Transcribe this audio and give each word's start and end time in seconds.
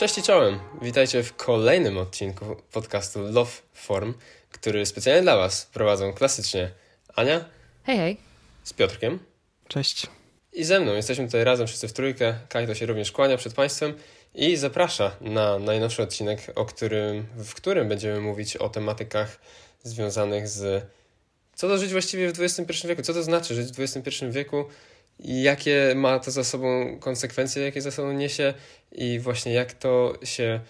Cześć 0.00 0.18
i 0.18 0.22
czołem! 0.22 0.58
Witajcie 0.82 1.22
w 1.22 1.36
kolejnym 1.36 1.98
odcinku 1.98 2.56
podcastu 2.72 3.22
Love 3.22 3.50
Form, 3.74 4.14
który 4.50 4.86
specjalnie 4.86 5.22
dla 5.22 5.36
Was 5.36 5.66
prowadzą 5.66 6.12
klasycznie 6.12 6.70
Ania 7.16 7.44
Hej, 7.84 7.96
hej. 7.96 8.16
z 8.64 8.72
Piotrkiem 8.72 9.18
Cześć. 9.68 10.06
i 10.52 10.64
ze 10.64 10.80
mną. 10.80 10.94
Jesteśmy 10.94 11.26
tutaj 11.26 11.44
razem 11.44 11.66
wszyscy 11.66 11.88
w 11.88 11.92
trójkę. 11.92 12.34
Kajto 12.48 12.74
się 12.74 12.86
również 12.86 13.12
kłania 13.12 13.36
przed 13.36 13.54
Państwem 13.54 13.94
i 14.34 14.56
zaprasza 14.56 15.16
na 15.20 15.58
najnowszy 15.58 16.02
odcinek, 16.02 16.52
o 16.54 16.64
którym, 16.64 17.26
w 17.36 17.54
którym 17.54 17.88
będziemy 17.88 18.20
mówić 18.20 18.56
o 18.56 18.68
tematykach 18.68 19.40
związanych 19.82 20.48
z 20.48 20.86
co 21.54 21.68
to 21.68 21.78
żyć 21.78 21.92
właściwie 21.92 22.32
w 22.32 22.40
XXI 22.40 22.88
wieku, 22.88 23.02
co 23.02 23.14
to 23.14 23.22
znaczy 23.22 23.54
żyć 23.54 23.72
w 23.72 23.80
XXI 23.80 24.24
wieku 24.30 24.64
i 25.22 25.42
jakie 25.42 25.92
ma 25.96 26.18
to 26.18 26.30
za 26.30 26.44
sobą 26.44 26.98
konsekwencje, 27.00 27.62
jakie 27.62 27.82
za 27.82 27.90
sobą 27.90 28.12
niesie 28.12 28.54
i 28.92 29.18
właśnie 29.18 29.52
jak 29.52 29.72
to 29.72 30.18
się 30.24 30.60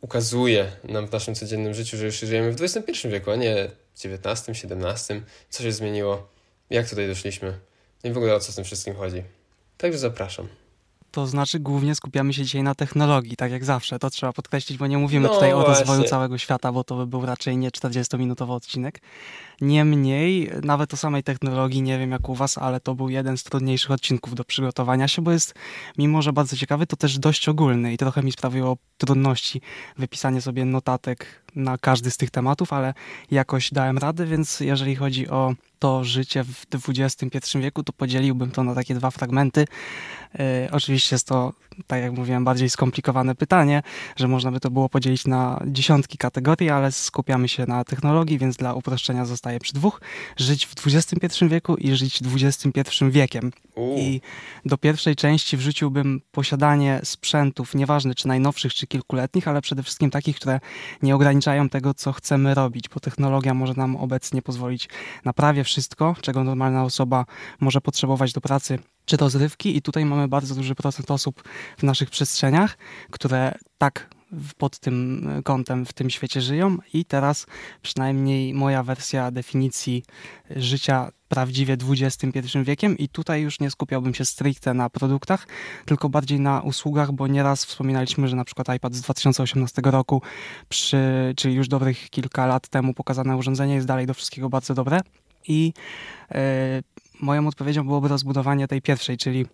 ukazuje 0.00 0.72
nam 0.84 1.06
w 1.06 1.12
naszym 1.12 1.34
codziennym 1.34 1.74
życiu, 1.74 1.96
że 1.96 2.06
już 2.06 2.18
żyjemy 2.18 2.52
w 2.52 2.62
XXI 2.62 3.08
wieku, 3.08 3.30
a 3.30 3.36
nie 3.36 3.70
XIX, 4.04 4.48
XVII. 4.48 5.22
Co 5.50 5.62
się 5.62 5.72
zmieniło? 5.72 6.28
Jak 6.70 6.88
tutaj 6.88 7.08
doszliśmy? 7.08 7.58
No 8.04 8.10
i 8.10 8.12
w 8.12 8.16
ogóle 8.16 8.34
o 8.34 8.40
co 8.40 8.52
z 8.52 8.54
tym 8.54 8.64
wszystkim 8.64 8.94
chodzi. 8.94 9.22
Także 9.78 9.98
zapraszam. 9.98 10.61
To 11.12 11.26
znaczy 11.26 11.60
głównie 11.60 11.94
skupiamy 11.94 12.34
się 12.34 12.42
dzisiaj 12.42 12.62
na 12.62 12.74
technologii, 12.74 13.36
tak 13.36 13.52
jak 13.52 13.64
zawsze. 13.64 13.98
To 13.98 14.10
trzeba 14.10 14.32
podkreślić, 14.32 14.78
bo 14.78 14.86
nie 14.86 14.98
mówimy 14.98 15.28
No 15.28 15.34
tutaj 15.34 15.52
o 15.52 15.64
rozwoju 15.64 16.04
całego 16.04 16.38
świata, 16.38 16.72
bo 16.72 16.84
to 16.84 16.96
by 16.96 17.06
był 17.06 17.26
raczej 17.26 17.56
nie 17.56 17.70
40-minutowy 17.70 18.50
odcinek. 18.50 19.00
Niemniej, 19.60 20.50
nawet 20.62 20.94
o 20.94 20.96
samej 20.96 21.22
technologii, 21.22 21.82
nie 21.82 21.98
wiem 21.98 22.10
jak 22.10 22.28
u 22.28 22.34
was, 22.34 22.58
ale 22.58 22.80
to 22.80 22.94
był 22.94 23.08
jeden 23.08 23.36
z 23.36 23.42
trudniejszych 23.42 23.90
odcinków 23.90 24.34
do 24.34 24.44
przygotowania 24.44 25.08
się, 25.08 25.22
bo 25.22 25.32
jest, 25.32 25.54
mimo 25.98 26.22
że 26.22 26.32
bardzo 26.32 26.56
ciekawy, 26.56 26.86
to 26.86 26.96
też 26.96 27.18
dość 27.18 27.48
ogólny 27.48 27.92
i 27.92 27.96
trochę 27.96 28.22
mi 28.22 28.32
sprawiło 28.32 28.76
trudności 28.98 29.60
wypisanie 29.98 30.40
sobie 30.40 30.64
notatek 30.64 31.41
na 31.56 31.78
każdy 31.78 32.10
z 32.10 32.16
tych 32.16 32.30
tematów, 32.30 32.72
ale 32.72 32.94
jakoś 33.30 33.70
dałem 33.70 33.98
radę, 33.98 34.26
więc 34.26 34.60
jeżeli 34.60 34.96
chodzi 34.96 35.28
o 35.28 35.54
to 35.82 36.04
życie 36.04 36.44
w 36.44 36.66
XXI 36.88 37.58
wieku, 37.58 37.82
to 37.82 37.92
podzieliłbym 37.92 38.50
to 38.50 38.64
na 38.64 38.74
takie 38.74 38.94
dwa 38.94 39.10
fragmenty. 39.10 39.66
E, 40.38 40.68
oczywiście 40.72 41.14
jest 41.14 41.26
to, 41.26 41.52
tak 41.86 42.02
jak 42.02 42.12
mówiłem, 42.12 42.44
bardziej 42.44 42.70
skomplikowane 42.70 43.34
pytanie, 43.34 43.82
że 44.16 44.28
można 44.28 44.52
by 44.52 44.60
to 44.60 44.70
było 44.70 44.88
podzielić 44.88 45.26
na 45.26 45.60
dziesiątki 45.66 46.18
kategorii, 46.18 46.70
ale 46.70 46.92
skupiamy 46.92 47.48
się 47.48 47.66
na 47.66 47.84
technologii, 47.84 48.38
więc 48.38 48.56
dla 48.56 48.74
uproszczenia 48.74 49.24
zostaje 49.24 49.60
przy 49.60 49.72
dwóch. 49.72 50.00
Żyć 50.36 50.66
w 50.66 50.74
XXI 50.86 51.48
wieku 51.48 51.76
i 51.76 51.96
żyć 51.96 52.20
XXI 52.34 53.04
wiekiem. 53.10 53.52
Uuu, 53.74 53.98
I 53.98 54.20
do 54.64 54.78
pierwszej 54.78 55.16
części 55.16 55.56
wrzuciłbym 55.56 56.20
posiadanie 56.32 57.00
sprzętów, 57.04 57.74
nieważne 57.74 58.14
czy 58.14 58.28
najnowszych, 58.28 58.74
czy 58.74 58.86
kilkuletnich, 58.86 59.48
ale 59.48 59.62
przede 59.62 59.82
wszystkim 59.82 60.10
takich, 60.10 60.36
które 60.36 60.60
nie 61.02 61.14
ograniczają 61.14 61.41
tego, 61.70 61.94
co 61.94 62.12
chcemy 62.12 62.54
robić, 62.54 62.88
bo 62.88 63.00
technologia 63.00 63.54
może 63.54 63.74
nam 63.76 63.96
obecnie 63.96 64.42
pozwolić 64.42 64.88
na 65.24 65.32
prawie 65.32 65.64
wszystko, 65.64 66.16
czego 66.20 66.44
normalna 66.44 66.84
osoba 66.84 67.24
może 67.60 67.80
potrzebować 67.80 68.32
do 68.32 68.40
pracy 68.40 68.78
czy 69.04 69.16
rozrywki. 69.16 69.76
I 69.76 69.82
tutaj 69.82 70.04
mamy 70.04 70.28
bardzo 70.28 70.54
duży 70.54 70.74
procent 70.74 71.10
osób 71.10 71.42
w 71.78 71.82
naszych 71.82 72.10
przestrzeniach, 72.10 72.78
które 73.10 73.54
tak 73.78 74.08
pod 74.58 74.78
tym 74.78 75.28
kątem 75.44 75.86
w 75.86 75.92
tym 75.92 76.10
świecie 76.10 76.40
żyją. 76.40 76.78
I 76.92 77.04
teraz 77.04 77.46
przynajmniej 77.82 78.54
moja 78.54 78.82
wersja 78.82 79.30
definicji 79.30 80.04
życia 80.50 81.10
prawdziwie 81.32 81.76
XXI 81.90 82.58
wiekiem 82.62 82.98
i 82.98 83.08
tutaj 83.08 83.42
już 83.42 83.60
nie 83.60 83.70
skupiałbym 83.70 84.14
się 84.14 84.24
stricte 84.24 84.74
na 84.74 84.90
produktach, 84.90 85.46
tylko 85.84 86.08
bardziej 86.08 86.40
na 86.40 86.60
usługach, 86.60 87.12
bo 87.12 87.26
nieraz 87.26 87.64
wspominaliśmy, 87.64 88.28
że 88.28 88.36
na 88.36 88.44
przykład 88.44 88.76
iPad 88.76 88.94
z 88.94 89.00
2018 89.00 89.82
roku, 89.84 90.22
przy, 90.68 90.98
czyli 91.36 91.54
już 91.54 91.68
dobrych 91.68 92.10
kilka 92.10 92.46
lat 92.46 92.68
temu 92.68 92.94
pokazane 92.94 93.36
urządzenie 93.36 93.74
jest 93.74 93.86
dalej 93.86 94.06
do 94.06 94.14
wszystkiego 94.14 94.48
bardzo 94.48 94.74
dobre. 94.74 95.00
I 95.48 95.72
e, 96.30 96.82
moją 97.20 97.46
odpowiedzią 97.46 97.84
byłoby 97.84 98.08
rozbudowanie 98.08 98.68
tej 98.68 98.82
pierwszej, 98.82 99.16
czyli 99.16 99.46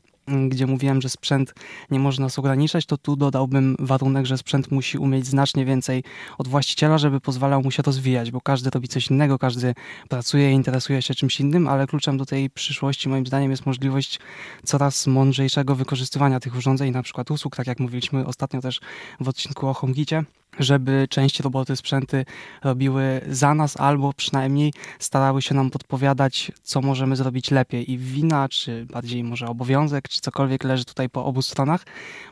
gdzie 0.48 0.66
mówiłem, 0.66 1.02
że 1.02 1.08
sprzęt 1.08 1.54
nie 1.90 1.98
może 1.98 2.22
nas 2.22 2.38
ograniczać, 2.38 2.86
to 2.86 2.98
tu 2.98 3.16
dodałbym 3.16 3.76
warunek, 3.78 4.26
że 4.26 4.38
sprzęt 4.38 4.70
musi 4.70 4.98
umieć 4.98 5.26
znacznie 5.26 5.64
więcej 5.64 6.04
od 6.38 6.48
właściciela, 6.48 6.98
żeby 6.98 7.20
pozwalał 7.20 7.62
mu 7.62 7.70
się 7.70 7.82
rozwijać, 7.82 8.30
bo 8.30 8.40
każdy 8.40 8.70
robi 8.70 8.88
coś 8.88 9.10
innego, 9.10 9.38
każdy 9.38 9.74
pracuje, 10.08 10.52
interesuje 10.52 11.02
się 11.02 11.14
czymś 11.14 11.40
innym, 11.40 11.68
ale 11.68 11.86
kluczem 11.86 12.18
do 12.18 12.26
tej 12.26 12.50
przyszłości 12.50 13.08
moim 13.08 13.26
zdaniem 13.26 13.50
jest 13.50 13.66
możliwość 13.66 14.18
coraz 14.64 15.06
mądrzejszego 15.06 15.74
wykorzystywania 15.74 16.40
tych 16.40 16.56
urządzeń, 16.56 16.90
na 16.90 17.02
przykład 17.02 17.30
usług, 17.30 17.56
tak 17.56 17.66
jak 17.66 17.80
mówiliśmy 17.80 18.26
ostatnio 18.26 18.60
też 18.60 18.80
w 19.20 19.28
odcinku 19.28 19.68
o 19.68 19.74
HomeKicie, 19.74 20.24
żeby 20.58 21.06
część 21.10 21.40
roboty 21.40 21.76
sprzęty 21.76 22.24
robiły 22.64 23.20
za 23.28 23.54
nas, 23.54 23.80
albo 23.80 24.12
przynajmniej 24.12 24.72
starały 24.98 25.42
się 25.42 25.54
nam 25.54 25.70
podpowiadać, 25.70 26.52
co 26.62 26.80
możemy 26.80 27.16
zrobić 27.16 27.50
lepiej. 27.50 27.92
I 27.92 27.98
wina, 27.98 28.48
czy 28.48 28.86
bardziej 28.86 29.24
może 29.24 29.46
obowiązek, 29.46 30.08
czy 30.08 30.20
cokolwiek 30.20 30.64
leży 30.64 30.84
tutaj 30.84 31.10
po 31.10 31.24
obu 31.24 31.42
stronach, 31.42 31.84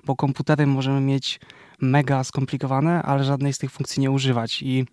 bo 0.05 0.17
komputery 0.17 0.67
możemy 0.67 1.01
mieć 1.01 1.41
mega 1.81 2.25
skomplikowane, 2.25 3.03
ale 3.03 3.25
żadnej 3.25 3.53
z 3.53 3.59
tych 3.59 3.71
funkcji 3.71 4.01
nie 4.01 4.11
używać. 4.11 4.63
I 4.63 4.87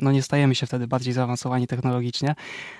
no 0.00 0.12
nie 0.12 0.22
stajemy 0.22 0.54
się 0.54 0.66
wtedy 0.66 0.86
bardziej 0.86 1.12
zaawansowani 1.12 1.66
technologicznie, 1.66 2.34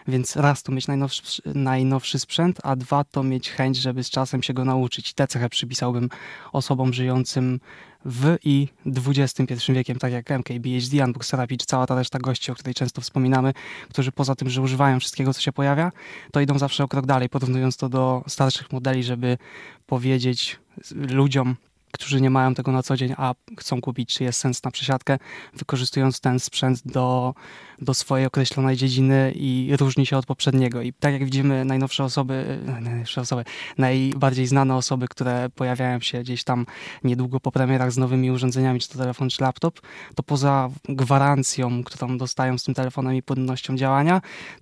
więc 0.08 0.36
raz 0.36 0.62
to 0.62 0.72
mieć 0.72 0.86
najnowszy, 0.86 1.42
najnowszy 1.54 2.18
sprzęt, 2.18 2.58
a 2.62 2.76
dwa 2.76 3.04
to 3.04 3.22
mieć 3.22 3.50
chęć, 3.50 3.76
żeby 3.76 4.04
z 4.04 4.10
czasem 4.10 4.42
się 4.42 4.54
go 4.54 4.64
nauczyć. 4.64 5.14
Tę 5.14 5.26
cechę 5.26 5.48
przypisałbym 5.48 6.08
osobom 6.52 6.92
żyjącym 6.92 7.60
w 8.04 8.36
i 8.44 8.68
XXI 8.86 9.72
wiekiem, 9.72 9.98
tak 9.98 10.12
jak 10.12 10.30
MKBHD, 10.30 11.04
Unbox 11.04 11.30
Therapy, 11.30 11.56
czy 11.56 11.66
cała 11.66 11.86
ta 11.86 11.94
reszta 11.94 12.18
gości, 12.18 12.52
o 12.52 12.54
której 12.54 12.74
często 12.74 13.00
wspominamy, 13.00 13.52
którzy 13.90 14.12
poza 14.12 14.34
tym, 14.34 14.50
że 14.50 14.62
używają 14.62 15.00
wszystkiego, 15.00 15.34
co 15.34 15.40
się 15.40 15.52
pojawia, 15.52 15.92
to 16.32 16.40
idą 16.40 16.58
zawsze 16.58 16.84
o 16.84 16.88
krok 16.88 17.06
dalej, 17.06 17.28
porównując 17.28 17.76
to 17.76 17.88
do 17.88 18.24
starszych 18.28 18.72
modeli, 18.72 19.02
żeby 19.02 19.38
powiedzieć 19.86 20.58
ludziom, 20.94 21.56
którzy 21.92 22.20
nie 22.20 22.30
mają 22.30 22.54
tego 22.54 22.72
na 22.72 22.82
co 22.82 22.96
dzień, 22.96 23.14
a 23.16 23.34
chcą 23.58 23.80
kupić, 23.80 24.14
czy 24.14 24.24
jest 24.24 24.40
sens 24.40 24.64
na 24.64 24.70
przesiadkę, 24.70 25.18
wykorzystując 25.54 26.20
ten 26.20 26.40
sprzęt 26.40 26.82
do, 26.84 27.34
do 27.78 27.94
swojej 27.94 28.26
określonej 28.26 28.76
dziedziny 28.76 29.32
i 29.34 29.72
różni 29.80 30.06
się 30.06 30.16
od 30.16 30.26
poprzedniego. 30.26 30.82
I 30.82 30.92
tak 30.92 31.12
jak 31.12 31.24
widzimy, 31.24 31.64
najnowsze 31.64 32.04
osoby, 32.04 32.60
e, 32.66 32.80
najnowsze 32.80 33.20
osoby, 33.20 33.44
najbardziej 33.78 34.46
znane 34.46 34.76
osoby, 34.76 35.08
które 35.08 35.48
pojawiają 35.54 36.00
się 36.00 36.20
gdzieś 36.20 36.44
tam 36.44 36.66
niedługo 37.04 37.40
po 37.40 37.52
premierach 37.52 37.92
z 37.92 37.98
nowymi 37.98 38.30
urządzeniami, 38.30 38.80
czy 38.80 38.88
to 38.88 38.98
telefon, 38.98 39.28
czy 39.28 39.42
laptop, 39.42 39.80
to 40.14 40.22
poza 40.22 40.70
gwarancją, 40.88 41.84
którą 41.84 42.18
dostają 42.18 42.58
z 42.58 42.64
tym 42.64 42.74
telefonem 42.74 43.14
i 43.14 43.22
płynnością 43.22 43.76
działania, 43.76 44.20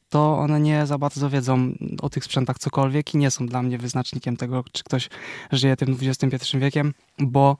to 0.08 0.38
one 0.38 0.60
nie 0.60 0.86
za 0.86 0.98
bardzo 0.98 1.30
wiedzą 1.30 1.72
o 2.02 2.10
tych 2.10 2.24
sprzętach 2.24 2.58
cokolwiek 2.58 3.14
i 3.14 3.18
nie 3.18 3.30
są 3.30 3.46
dla 3.46 3.62
mnie 3.62 3.78
wyznacznikiem 3.78 4.36
tego, 4.36 4.64
czy 4.72 4.84
ktoś 4.84 5.08
żyje 5.52 5.76
tym 5.76 5.96
XXI 6.02 6.58
wiekiem, 6.58 6.94
bo 7.18 7.56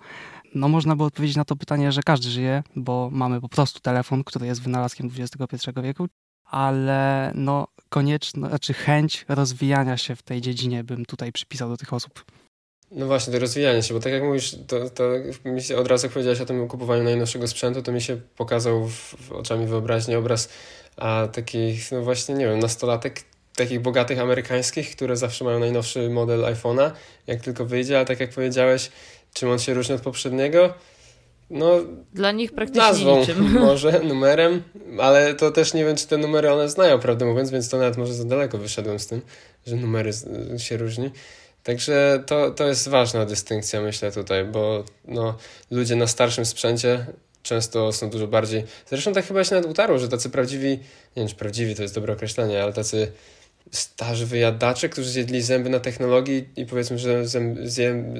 no 0.55 0.69
można 0.69 0.97
by 0.97 1.05
odpowiedzieć 1.05 1.37
na 1.37 1.45
to 1.45 1.57
pytanie, 1.57 1.93
że 1.93 2.03
każdy 2.03 2.31
żyje, 2.31 2.63
bo 2.77 3.09
mamy 3.13 3.41
po 3.41 3.49
prostu 3.49 3.81
telefon, 3.81 4.25
który 4.25 4.47
jest 4.47 4.63
wynalazkiem 4.63 5.11
XXI 5.19 5.71
wieku, 5.83 6.07
ale 6.45 7.33
no 7.35 7.67
konieczna, 7.89 8.49
znaczy 8.49 8.75
chęć 8.75 9.25
rozwijania 9.29 9.97
się 9.97 10.17
w 10.17 10.23
tej 10.23 10.41
dziedzinie 10.41 10.85
bym 10.85 11.05
tutaj 11.05 11.33
przypisał 11.33 11.69
do 11.69 11.77
tych 11.77 11.93
osób. 11.93 12.25
No 12.91 13.07
właśnie, 13.07 13.33
to 13.33 13.39
rozwijanie 13.39 13.83
się, 13.83 13.95
bo 13.95 14.01
tak 14.01 14.13
jak 14.13 14.23
mówisz, 14.23 14.57
to, 14.67 14.91
to 14.91 15.05
mi 15.45 15.63
się 15.63 15.77
od 15.77 15.89
razu 15.89 16.07
jak 16.07 16.13
powiedziałeś 16.13 16.41
o 16.41 16.47
tym 16.47 16.69
kupowaniu 16.69 17.03
najnowszego 17.03 17.49
sprzętu, 17.49 17.83
to 17.83 17.93
mi 17.93 18.01
się 18.01 18.17
pokazał 18.37 18.89
w, 18.89 19.15
w 19.21 19.33
oczami 19.33 19.67
wyobraźni 19.67 20.15
obraz 20.15 20.49
a, 20.99 21.29
takich, 21.33 21.93
no 21.93 22.03
właśnie, 22.03 22.35
nie 22.35 22.47
wiem, 22.47 22.59
nastolatek, 22.59 23.23
takich 23.57 23.81
bogatych 23.81 24.21
amerykańskich, 24.21 24.97
które 24.97 25.17
zawsze 25.17 25.45
mają 25.45 25.59
najnowszy 25.59 26.11
model 26.11 26.41
iPhone'a, 26.41 26.91
jak 27.27 27.41
tylko 27.41 27.65
wyjdzie, 27.65 27.97
ale 27.97 28.07
tak 28.07 28.21
jak 28.21 28.31
powiedziałeś, 28.31 28.91
czym 29.35 29.51
on 29.51 29.59
się 29.59 29.75
różni 29.75 29.95
od 29.95 30.01
poprzedniego? 30.01 30.75
No, 31.51 31.81
Dla 32.15 32.33
nich 32.33 32.53
praktycznie 32.53 32.83
nazwą 32.83 33.21
niczym. 33.21 33.53
może, 33.61 34.01
numerem, 34.01 34.63
ale 35.01 35.35
to 35.35 35.51
też 35.51 35.75
nie 35.75 35.85
wiem, 35.85 35.97
czy 35.97 36.07
te 36.07 36.17
numery 36.17 36.53
one 36.53 36.69
znają, 36.69 36.99
prawdę 36.99 37.25
mówiąc, 37.25 37.51
więc 37.51 37.69
to 37.69 37.79
nawet 37.79 37.97
może 37.97 38.15
za 38.15 38.25
daleko 38.25 38.59
wyszedłem 38.59 38.99
z 38.99 39.07
tym, 39.07 39.23
że 39.67 39.77
numery 39.77 40.11
się 40.59 40.77
różni. 40.77 41.11
Także 41.63 42.23
to, 42.27 42.51
to 42.51 42.69
jest 42.69 42.89
ważna 42.89 43.27
dystynkcja, 43.27 43.81
myślę 43.81 44.13
tutaj, 44.13 44.45
bo 44.45 44.85
no, 45.05 45.37
ludzie 45.71 45.97
na 45.97 46.07
starszym 46.07 46.45
sprzęcie 46.45 47.07
często 47.43 47.93
są 47.93 48.11
dużo 48.11 48.27
bardziej. 48.27 48.65
Zresztą 48.87 49.13
tak 49.13 49.27
chyba 49.27 49.45
się 49.45 49.55
nawet 49.55 49.71
utarło, 49.71 49.99
że 49.99 50.09
tacy 50.09 50.31
prawdziwi, 50.31 50.69
nie 50.69 50.79
wiem 51.17 51.29
czy 51.29 51.35
prawdziwi 51.35 51.75
to 51.75 51.83
jest 51.83 51.95
dobre 51.95 52.13
określenie, 52.13 52.63
ale 52.63 52.73
tacy 52.73 53.13
starzy 53.73 54.27
wyjadacze, 54.27 54.89
którzy 54.89 55.11
zjedli 55.11 55.43
zęby 55.43 55.71
na 55.71 55.81
technologii 55.81 56.49
i 56.57 56.67
powiedzmy, 56.67 56.99
że 56.99 57.23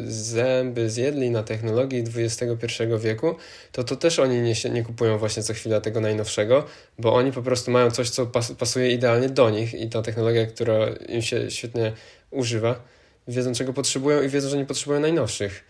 zęby 0.07 0.91
zjedli 0.91 1.31
na 1.31 1.43
technologii 1.43 2.05
XXI 2.17 2.83
wieku, 2.99 3.37
to 3.73 3.85
to 3.85 3.97
też 3.97 4.19
oni 4.19 4.41
nie, 4.41 4.55
nie 4.71 4.83
kupują 4.83 5.19
właśnie 5.19 5.43
co 5.43 5.55
chwila 5.55 5.81
tego 5.81 6.01
najnowszego, 6.01 6.65
bo 6.99 7.15
oni 7.15 7.33
po 7.33 7.43
prostu 7.43 7.71
mają 7.71 7.91
coś, 7.91 8.11
co 8.11 8.27
pas, 8.27 8.53
pasuje 8.53 8.93
idealnie 8.93 9.29
do 9.29 9.51
nich 9.51 9.75
i 9.75 9.89
ta 9.89 10.03
technologia, 10.03 10.47
która 10.47 10.75
im 11.09 11.23
się 11.23 11.51
świetnie 11.51 11.93
używa, 12.31 12.83
wiedzą 13.29 13.55
czego 13.55 13.73
potrzebują 13.73 14.23
i 14.23 14.29
wiedzą, 14.29 14.49
że 14.49 14.57
nie 14.57 14.67
potrzebują 14.67 15.01
najnowszych. 15.01 15.65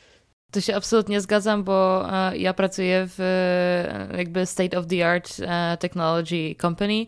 To 0.50 0.60
się 0.60 0.76
absolutnie 0.76 1.20
zgadzam, 1.20 1.64
bo 1.64 2.08
e, 2.12 2.38
ja 2.38 2.54
pracuję 2.54 3.06
w 3.08 3.20
e, 3.20 4.16
jakby 4.18 4.46
state 4.46 4.78
of 4.78 4.86
the 4.86 5.08
art 5.10 5.36
e, 5.40 5.76
technology 5.76 6.54
company. 6.60 7.06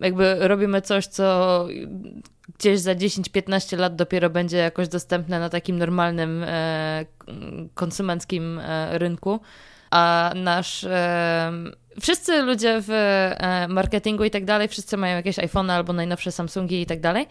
Jakby 0.00 0.48
robimy 0.48 0.82
coś, 0.82 1.06
co 1.06 1.66
gdzieś 2.58 2.80
za 2.80 2.94
10-15 2.94 3.78
lat 3.78 3.96
dopiero 3.96 4.30
będzie 4.30 4.56
jakoś 4.56 4.88
dostępne 4.88 5.40
na 5.40 5.48
takim 5.48 5.78
normalnym 5.78 6.44
konsumenckim 7.74 8.60
rynku. 8.90 9.40
A 9.90 10.32
nasz 10.34 10.86
wszyscy 12.00 12.42
ludzie 12.42 12.78
w 12.86 12.90
marketingu 13.68 14.24
i 14.24 14.30
tak 14.30 14.44
dalej, 14.44 14.68
wszyscy 14.68 14.96
mają 14.96 15.16
jakieś 15.16 15.38
iPhone 15.38 15.70
albo 15.70 15.92
najnowsze 15.92 16.32
Samsungi 16.32 16.80
i 16.80 16.86
tak 16.86 17.00
dalej. 17.00 17.26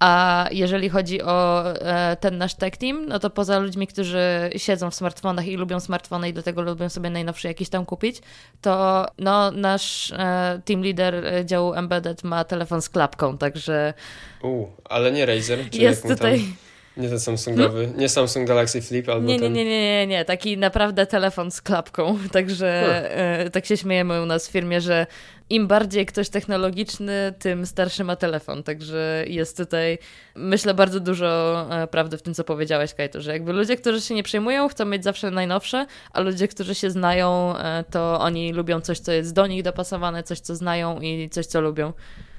A 0.00 0.46
jeżeli 0.50 0.88
chodzi 0.88 1.22
o 1.22 1.64
e, 1.72 2.16
ten 2.16 2.38
nasz 2.38 2.54
tech 2.54 2.76
team, 2.76 3.06
no 3.08 3.18
to 3.18 3.30
poza 3.30 3.58
ludźmi, 3.58 3.86
którzy 3.86 4.50
siedzą 4.56 4.90
w 4.90 4.94
smartfonach 4.94 5.46
i 5.46 5.56
lubią 5.56 5.80
smartfony 5.80 6.28
i 6.28 6.32
do 6.32 6.42
tego 6.42 6.62
lubią 6.62 6.88
sobie 6.88 7.10
najnowszy 7.10 7.48
jakiś 7.48 7.68
tam 7.68 7.86
kupić, 7.86 8.20
to 8.60 9.06
no, 9.18 9.50
nasz 9.50 10.12
e, 10.12 10.60
team 10.64 10.82
leader 10.82 11.26
e, 11.26 11.46
działu 11.46 11.74
Embedded 11.74 12.24
ma 12.24 12.44
telefon 12.44 12.82
z 12.82 12.88
klapką, 12.88 13.38
także... 13.38 13.94
U, 14.42 14.66
ale 14.84 15.12
nie 15.12 15.26
Razer, 15.26 15.70
czy 15.70 15.78
jest 15.78 16.02
tutaj... 16.02 16.38
Tam... 16.38 16.54
Nie 16.96 17.08
ten 17.08 17.20
Samsungowy, 17.20 17.92
nie 17.96 18.08
Samsung 18.08 18.48
Galaxy 18.48 18.82
Flip 18.82 19.08
albo 19.08 19.26
nie, 19.26 19.34
nie, 19.34 19.40
ten... 19.40 19.52
Nie, 19.52 19.64
nie, 19.64 19.80
nie, 19.80 20.06
nie, 20.06 20.24
taki 20.24 20.58
naprawdę 20.58 21.06
telefon 21.06 21.50
z 21.50 21.62
klapką, 21.62 22.18
także 22.32 23.10
tak 23.52 23.66
się 23.66 23.76
śmiejemy 23.76 24.22
u 24.22 24.26
nas 24.26 24.48
w 24.48 24.50
firmie, 24.50 24.80
że 24.80 25.06
im 25.50 25.66
bardziej 25.66 26.06
ktoś 26.06 26.28
technologiczny, 26.28 27.34
tym 27.38 27.66
starszy 27.66 28.04
ma 28.04 28.16
telefon. 28.16 28.62
Także 28.62 29.24
jest 29.28 29.56
tutaj, 29.56 29.98
myślę, 30.34 30.74
bardzo 30.74 31.00
dużo 31.00 31.66
e, 31.70 31.86
prawdy 31.86 32.18
w 32.18 32.22
tym, 32.22 32.34
co 32.34 32.44
powiedziałeś, 32.44 32.94
Kajto, 32.94 33.20
że 33.20 33.32
jakby 33.32 33.52
ludzie, 33.52 33.76
którzy 33.76 34.00
się 34.00 34.14
nie 34.14 34.22
przejmują, 34.22 34.68
chcą 34.68 34.84
mieć 34.84 35.04
zawsze 35.04 35.30
najnowsze, 35.30 35.86
a 36.12 36.20
ludzie, 36.20 36.48
którzy 36.48 36.74
się 36.74 36.90
znają, 36.90 37.56
e, 37.56 37.84
to 37.90 38.20
oni 38.20 38.52
lubią 38.52 38.80
coś, 38.80 38.98
co 38.98 39.12
jest 39.12 39.34
do 39.34 39.46
nich 39.46 39.62
dopasowane, 39.62 40.22
coś, 40.22 40.40
co 40.40 40.56
znają 40.56 41.00
i 41.00 41.30
coś, 41.30 41.46
co 41.46 41.60
lubią. 41.60 41.92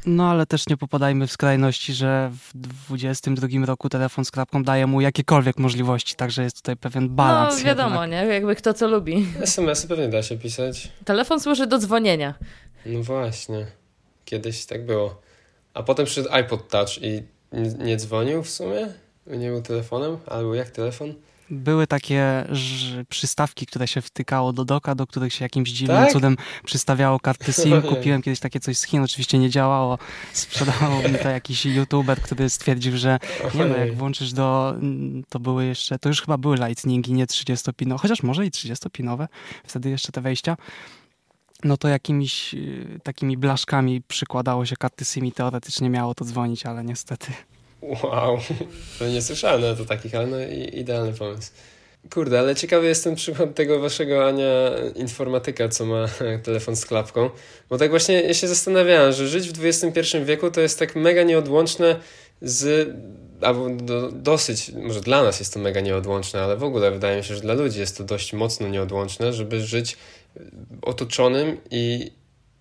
No 0.06 0.30
ale 0.30 0.46
też 0.46 0.68
nie 0.68 0.78
popadajmy 0.78 1.28
w 1.28 1.32
skrajności, 1.32 1.94
że 1.94 2.32
w 2.34 2.58
22 2.58 3.66
roku 3.66 3.90
telefon 3.90 4.26
z 4.26 4.32
klapką 4.32 4.64
daje 4.64 4.88
mu 4.88 5.02
jakiekolwiek 5.02 5.58
możliwości, 5.58 6.16
także 6.16 6.44
jest 6.44 6.56
tutaj 6.56 6.78
pewien 6.78 7.10
balans. 7.10 7.58
No 7.60 7.66
wiadomo, 7.66 8.02
jednak. 8.02 8.28
nie? 8.28 8.34
Jakby 8.34 8.56
kto 8.56 8.74
co 8.74 8.88
lubi. 8.88 9.28
SMS-y 9.42 9.88
pewnie 9.88 10.10
da 10.10 10.24
się 10.24 10.38
pisać. 10.38 10.92
Telefon 11.06 11.40
służy 11.40 11.68
do 11.68 11.78
dzwonienia. 11.78 12.34
No 12.86 13.04
właśnie. 13.04 13.66
Kiedyś 14.26 14.66
tak 14.66 14.86
było. 14.86 15.22
A 15.74 15.84
potem 15.84 16.06
przyszedł 16.06 16.30
iPod 16.32 16.70
Touch 16.70 16.98
i 17.02 17.24
nie, 17.80 17.98
dzwonił 17.98 18.44
w 18.44 18.50
sumie? 18.50 18.88
Nie 19.28 19.50
był 19.50 19.62
telefonem? 19.62 20.18
Albo 20.28 20.56
jak 20.56 20.70
telefon? 20.70 21.14
Były 21.50 21.88
takie 21.88 22.46
przystawki, 23.10 23.66
które 23.66 23.88
się 23.88 24.02
wtykało 24.02 24.54
do 24.54 24.66
doka, 24.66 24.96
do 24.96 25.08
których 25.08 25.34
się 25.34 25.46
jakimś 25.46 25.70
dziwnym 25.70 25.98
tak? 25.98 26.12
cudem 26.12 26.38
przystawiało 26.66 27.20
karty 27.20 27.54
SIM. 27.54 27.82
Kupiłem 27.90 28.22
kiedyś 28.22 28.40
takie 28.40 28.60
coś 28.60 28.78
z 28.78 28.84
Chin, 28.84 29.04
oczywiście 29.04 29.38
nie 29.38 29.50
działało. 29.50 29.98
Sprzedawał 30.34 31.10
mi 31.10 31.20
to 31.24 31.30
jakiś 31.30 31.66
youtuber, 31.66 32.22
który 32.22 32.50
stwierdził, 32.50 32.98
że 32.98 33.20
nie 33.56 33.66
no, 33.66 33.78
jak 33.78 33.96
włączysz 33.96 34.34
do... 34.34 34.76
To 35.30 35.40
były 35.40 35.66
jeszcze... 35.66 36.00
To 36.00 36.10
już 36.10 36.22
chyba 36.22 36.38
były 36.38 36.58
lightningi, 36.58 37.14
nie 37.14 37.26
30-pinowe, 37.26 38.00
chociaż 38.00 38.24
może 38.24 38.46
i 38.46 38.52
30-pinowe. 38.52 39.28
Wtedy 39.64 39.90
jeszcze 39.90 40.12
te 40.12 40.22
wejścia 40.22 40.58
no 41.64 41.78
to 41.78 41.88
jakimiś 41.88 42.54
y, 42.54 43.00
takimi 43.04 43.38
blaszkami 43.38 44.02
przykładało 44.08 44.66
się 44.66 44.76
karty 44.76 45.06
SIM 45.06 45.26
i 45.26 45.32
teoretycznie 45.32 45.90
miało 45.90 46.16
to 46.16 46.26
dzwonić, 46.26 46.66
ale 46.66 46.84
niestety. 46.84 47.32
Wow, 47.82 48.40
to 49.00 49.08
nie 49.08 49.22
słyszałem 49.22 49.64
o 49.64 49.76
to 49.76 49.86
takich, 49.86 50.16
ale 50.16 50.28
no 50.28 50.38
idealny 50.74 51.14
pomysł. 51.14 51.52
Kurde, 52.14 52.40
ale 52.40 52.56
ciekawy 52.56 52.88
jestem 52.88 53.16
przykład 53.16 53.56
tego 53.56 53.80
waszego 53.80 54.28
Ania 54.28 54.72
informatyka, 54.96 55.70
co 55.70 55.86
ma 55.86 56.06
telefon 56.44 56.76
z 56.76 56.86
klapką, 56.86 57.30
bo 57.70 57.78
tak 57.78 57.90
właśnie 57.90 58.22
ja 58.22 58.34
się 58.34 58.48
zastanawiałem, 58.48 59.12
że 59.12 59.28
żyć 59.28 59.50
w 59.50 59.66
XXI 59.66 60.18
wieku 60.26 60.52
to 60.52 60.62
jest 60.62 60.80
tak 60.80 60.96
mega 60.96 61.24
nieodłączne 61.24 62.00
z 62.42 62.90
albo 63.42 63.70
do, 63.70 64.12
dosyć, 64.12 64.72
może 64.84 65.02
dla 65.02 65.24
nas 65.24 65.40
jest 65.40 65.54
to 65.54 65.60
mega 65.60 65.82
nieodłączne, 65.82 66.42
ale 66.42 66.58
w 66.58 66.64
ogóle 66.64 66.92
wydaje 66.92 67.18
mi 67.18 67.24
się, 67.24 67.36
że 67.36 67.42
dla 67.42 67.54
ludzi 67.54 67.80
jest 67.80 67.98
to 67.98 68.04
dość 68.04 68.34
mocno 68.34 68.68
nieodłączne, 68.68 69.34
żeby 69.34 69.62
żyć 69.62 69.98
otoczonym 70.82 71.58
i 71.72 72.12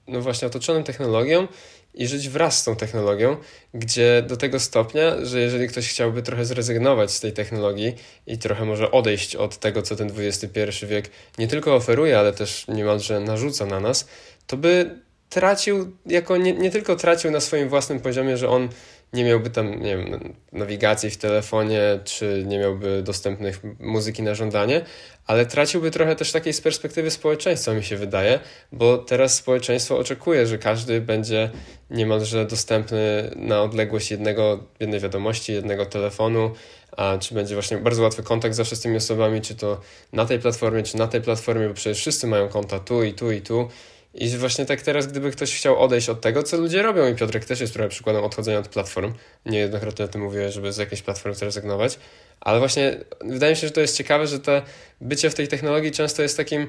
no 0.07 0.21
właśnie 0.21 0.49
otoczonym 0.49 0.85
technologią 0.85 1.49
i 1.95 2.07
żyć 2.07 2.29
wraz 2.29 2.59
z 2.59 2.65
tą 2.65 2.77
technologią, 2.77 3.37
gdzie 3.75 4.23
do 4.27 4.37
tego 4.37 4.61
stopnia, 4.61 5.25
że 5.25 5.41
jeżeli 5.41 5.69
ktoś 5.69 5.89
chciałby 5.89 6.23
trochę 6.23 6.45
zrezygnować 6.45 7.11
z 7.11 7.21
tej 7.21 7.33
technologii 7.33 7.95
i 8.27 8.39
trochę 8.39 8.65
może 8.65 8.91
odejść 8.91 9.37
od 9.37 9.59
tego, 9.59 9.83
co 9.83 9.97
ten 9.97 10.13
XXI 10.19 10.87
wiek 10.87 11.11
nie 11.39 11.49
tylko 11.49 11.75
oferuje, 11.75 12.19
ale 12.19 12.33
też 12.33 12.69
niemalże 12.69 13.21
narzuca 13.21 13.67
na 13.67 13.81
nas, 13.81 14.09
to 14.47 14.57
by 14.57 15.01
tracił, 15.29 15.97
jako 16.07 16.37
nie, 16.37 16.53
nie 16.53 16.71
tylko 16.71 16.97
tracił 16.97 17.31
na 17.31 17.41
swoim 17.41 17.69
własnym 17.69 18.01
poziomie, 18.01 18.37
że 18.37 18.49
on 18.49 18.69
nie 19.13 19.25
miałby 19.25 19.51
tam, 19.51 19.83
nie 19.83 19.97
wiem, 19.97 20.35
nawigacji 20.53 21.11
w 21.11 21.17
telefonie, 21.17 21.81
czy 22.05 22.45
nie 22.47 22.59
miałby 22.59 23.03
dostępnych 23.03 23.61
muzyki 23.81 24.23
na 24.23 24.35
żądanie, 24.35 24.85
ale 25.27 25.47
traciłby 25.47 25.91
trochę 25.91 26.17
też 26.17 26.33
takiej 26.33 26.53
z 26.53 26.61
perspektywy 26.61 27.11
społeczeństwa, 27.11 27.75
mi 27.75 27.85
się 27.85 27.97
wydaje, 27.97 28.41
bo 28.73 28.99
teraz 28.99 29.35
społeczeństwo 29.35 29.99
oczekuje, 29.99 30.47
że 30.47 30.59
każdy 30.59 31.01
będzie 31.01 31.51
niemalże 31.91 32.47
dostępny 32.47 33.31
na 33.37 33.63
odległość 33.63 34.11
jednego, 34.11 34.65
jednej 34.81 35.01
wiadomości, 35.01 35.53
jednego 35.53 35.87
telefonu, 35.87 36.51
a 36.97 37.19
czy 37.19 37.35
będzie 37.35 37.55
właśnie 37.55 37.77
bardzo 37.77 38.03
łatwy 38.03 38.23
kontakt 38.23 38.55
zawsze 38.55 38.77
z 38.77 38.81
tymi 38.81 38.97
osobami, 38.97 39.41
czy 39.41 39.55
to 39.55 39.81
na 40.13 40.27
tej 40.27 40.39
platformie, 40.39 40.83
czy 40.83 40.97
na 40.97 41.07
tej 41.07 41.21
platformie, 41.21 41.69
bo 41.69 41.75
przecież 41.75 41.99
wszyscy 41.99 42.27
mają 42.27 42.49
konta 42.49 42.79
tu 42.79 43.03
i 43.03 43.13
tu 43.13 43.33
i 43.33 43.41
tu 43.41 43.69
i 44.15 44.29
właśnie 44.29 44.67
tak 44.67 44.83
teraz, 44.83 45.07
gdyby 45.07 45.31
ktoś 45.31 45.57
chciał 45.57 45.79
odejść 45.79 46.09
od 46.09 46.21
tego, 46.21 46.43
co 46.43 46.57
ludzie 46.57 46.83
robią, 46.83 47.09
i 47.09 47.15
Piotrek 47.15 47.45
też 47.45 47.61
jest 47.61 47.73
trochę 47.73 47.89
przykładem 47.89 48.25
odchodzenia 48.25 48.59
od 48.59 48.69
platform, 48.69 49.13
niejednokrotnie 49.47 50.05
o 50.05 50.09
tym 50.09 50.23
mówię, 50.23 50.53
żeby 50.53 50.73
z 50.73 50.77
jakiejś 50.77 51.03
platformy 51.03 51.35
zrezygnować, 51.35 51.99
ale 52.41 52.59
właśnie 52.59 52.97
wydaje 53.21 53.53
mi 53.53 53.57
się, 53.57 53.67
że 53.67 53.73
to 53.73 53.81
jest 53.81 53.97
ciekawe, 53.97 54.27
że 54.27 54.39
to 54.41 54.63
bycie 55.01 55.31
w 55.31 55.35
tej 55.35 55.49
technologii 55.49 55.93
często 55.93 56.23
jest 56.23 56.37
takim 56.37 56.67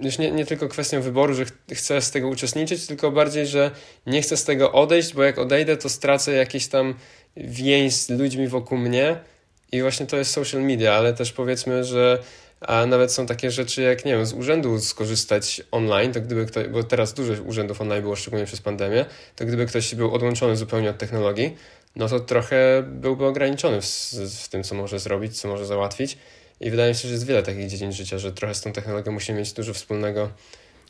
już 0.00 0.18
nie, 0.18 0.30
nie 0.30 0.46
tylko 0.46 0.68
kwestią 0.68 1.02
wyboru, 1.02 1.34
że 1.34 1.44
ch 1.44 1.52
chcę 1.74 2.00
z 2.00 2.10
tego 2.10 2.28
uczestniczyć, 2.28 2.86
tylko 2.86 3.10
bardziej, 3.10 3.46
że 3.46 3.70
nie 4.06 4.22
chcę 4.22 4.36
z 4.36 4.44
tego 4.44 4.72
odejść, 4.72 5.14
bo 5.14 5.22
jak 5.22 5.38
odejdę, 5.38 5.76
to 5.76 5.88
stracę 5.88 6.32
jakieś 6.32 6.66
tam 6.66 6.94
więź 7.36 7.94
z 7.94 8.10
ludźmi 8.10 8.48
wokół 8.48 8.78
mnie. 8.78 9.16
I 9.72 9.82
właśnie 9.82 10.06
to 10.06 10.16
jest 10.16 10.30
social 10.30 10.62
media, 10.62 10.94
ale 10.94 11.14
też 11.14 11.32
powiedzmy, 11.32 11.84
że 11.84 12.22
a 12.66 12.86
nawet 12.86 13.12
są 13.12 13.26
takie 13.26 13.50
rzeczy 13.50 13.82
jak, 13.82 14.04
nie 14.04 14.12
wiem, 14.12 14.26
z 14.26 14.32
urzędu 14.32 14.80
skorzystać 14.80 15.62
online, 15.70 16.12
to 16.12 16.20
gdyby 16.20 16.46
ktoś, 16.46 16.68
bo 16.68 16.82
teraz 16.82 17.14
dużo 17.14 17.42
urzędów 17.42 17.80
online 17.80 18.02
było, 18.02 18.16
szczególnie 18.16 18.46
przez 18.46 18.60
pandemię, 18.60 19.04
to 19.36 19.44
gdyby 19.44 19.66
ktoś 19.66 19.94
był 19.94 20.14
odłączony 20.14 20.56
zupełnie 20.56 20.90
od 20.90 20.98
technologii, 20.98 21.56
no 21.96 22.08
to 22.08 22.20
trochę 22.20 22.82
byłby 22.86 23.26
ograniczony 23.26 23.80
w, 23.80 23.86
w 24.44 24.48
tym, 24.48 24.62
co 24.62 24.74
może 24.74 24.98
zrobić, 24.98 25.40
co 25.40 25.48
może 25.48 25.66
załatwić. 25.66 26.18
I 26.60 26.70
wydaje 26.70 26.92
mi 26.92 26.94
się, 26.94 27.08
że 27.08 27.14
jest 27.14 27.26
wiele 27.26 27.42
takich 27.42 27.68
dziedzin 27.68 27.92
życia, 27.92 28.18
że 28.18 28.32
trochę 28.32 28.54
z 28.54 28.60
tą 28.60 28.72
technologią 28.72 29.12
musimy 29.12 29.38
mieć 29.38 29.52
dużo 29.52 29.74
wspólnego 29.74 30.30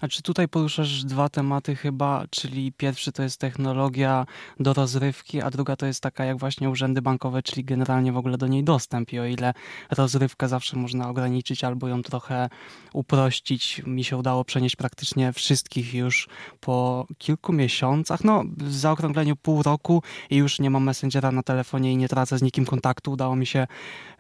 a 0.00 0.08
czy 0.08 0.22
tutaj 0.22 0.48
poruszasz 0.48 1.04
dwa 1.04 1.28
tematy 1.28 1.76
chyba, 1.76 2.24
czyli 2.30 2.72
pierwszy 2.72 3.12
to 3.12 3.22
jest 3.22 3.40
technologia 3.40 4.26
do 4.60 4.72
rozrywki, 4.72 5.42
a 5.42 5.50
druga 5.50 5.76
to 5.76 5.86
jest 5.86 6.00
taka 6.00 6.24
jak 6.24 6.38
właśnie 6.38 6.70
urzędy 6.70 7.02
bankowe, 7.02 7.42
czyli 7.42 7.64
generalnie 7.64 8.12
w 8.12 8.16
ogóle 8.16 8.38
do 8.38 8.46
niej 8.46 8.64
dostęp 8.64 9.12
i 9.12 9.18
o 9.18 9.26
ile 9.26 9.54
rozrywkę 9.90 10.48
zawsze 10.48 10.76
można 10.76 11.08
ograniczyć 11.08 11.64
albo 11.64 11.88
ją 11.88 12.02
trochę 12.02 12.48
uprościć, 12.92 13.82
mi 13.86 14.04
się 14.04 14.16
udało 14.16 14.44
przenieść 14.44 14.76
praktycznie 14.76 15.32
wszystkich 15.32 15.94
już 15.94 16.28
po 16.60 17.06
kilku 17.18 17.52
miesiącach, 17.52 18.24
no 18.24 18.44
w 18.56 18.72
zaokrągleniu 18.72 19.36
pół 19.36 19.62
roku 19.62 20.02
i 20.30 20.36
już 20.36 20.58
nie 20.58 20.70
mam 20.70 20.84
Messengera 20.84 21.32
na 21.32 21.42
telefonie 21.42 21.92
i 21.92 21.96
nie 21.96 22.08
tracę 22.08 22.38
z 22.38 22.42
nikim 22.42 22.64
kontaktu. 22.64 23.12
Udało 23.12 23.36
mi 23.36 23.46
się 23.46 23.66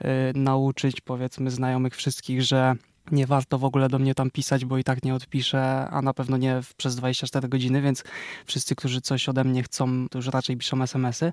y, 0.00 0.06
nauczyć 0.34 1.00
powiedzmy 1.00 1.50
znajomych 1.50 1.96
wszystkich, 1.96 2.42
że 2.42 2.74
nie 3.10 3.26
warto 3.26 3.58
w 3.58 3.64
ogóle 3.64 3.88
do 3.88 3.98
mnie 3.98 4.14
tam 4.14 4.30
pisać, 4.30 4.64
bo 4.64 4.78
i 4.78 4.84
tak 4.84 5.04
nie 5.04 5.14
odpiszę, 5.14 5.88
a 5.90 6.02
na 6.02 6.14
pewno 6.14 6.36
nie 6.36 6.60
przez 6.76 6.96
24 6.96 7.48
godziny, 7.48 7.82
więc 7.82 8.04
wszyscy, 8.46 8.74
którzy 8.74 9.00
coś 9.00 9.28
ode 9.28 9.44
mnie 9.44 9.62
chcą, 9.62 10.08
to 10.08 10.18
już 10.18 10.26
raczej 10.26 10.56
piszą 10.56 10.82
SMS-y. 10.82 11.32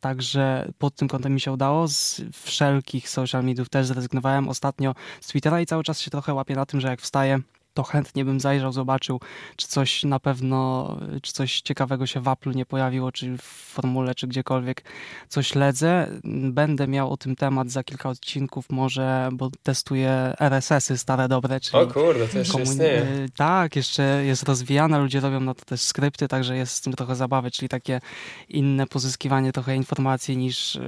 Także 0.00 0.72
pod 0.78 0.94
tym 0.94 1.08
kątem 1.08 1.34
mi 1.34 1.40
się 1.40 1.52
udało. 1.52 1.88
Z 1.88 2.22
wszelkich 2.32 3.08
social 3.08 3.44
mediów 3.44 3.68
też 3.68 3.86
zrezygnowałem. 3.86 4.48
Ostatnio 4.48 4.94
z 5.20 5.26
Twittera 5.26 5.60
i 5.60 5.66
cały 5.66 5.84
czas 5.84 6.00
się 6.00 6.10
trochę 6.10 6.34
łapię 6.34 6.54
na 6.54 6.66
tym, 6.66 6.80
że 6.80 6.88
jak 6.88 7.00
wstaję, 7.00 7.40
to 7.76 7.82
chętnie 7.82 8.24
bym 8.24 8.40
zajrzał, 8.40 8.72
zobaczył, 8.72 9.20
czy 9.56 9.68
coś 9.68 10.04
na 10.04 10.20
pewno, 10.20 10.96
czy 11.22 11.32
coś 11.32 11.60
ciekawego 11.60 12.06
się 12.06 12.20
w 12.20 12.28
Apple 12.28 12.50
nie 12.50 12.66
pojawiło, 12.66 13.12
czy 13.12 13.38
w 13.38 13.42
formule, 13.42 14.14
czy 14.14 14.26
gdziekolwiek 14.26 14.84
coś 15.28 15.46
śledzę. 15.46 16.10
Będę 16.52 16.88
miał 16.88 17.12
o 17.12 17.16
tym 17.16 17.36
temat 17.36 17.70
za 17.70 17.84
kilka 17.84 18.08
odcinków 18.08 18.70
może, 18.70 19.28
bo 19.32 19.50
testuję 19.62 20.34
RSS-y 20.40 20.98
stare, 20.98 21.28
dobre. 21.28 21.60
Czyli 21.60 21.82
o 21.82 21.86
kurde, 21.86 22.28
to 22.28 22.38
jeszcze 22.38 22.62
istnieje. 22.62 23.26
Tak, 23.36 23.76
jeszcze 23.76 24.24
jest 24.24 24.42
rozwijane, 24.42 24.98
ludzie 24.98 25.20
robią 25.20 25.40
na 25.40 25.54
to 25.54 25.64
też 25.64 25.80
skrypty, 25.80 26.28
także 26.28 26.56
jest 26.56 26.74
z 26.74 26.80
tym 26.80 26.92
trochę 26.92 27.16
zabawy, 27.16 27.50
czyli 27.50 27.68
takie 27.68 28.00
inne 28.48 28.86
pozyskiwanie 28.86 29.52
trochę 29.52 29.76
informacji 29.76 30.36
niż 30.36 30.78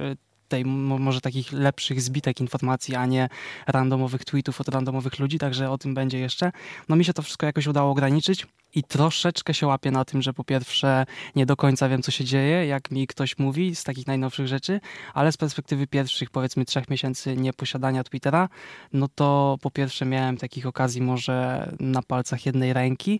tej 0.49 0.65
może 0.65 1.21
takich 1.21 1.51
lepszych 1.51 2.01
zbitek 2.01 2.39
informacji, 2.39 2.95
a 2.95 3.05
nie 3.05 3.29
randomowych 3.67 4.25
tweetów 4.25 4.61
od 4.61 4.69
randomowych 4.69 5.19
ludzi, 5.19 5.37
także 5.37 5.71
o 5.71 5.77
tym 5.77 5.93
będzie 5.93 6.19
jeszcze. 6.19 6.51
No 6.89 6.95
mi 6.95 7.05
się 7.05 7.13
to 7.13 7.21
wszystko 7.21 7.45
jakoś 7.45 7.67
udało 7.67 7.91
ograniczyć 7.91 8.47
i 8.75 8.83
troszeczkę 8.83 9.53
się 9.53 9.67
łapię 9.67 9.91
na 9.91 10.05
tym, 10.05 10.21
że 10.21 10.33
po 10.33 10.43
pierwsze 10.43 11.05
nie 11.35 11.45
do 11.45 11.55
końca 11.55 11.89
wiem, 11.89 12.01
co 12.01 12.11
się 12.11 12.25
dzieje, 12.25 12.65
jak 12.65 12.91
mi 12.91 13.07
ktoś 13.07 13.37
mówi 13.37 13.75
z 13.75 13.83
takich 13.83 14.07
najnowszych 14.07 14.47
rzeczy, 14.47 14.79
ale 15.13 15.31
z 15.31 15.37
perspektywy 15.37 15.87
pierwszych, 15.87 16.29
powiedzmy, 16.29 16.65
trzech 16.65 16.89
miesięcy 16.89 17.35
nieposiadania 17.35 18.03
Twittera, 18.03 18.49
no 18.93 19.07
to 19.15 19.57
po 19.61 19.71
pierwsze 19.71 20.05
miałem 20.05 20.37
takich 20.37 20.65
okazji 20.65 21.01
może 21.01 21.69
na 21.79 22.01
palcach 22.01 22.45
jednej 22.45 22.73
ręki, 22.73 23.19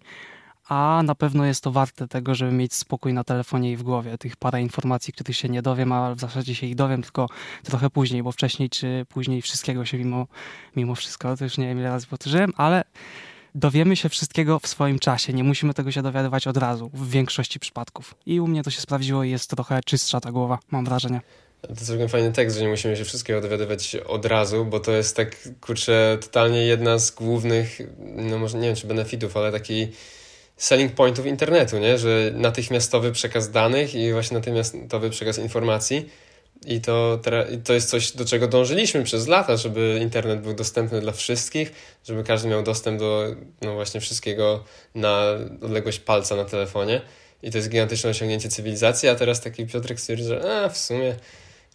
a 0.69 1.01
na 1.03 1.15
pewno 1.15 1.45
jest 1.45 1.63
to 1.63 1.71
warte 1.71 2.07
tego, 2.07 2.35
żeby 2.35 2.51
mieć 2.51 2.73
spokój 2.73 3.13
na 3.13 3.23
telefonie 3.23 3.71
i 3.71 3.77
w 3.77 3.83
głowie. 3.83 4.17
Tych 4.17 4.37
parę 4.37 4.61
informacji, 4.61 5.13
których 5.13 5.37
się 5.37 5.49
nie 5.49 5.61
dowiem, 5.61 5.91
a 5.91 6.15
w 6.15 6.19
zasadzie 6.19 6.55
się 6.55 6.67
ich 6.67 6.75
dowiem 6.75 7.01
tylko 7.01 7.29
trochę 7.63 7.89
później, 7.89 8.23
bo 8.23 8.31
wcześniej 8.31 8.69
czy 8.69 9.05
później 9.09 9.41
wszystkiego 9.41 9.85
się 9.85 9.97
mimo, 9.97 10.27
mimo 10.75 10.95
wszystko, 10.95 11.37
to 11.37 11.43
już 11.43 11.57
nie 11.57 11.67
wiem 11.67 11.79
ile 11.79 11.89
razy 11.89 12.07
powtórzyłem, 12.07 12.53
ale 12.57 12.83
dowiemy 13.55 13.95
się 13.95 14.09
wszystkiego 14.09 14.59
w 14.59 14.67
swoim 14.67 14.99
czasie. 14.99 15.33
Nie 15.33 15.43
musimy 15.43 15.73
tego 15.73 15.91
się 15.91 16.01
dowiadywać 16.01 16.47
od 16.47 16.57
razu, 16.57 16.91
w 16.93 17.09
większości 17.09 17.59
przypadków. 17.59 18.15
I 18.25 18.39
u 18.39 18.47
mnie 18.47 18.63
to 18.63 18.71
się 18.71 18.81
sprawdziło 18.81 19.23
i 19.23 19.29
jest 19.29 19.49
trochę 19.49 19.81
czystsza 19.85 20.21
ta 20.21 20.31
głowa, 20.31 20.59
mam 20.71 20.85
wrażenie. 20.85 21.21
To 21.61 21.75
całkiem 21.75 22.09
fajny 22.09 22.31
tekst, 22.31 22.57
że 22.57 22.63
nie 22.63 22.69
musimy 22.69 22.97
się 22.97 23.03
wszystkiego 23.03 23.41
dowiadywać 23.41 23.95
od 23.95 24.25
razu, 24.25 24.65
bo 24.65 24.79
to 24.79 24.91
jest 24.91 25.15
tak, 25.15 25.49
kurczę, 25.61 26.17
totalnie 26.21 26.65
jedna 26.65 26.99
z 26.99 27.11
głównych, 27.11 27.79
no 28.15 28.37
może 28.37 28.57
nie 28.57 28.67
wiem 28.67 28.75
czy 28.75 28.87
benefitów, 28.87 29.37
ale 29.37 29.51
taki 29.51 29.87
selling 30.59 30.91
pointów 30.91 31.25
internetu, 31.25 31.77
nie? 31.77 31.97
że 31.97 32.31
natychmiastowy 32.33 33.11
przekaz 33.11 33.51
danych 33.51 33.95
i 33.95 34.11
właśnie 34.11 34.37
natychmiastowy 34.37 35.09
przekaz 35.09 35.37
informacji. 35.37 36.09
I 36.65 36.81
to, 36.81 37.19
to 37.63 37.73
jest 37.73 37.89
coś, 37.89 38.11
do 38.11 38.25
czego 38.25 38.47
dążyliśmy 38.47 39.03
przez 39.03 39.27
lata, 39.27 39.57
żeby 39.57 39.99
internet 40.01 40.41
był 40.41 40.53
dostępny 40.53 41.01
dla 41.01 41.11
wszystkich, 41.11 41.71
żeby 42.03 42.23
każdy 42.23 42.49
miał 42.49 42.63
dostęp 42.63 42.99
do 42.99 43.35
no 43.61 43.73
właśnie 43.73 44.01
wszystkiego 44.01 44.63
na 44.95 45.23
odległość 45.61 45.99
palca 45.99 46.35
na 46.35 46.45
telefonie. 46.45 47.01
I 47.43 47.51
to 47.51 47.57
jest 47.57 47.69
gigantyczne 47.69 48.09
osiągnięcie 48.09 48.49
cywilizacji, 48.49 49.09
a 49.09 49.15
teraz 49.15 49.41
taki 49.41 49.65
Piotrek 49.65 49.99
stwierdzi, 49.99 50.23
że 50.23 50.63
a, 50.63 50.69
w 50.69 50.77
sumie, 50.77 51.15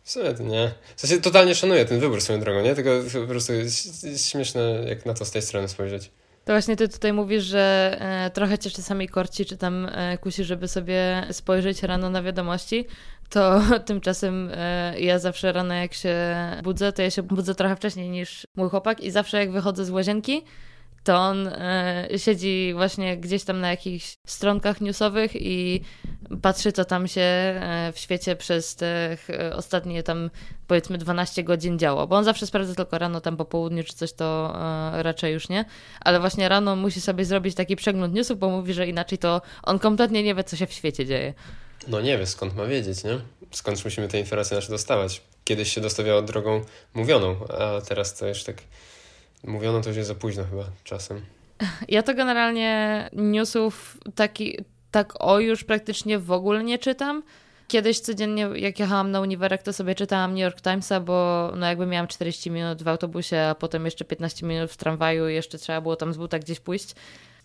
w 0.03 0.11
sumie 0.11 0.35
to 0.35 0.43
nie. 0.43 0.75
W 0.97 1.00
sensie 1.00 1.21
totalnie 1.21 1.55
szanuję 1.55 1.85
ten 1.85 2.00
wybór 2.00 2.21
swoją 2.21 2.41
drogą, 2.41 2.62
nie? 2.62 2.75
Tylko 2.75 2.91
po 3.21 3.26
prostu 3.26 3.53
jest 3.53 4.31
śmieszne, 4.31 4.85
jak 4.88 5.07
na 5.07 5.14
to 5.14 5.25
z 5.25 5.31
tej 5.31 5.43
strony 5.43 5.69
spojrzeć. 5.69 6.11
To 6.44 6.52
właśnie 6.52 6.76
ty 6.76 6.88
tutaj 6.88 7.12
mówisz, 7.12 7.44
że 7.44 7.96
e, 8.00 8.30
trochę 8.30 8.58
cię 8.58 8.70
czasami 8.70 9.08
korci, 9.08 9.46
czy 9.46 9.56
tam 9.56 9.88
e, 9.92 10.18
kusi, 10.18 10.44
żeby 10.44 10.68
sobie 10.68 11.26
spojrzeć 11.32 11.82
rano 11.82 12.10
na 12.10 12.22
wiadomości. 12.22 12.84
To 13.30 13.60
tymczasem 13.86 14.50
e, 14.54 15.00
ja 15.00 15.18
zawsze 15.18 15.52
rano 15.52 15.74
jak 15.74 15.94
się 15.94 16.16
budzę, 16.62 16.92
to 16.92 17.02
ja 17.02 17.10
się 17.10 17.22
budzę 17.22 17.54
trochę 17.54 17.76
wcześniej 17.76 18.10
niż 18.10 18.46
mój 18.56 18.70
chłopak 18.70 19.00
i 19.00 19.10
zawsze 19.10 19.38
jak 19.38 19.52
wychodzę 19.52 19.84
z 19.84 19.90
łazienki, 19.90 20.44
to 21.04 21.16
on 21.16 21.46
e, 21.46 22.08
siedzi 22.16 22.73
właśnie 22.75 23.16
gdzieś 23.16 23.44
tam 23.44 23.61
na 23.61 23.70
jakichś 23.70 24.16
stronkach 24.26 24.80
newsowych 24.80 25.32
i 25.34 25.80
patrzy, 26.42 26.73
co 26.73 26.84
tam 26.84 27.08
się 27.08 27.20
e, 27.20 27.92
w 27.94 27.99
świecie 27.99 28.37
przez 28.37 28.76
te 28.76 29.16
ostatnie 29.54 30.02
tam 30.02 30.30
powiedzmy 30.66 30.99
12 30.99 31.44
godzin 31.44 31.78
działo, 31.78 32.06
bo 32.06 32.16
on 32.16 32.25
zawsze 32.25 32.46
sprawdza 32.46 32.75
tylko 32.75 32.99
rano, 32.99 33.20
tam 33.20 33.37
po 33.37 33.44
południu 33.44 33.84
czy 33.84 33.94
coś, 33.94 34.12
to 34.12 34.54
e, 34.94 35.02
raczej 35.02 35.32
już 35.32 35.49
nie, 35.49 35.64
ale 36.00 36.20
właśnie 36.20 36.49
rano 36.49 36.76
musi 36.76 37.00
sobie 37.00 37.25
zrobić 37.25 37.54
taki 37.54 37.76
przegląd 37.76 38.14
newsów, 38.14 38.38
bo 38.38 38.50
mówi, 38.50 38.75
że 38.75 38.87
inaczej 38.87 39.18
to 39.18 39.42
on 39.62 39.78
kompletnie 39.78 40.23
nie 40.23 40.34
wie, 40.34 40.44
co 40.44 40.56
się 40.56 40.66
w 40.66 40.73
świecie 40.73 41.06
dzieje. 41.06 41.34
No 41.88 42.00
nie 42.00 42.18
wie, 42.18 42.26
skąd 42.26 42.56
ma 42.56 42.64
wiedzieć, 42.64 43.04
nie? 43.04 43.18
Skąd 43.50 43.84
musimy 43.84 44.08
te 44.08 44.18
informacje 44.20 44.54
nasze 44.54 44.70
dostawać? 44.70 45.23
Kiedyś 45.44 45.75
się 45.75 45.80
dostawiało 45.80 46.23
drogą 46.23 46.64
mówioną, 46.94 47.37
a 47.49 47.80
teraz 47.80 48.14
to 48.14 48.26
już 48.26 48.44
tak 48.44 48.56
Mówiono 49.44 49.80
to 49.80 49.90
już 49.90 50.04
za 50.04 50.14
późno 50.14 50.44
chyba 50.50 50.64
czasem. 50.84 51.20
Ja 51.88 52.02
to 52.02 52.14
generalnie 52.14 53.08
newsów 53.12 53.98
taki, 54.14 54.58
tak 54.90 55.12
o 55.18 55.40
już 55.40 55.64
praktycznie 55.64 56.18
w 56.18 56.32
ogóle 56.32 56.64
nie 56.64 56.78
czytam. 56.78 57.22
Kiedyś 57.68 58.00
codziennie, 58.00 58.42
jak 58.54 58.78
jechałam 58.78 59.10
na 59.10 59.20
uniwerek, 59.20 59.62
to 59.62 59.72
sobie 59.72 59.94
czytałam 59.94 60.30
New 60.30 60.40
York 60.40 60.60
Timesa, 60.60 61.00
bo 61.00 61.50
no 61.56 61.66
jakby 61.66 61.86
miałam 61.86 62.06
40 62.06 62.50
minut 62.50 62.82
w 62.82 62.88
autobusie, 62.88 63.40
a 63.40 63.54
potem 63.54 63.84
jeszcze 63.84 64.04
15 64.04 64.46
minut 64.46 64.70
w 64.70 64.76
tramwaju 64.76 65.28
jeszcze 65.28 65.58
trzeba 65.58 65.80
było 65.80 65.96
tam 65.96 66.12
z 66.12 66.16
buta 66.16 66.38
gdzieś 66.38 66.60
pójść. 66.60 66.94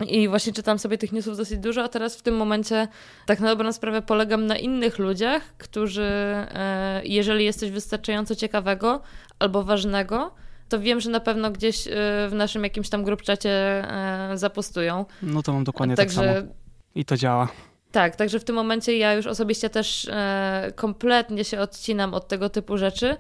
I 0.08 0.28
właśnie 0.28 0.54
czytam 0.54 0.80
sobie 0.80 0.98
tych 0.98 1.12
newsów 1.12 1.38
dosyć 1.38 1.60
dużo, 1.60 1.84
a 1.84 1.88
teraz 1.88 2.16
w 2.16 2.22
tym 2.22 2.36
momencie 2.36 2.88
tak 3.26 3.40
na 3.40 3.48
dobrą 3.48 3.74
sprawę 3.74 4.02
polegam 4.02 4.46
na 4.46 4.58
innych 4.58 5.00
ludziach, 5.00 5.44
którzy 5.58 6.04
e, 6.04 7.02
jeżeli 7.04 7.46
jest 7.46 7.60
coś 7.60 7.72
wystarczająco 7.72 8.36
ciekawego 8.36 9.02
albo 9.40 9.64
ważnego, 9.64 10.32
to 10.70 10.80
wiem, 10.80 11.00
że 11.00 11.10
na 11.10 11.20
pewno 11.20 11.52
gdzieś 11.52 11.88
y, 11.88 11.92
w 12.30 12.32
naszym 12.34 12.64
jakimś 12.64 12.90
tam 12.90 13.04
grupczacie 13.04 13.84
y, 14.34 14.38
zapostują. 14.38 15.06
No 15.24 15.44
to 15.44 15.54
mam 15.54 15.64
dokładnie 15.64 15.96
tak 15.96 16.06
także, 16.06 16.22
tak 16.22 16.36
samo. 16.36 16.54
I 16.96 17.06
to 17.06 17.18
działa. 17.18 17.48
Tak, 17.92 18.16
także 18.16 18.40
w 18.40 18.44
tym 18.44 18.56
momencie 18.56 18.98
ja 18.98 19.14
już 19.14 19.28
osobiście 19.28 19.70
też 19.70 20.06
y, 20.06 20.12
kompletnie 20.76 21.44
się 21.44 21.60
odcinam 21.60 22.14
od 22.14 22.28
tego 22.28 22.50
typu 22.50 22.78
rzeczy. 22.78 23.18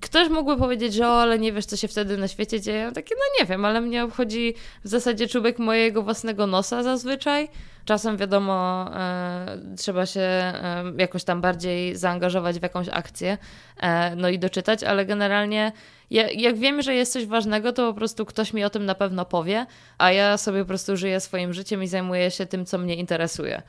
Ktoś 0.00 0.28
mógłby 0.28 0.56
powiedzieć, 0.56 0.94
że 0.94 1.08
o, 1.08 1.22
ale 1.22 1.38
nie 1.38 1.52
wiesz, 1.52 1.66
co 1.66 1.76
się 1.76 1.88
wtedy 1.88 2.16
na 2.16 2.28
świecie 2.28 2.60
dzieje. 2.60 2.90
Takie, 2.94 3.14
no 3.14 3.40
nie 3.40 3.46
wiem, 3.46 3.64
ale 3.64 3.80
mnie 3.80 4.04
obchodzi 4.04 4.54
w 4.84 4.88
zasadzie 4.88 5.28
czubek 5.28 5.58
mojego 5.58 6.02
własnego 6.02 6.46
nosa 6.46 6.82
zazwyczaj. 6.82 7.48
Czasem 7.86 8.16
wiadomo, 8.16 8.86
e, 8.94 9.58
trzeba 9.76 10.06
się 10.06 10.20
e, 10.20 10.84
jakoś 10.98 11.24
tam 11.24 11.40
bardziej 11.40 11.96
zaangażować 11.96 12.58
w 12.58 12.62
jakąś 12.62 12.88
akcję, 12.88 13.38
e, 13.76 14.16
no 14.16 14.28
i 14.28 14.38
doczytać, 14.38 14.84
ale 14.84 15.06
generalnie 15.06 15.72
ja, 16.10 16.30
jak 16.30 16.58
wiem, 16.58 16.82
że 16.82 16.94
jest 16.94 17.12
coś 17.12 17.26
ważnego, 17.26 17.72
to 17.72 17.92
po 17.92 17.98
prostu 17.98 18.26
ktoś 18.26 18.52
mi 18.52 18.64
o 18.64 18.70
tym 18.70 18.84
na 18.84 18.94
pewno 18.94 19.24
powie, 19.24 19.66
a 19.98 20.12
ja 20.12 20.38
sobie 20.38 20.60
po 20.60 20.68
prostu 20.68 20.96
żyję 20.96 21.20
swoim 21.20 21.52
życiem 21.52 21.82
i 21.82 21.88
zajmuję 21.88 22.30
się 22.30 22.46
tym, 22.46 22.66
co 22.66 22.78
mnie 22.78 22.96
interesuje. 22.96 23.62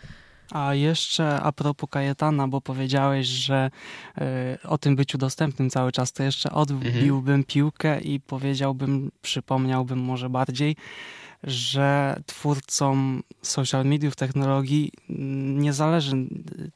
A 0.52 0.74
jeszcze 0.74 1.42
a 1.42 1.52
propos 1.52 1.90
Kajetana, 1.90 2.48
bo 2.48 2.62
powiedziałeś, 2.62 3.28
że 3.28 3.72
y, 4.18 4.68
o 4.68 4.78
tym 4.78 4.96
byciu 4.96 5.18
dostępnym 5.18 5.70
cały 5.70 5.92
czas, 5.92 6.14
to 6.14 6.24
jeszcze 6.24 6.52
odbiłbym 6.52 7.36
mhm. 7.36 7.44
piłkę 7.44 8.00
i 8.02 8.20
powiedziałbym, 8.20 9.12
przypomniałbym 9.22 10.00
może 10.00 10.30
bardziej, 10.30 10.76
że 11.44 12.20
twórcom 12.26 13.24
social 13.42 13.86
mediów, 13.86 14.16
technologii 14.16 14.92
nie 15.56 15.74
zależy 15.74 16.16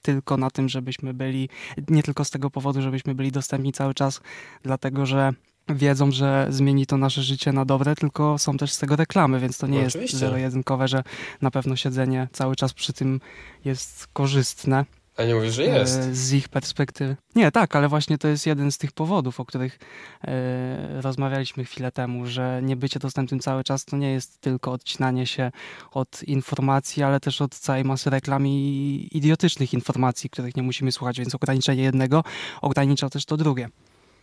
tylko 0.02 0.38
na 0.38 0.50
tym, 0.52 0.70
żebyśmy 0.70 1.14
byli, 1.14 1.50
nie 1.88 2.04
tylko 2.04 2.26
z 2.26 2.30
tego 2.30 2.50
powodu, 2.50 2.82
żebyśmy 2.82 3.16
byli 3.16 3.32
dostępni 3.32 3.74
cały 3.74 3.94
czas, 3.94 4.22
dlatego 4.64 5.06
że 5.06 5.34
wiedzą, 5.70 6.12
że 6.12 6.48
zmieni 6.50 6.86
to 6.86 6.98
nasze 6.98 7.24
życie 7.24 7.54
na 7.54 7.66
dobre, 7.66 7.96
tylko 7.96 8.38
są 8.38 8.58
też 8.58 8.72
z 8.72 8.78
tego 8.78 8.96
reklamy, 8.96 9.40
więc 9.40 9.58
to 9.58 9.68
nie 9.68 9.78
no, 9.78 9.84
jest 9.84 10.14
zero-jedynkowe, 10.14 10.88
że 10.88 11.04
na 11.42 11.52
pewno 11.52 11.76
siedzenie 11.76 12.28
cały 12.32 12.56
czas 12.56 12.74
przy 12.74 12.94
tym 12.94 13.20
jest 13.66 14.08
korzystne. 14.14 14.86
Nie 15.28 15.52
że 15.52 15.64
jest? 15.64 16.00
E, 16.00 16.16
z 16.16 16.34
ich 16.34 16.50
perspektywy. 16.50 17.16
Nie, 17.36 17.52
tak, 17.52 17.76
ale 17.76 17.88
właśnie 17.88 18.18
to 18.18 18.28
jest 18.28 18.46
jeden 18.46 18.72
z 18.72 18.78
tych 18.78 18.92
powodów, 18.92 19.40
o 19.40 19.46
których 19.46 19.80
e, 20.24 21.02
rozmawialiśmy 21.02 21.66
chwilę 21.66 21.92
temu, 21.92 22.26
że 22.26 22.62
nie 22.64 22.76
bycie 22.76 23.00
dostępnym 23.00 23.40
cały 23.40 23.64
czas 23.64 23.86
to 23.86 23.98
nie 23.98 24.12
jest 24.12 24.42
tylko 24.42 24.72
odcinanie 24.72 25.28
się 25.28 25.52
od 25.92 26.24
informacji, 26.24 27.04
ale 27.04 27.20
też 27.20 27.42
od 27.42 27.56
całej 27.56 27.84
masy 27.84 28.10
reklam 28.10 28.48
i 28.48 29.08
idiotycznych 29.12 29.74
informacji, 29.74 30.30
których 30.30 30.56
nie 30.56 30.64
musimy 30.64 30.92
słuchać, 30.92 31.20
więc 31.20 31.36
ograniczenie 31.36 31.84
jednego 31.84 32.24
ogranicza 32.62 33.10
też 33.10 33.26
to 33.26 33.38
drugie. 33.38 33.70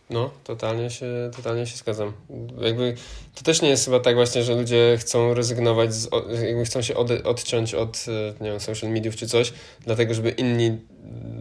No, 0.09 0.31
totalnie 0.43 0.89
się, 0.89 1.31
totalnie 1.35 1.67
się 1.67 1.77
zgadzam. 1.77 2.13
Jakby 2.61 2.95
to 3.35 3.43
też 3.43 3.61
nie 3.61 3.69
jest 3.69 3.85
chyba 3.85 3.99
tak 3.99 4.15
właśnie, 4.15 4.43
że 4.43 4.55
ludzie 4.55 4.97
chcą 4.99 5.33
rezygnować, 5.33 5.93
z, 5.93 6.09
jakby 6.43 6.65
chcą 6.65 6.81
się 6.81 6.95
od, 6.95 7.11
odciąć 7.11 7.73
od, 7.73 8.05
e, 8.07 8.43
nie 8.43 8.51
wiem, 8.51 8.59
social 8.59 8.89
mediów 8.89 9.15
czy 9.15 9.27
coś, 9.27 9.53
dlatego 9.85 10.13
żeby 10.13 10.29
inni 10.29 10.77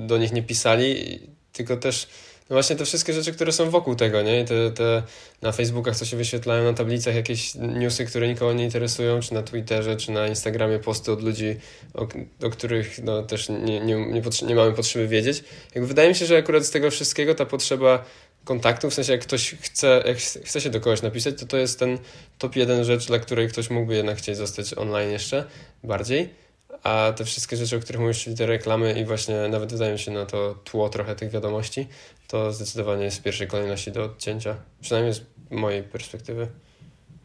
do 0.06 0.18
nich 0.18 0.32
nie 0.32 0.42
pisali, 0.42 1.20
tylko 1.52 1.76
też 1.76 2.08
no 2.50 2.54
właśnie 2.54 2.76
te 2.76 2.84
wszystkie 2.84 3.12
rzeczy, 3.12 3.32
które 3.32 3.52
są 3.52 3.70
wokół 3.70 3.94
tego, 3.94 4.22
nie? 4.22 4.40
I 4.40 4.44
te, 4.44 4.70
te 4.70 5.02
na 5.42 5.52
Facebookach, 5.52 5.96
co 5.96 6.04
się 6.04 6.16
wyświetlają 6.16 6.64
na 6.64 6.72
tablicach, 6.72 7.14
jakieś 7.14 7.54
newsy, 7.54 8.04
które 8.04 8.28
nikogo 8.28 8.52
nie 8.52 8.64
interesują, 8.64 9.20
czy 9.20 9.34
na 9.34 9.42
Twitterze, 9.42 9.96
czy 9.96 10.12
na 10.12 10.26
Instagramie 10.26 10.78
posty 10.78 11.12
od 11.12 11.22
ludzi, 11.22 11.56
o, 11.94 12.06
o 12.46 12.50
których 12.50 13.04
no, 13.04 13.22
też 13.22 13.48
nie, 13.48 13.80
nie, 13.80 13.80
nie, 13.80 14.22
nie 14.46 14.54
mamy 14.54 14.72
potrzeby 14.72 15.08
wiedzieć. 15.08 15.44
Jakby 15.74 15.88
wydaje 15.88 16.08
mi 16.08 16.14
się, 16.14 16.26
że 16.26 16.36
akurat 16.36 16.64
z 16.64 16.70
tego 16.70 16.90
wszystkiego 16.90 17.34
ta 17.34 17.46
potrzeba 17.46 18.04
kontaktu, 18.48 18.90
w 18.90 18.94
sensie 18.94 19.12
jak 19.12 19.20
ktoś 19.20 19.54
chce, 19.60 20.02
jak 20.06 20.18
chce 20.18 20.60
się 20.60 20.70
do 20.70 20.80
kogoś 20.80 21.02
napisać, 21.02 21.38
to 21.40 21.46
to 21.46 21.56
jest 21.56 21.78
ten 21.78 21.98
top 22.38 22.56
jeden 22.56 22.84
rzecz, 22.84 23.06
dla 23.06 23.18
której 23.18 23.48
ktoś 23.48 23.70
mógłby 23.70 23.96
jednak 23.96 24.18
chcieć 24.18 24.36
zostać 24.36 24.74
online 24.74 25.10
jeszcze 25.10 25.44
bardziej, 25.84 26.28
a 26.82 27.12
te 27.16 27.24
wszystkie 27.24 27.56
rzeczy, 27.56 27.76
o 27.76 27.80
których 27.80 28.00
mówisz, 28.00 28.24
czyli 28.24 28.36
te 28.36 28.46
reklamy 28.46 29.00
i 29.00 29.04
właśnie 29.04 29.48
nawet 29.48 29.72
wydaje 29.72 29.92
mi 29.92 29.98
się 29.98 30.10
na 30.10 30.26
to 30.26 30.54
tło 30.64 30.88
trochę 30.88 31.14
tych 31.14 31.30
wiadomości, 31.30 31.86
to 32.28 32.52
zdecydowanie 32.52 33.04
jest 33.04 33.18
w 33.18 33.22
pierwszej 33.22 33.48
kolejności 33.48 33.92
do 33.92 34.04
odcięcia, 34.04 34.56
przynajmniej 34.80 35.14
z 35.14 35.20
mojej 35.50 35.82
perspektywy. 35.82 36.48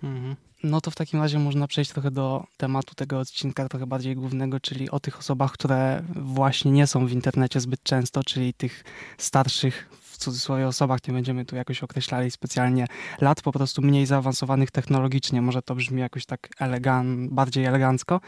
Mhm. 0.03 0.35
No 0.63 0.81
to 0.81 0.91
w 0.91 0.95
takim 0.95 1.21
razie 1.21 1.39
można 1.39 1.67
przejść 1.67 1.91
trochę 1.91 2.11
do 2.11 2.43
tematu 2.57 2.95
tego 2.95 3.19
odcinka, 3.19 3.69
trochę 3.69 3.87
bardziej 3.87 4.15
głównego, 4.15 4.59
czyli 4.59 4.89
o 4.89 4.99
tych 4.99 5.19
osobach, 5.19 5.51
które 5.51 6.03
właśnie 6.15 6.71
nie 6.71 6.87
są 6.87 7.07
w 7.07 7.11
internecie 7.11 7.59
zbyt 7.59 7.83
często, 7.83 8.23
czyli 8.23 8.53
tych 8.53 8.83
starszych 9.17 9.89
w 10.13 10.17
cudzysłowie 10.17 10.67
osobach, 10.67 11.07
nie 11.07 11.13
będziemy 11.13 11.45
tu 11.45 11.55
jakoś 11.55 11.83
określali 11.83 12.31
specjalnie 12.31 12.85
lat, 13.21 13.41
po 13.41 13.51
prostu 13.51 13.81
mniej 13.81 14.05
zaawansowanych 14.05 14.71
technologicznie. 14.71 15.41
Może 15.41 15.61
to 15.61 15.75
brzmi 15.75 16.01
jakoś 16.01 16.25
tak 16.25 16.49
elegan, 16.59 17.29
bardziej 17.29 17.65
elegancko. 17.65 18.19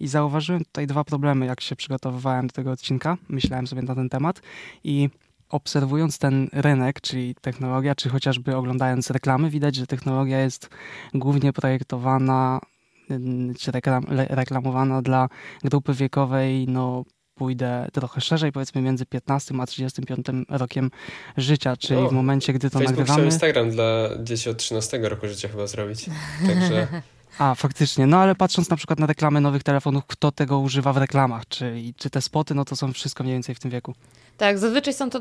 I 0.00 0.08
zauważyłem 0.08 0.64
tutaj 0.64 0.86
dwa 0.86 1.04
problemy, 1.04 1.46
jak 1.46 1.60
się 1.60 1.76
przygotowywałem 1.76 2.46
do 2.46 2.52
tego 2.52 2.70
odcinka. 2.70 3.16
Myślałem 3.28 3.66
sobie 3.66 3.82
na 3.82 3.94
ten 3.94 4.08
temat 4.08 4.40
i 4.84 5.08
obserwując 5.48 6.18
ten 6.18 6.48
rynek, 6.52 7.00
czyli 7.00 7.34
technologia, 7.34 7.94
czy 7.94 8.08
chociażby 8.08 8.56
oglądając 8.56 9.10
reklamy, 9.10 9.50
widać, 9.50 9.76
że 9.76 9.86
technologia 9.86 10.40
jest 10.40 10.68
głównie 11.14 11.52
projektowana 11.52 12.60
czy 13.58 13.70
reklam, 13.70 14.04
reklamowana 14.08 15.02
dla 15.02 15.28
grupy 15.64 15.94
wiekowej, 15.94 16.66
no 16.68 17.04
pójdę 17.34 17.88
trochę 17.92 18.20
szerzej, 18.20 18.52
powiedzmy 18.52 18.82
między 18.82 19.06
15 19.06 19.54
a 19.60 19.66
35 19.66 20.26
rokiem 20.48 20.90
życia, 21.36 21.76
czyli 21.76 22.00
o, 22.00 22.08
w 22.08 22.12
momencie, 22.12 22.52
gdy 22.52 22.70
to 22.70 22.78
Facebook 22.78 22.98
nagrywamy... 22.98 23.22
Facebook 23.22 23.32
Instagram 23.32 23.70
dla 23.70 24.08
dzieci 24.22 24.50
od 24.50 24.56
13 24.56 24.98
roku 24.98 25.28
życia 25.28 25.48
chyba 25.48 25.66
zrobić, 25.66 26.06
także... 26.46 26.86
A, 27.38 27.54
faktycznie. 27.54 28.06
No 28.06 28.16
ale 28.16 28.34
patrząc 28.34 28.70
na 28.70 28.76
przykład 28.76 28.98
na 28.98 29.06
reklamy 29.06 29.40
nowych 29.40 29.62
telefonów, 29.62 30.06
kto 30.06 30.32
tego 30.32 30.58
używa 30.58 30.92
w 30.92 30.96
reklamach, 30.96 31.48
czy, 31.48 31.74
czy 31.96 32.10
te 32.10 32.20
spoty, 32.20 32.54
no 32.54 32.64
to 32.64 32.76
są 32.76 32.92
wszystko 32.92 33.24
mniej 33.24 33.34
więcej 33.34 33.54
w 33.54 33.60
tym 33.60 33.70
wieku. 33.70 33.94
Tak, 34.36 34.58
zazwyczaj 34.58 34.94
są 34.94 35.10
to 35.10 35.18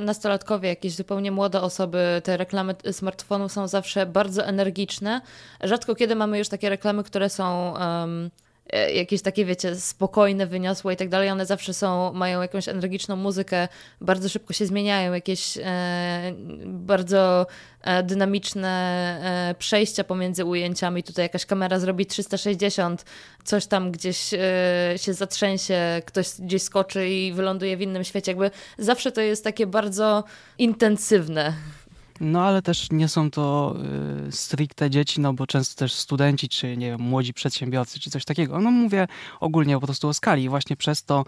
nastolatkowie, 0.00 0.68
jakieś 0.68 0.94
zupełnie 0.94 1.32
młode 1.32 1.60
osoby. 1.60 2.22
Te 2.24 2.36
reklamy 2.36 2.74
smartfonów 2.92 3.52
są 3.52 3.68
zawsze 3.68 4.06
bardzo 4.06 4.46
energiczne. 4.46 5.20
Rzadko 5.62 5.94
kiedy 5.94 6.14
mamy 6.14 6.38
już 6.38 6.48
takie 6.48 6.68
reklamy, 6.68 7.04
które 7.04 7.28
są. 7.28 7.74
Um, 7.74 8.30
E, 8.30 8.49
jakieś 8.94 9.22
takie, 9.22 9.44
wiecie, 9.44 9.76
spokojne, 9.76 10.46
wyniosłe 10.46 10.94
i 10.94 10.96
tak 10.96 11.08
dalej, 11.08 11.30
one 11.30 11.46
zawsze 11.46 11.74
są, 11.74 12.12
mają 12.12 12.42
jakąś 12.42 12.68
energiczną 12.68 13.16
muzykę, 13.16 13.68
bardzo 14.00 14.28
szybko 14.28 14.52
się 14.52 14.66
zmieniają, 14.66 15.12
jakieś 15.12 15.58
e, 15.58 16.32
bardzo 16.66 17.46
e, 17.82 18.02
dynamiczne 18.02 18.70
e, 19.50 19.54
przejścia 19.54 20.04
pomiędzy 20.04 20.44
ujęciami. 20.44 21.02
Tutaj 21.02 21.24
jakaś 21.24 21.46
kamera 21.46 21.78
zrobi 21.78 22.06
360, 22.06 23.04
coś 23.44 23.66
tam 23.66 23.92
gdzieś 23.92 24.34
e, 24.34 24.38
się 24.96 25.14
zatrzęsie, 25.14 26.02
ktoś 26.06 26.28
gdzieś 26.38 26.62
skoczy 26.62 27.08
i 27.08 27.32
wyląduje 27.32 27.76
w 27.76 27.80
innym 27.80 28.04
świecie. 28.04 28.30
Jakby 28.30 28.50
zawsze 28.78 29.12
to 29.12 29.20
jest 29.20 29.44
takie 29.44 29.66
bardzo 29.66 30.24
intensywne. 30.58 31.52
No 32.20 32.44
ale 32.44 32.62
też 32.62 32.88
nie 32.92 33.08
są 33.08 33.30
to 33.30 33.76
y, 34.28 34.32
stricte 34.32 34.90
dzieci, 34.90 35.20
no 35.20 35.32
bo 35.32 35.46
często 35.46 35.78
też 35.78 35.92
studenci, 35.92 36.48
czy 36.48 36.76
nie 36.76 36.90
wiem, 36.90 37.00
młodzi 37.00 37.34
przedsiębiorcy, 37.34 38.00
czy 38.00 38.10
coś 38.10 38.24
takiego. 38.24 38.60
No 38.60 38.70
mówię 38.70 39.08
ogólnie 39.40 39.74
po 39.74 39.86
prostu 39.86 40.08
o 40.08 40.14
skali. 40.14 40.42
I 40.42 40.48
właśnie 40.48 40.76
przez 40.76 41.04
to, 41.04 41.24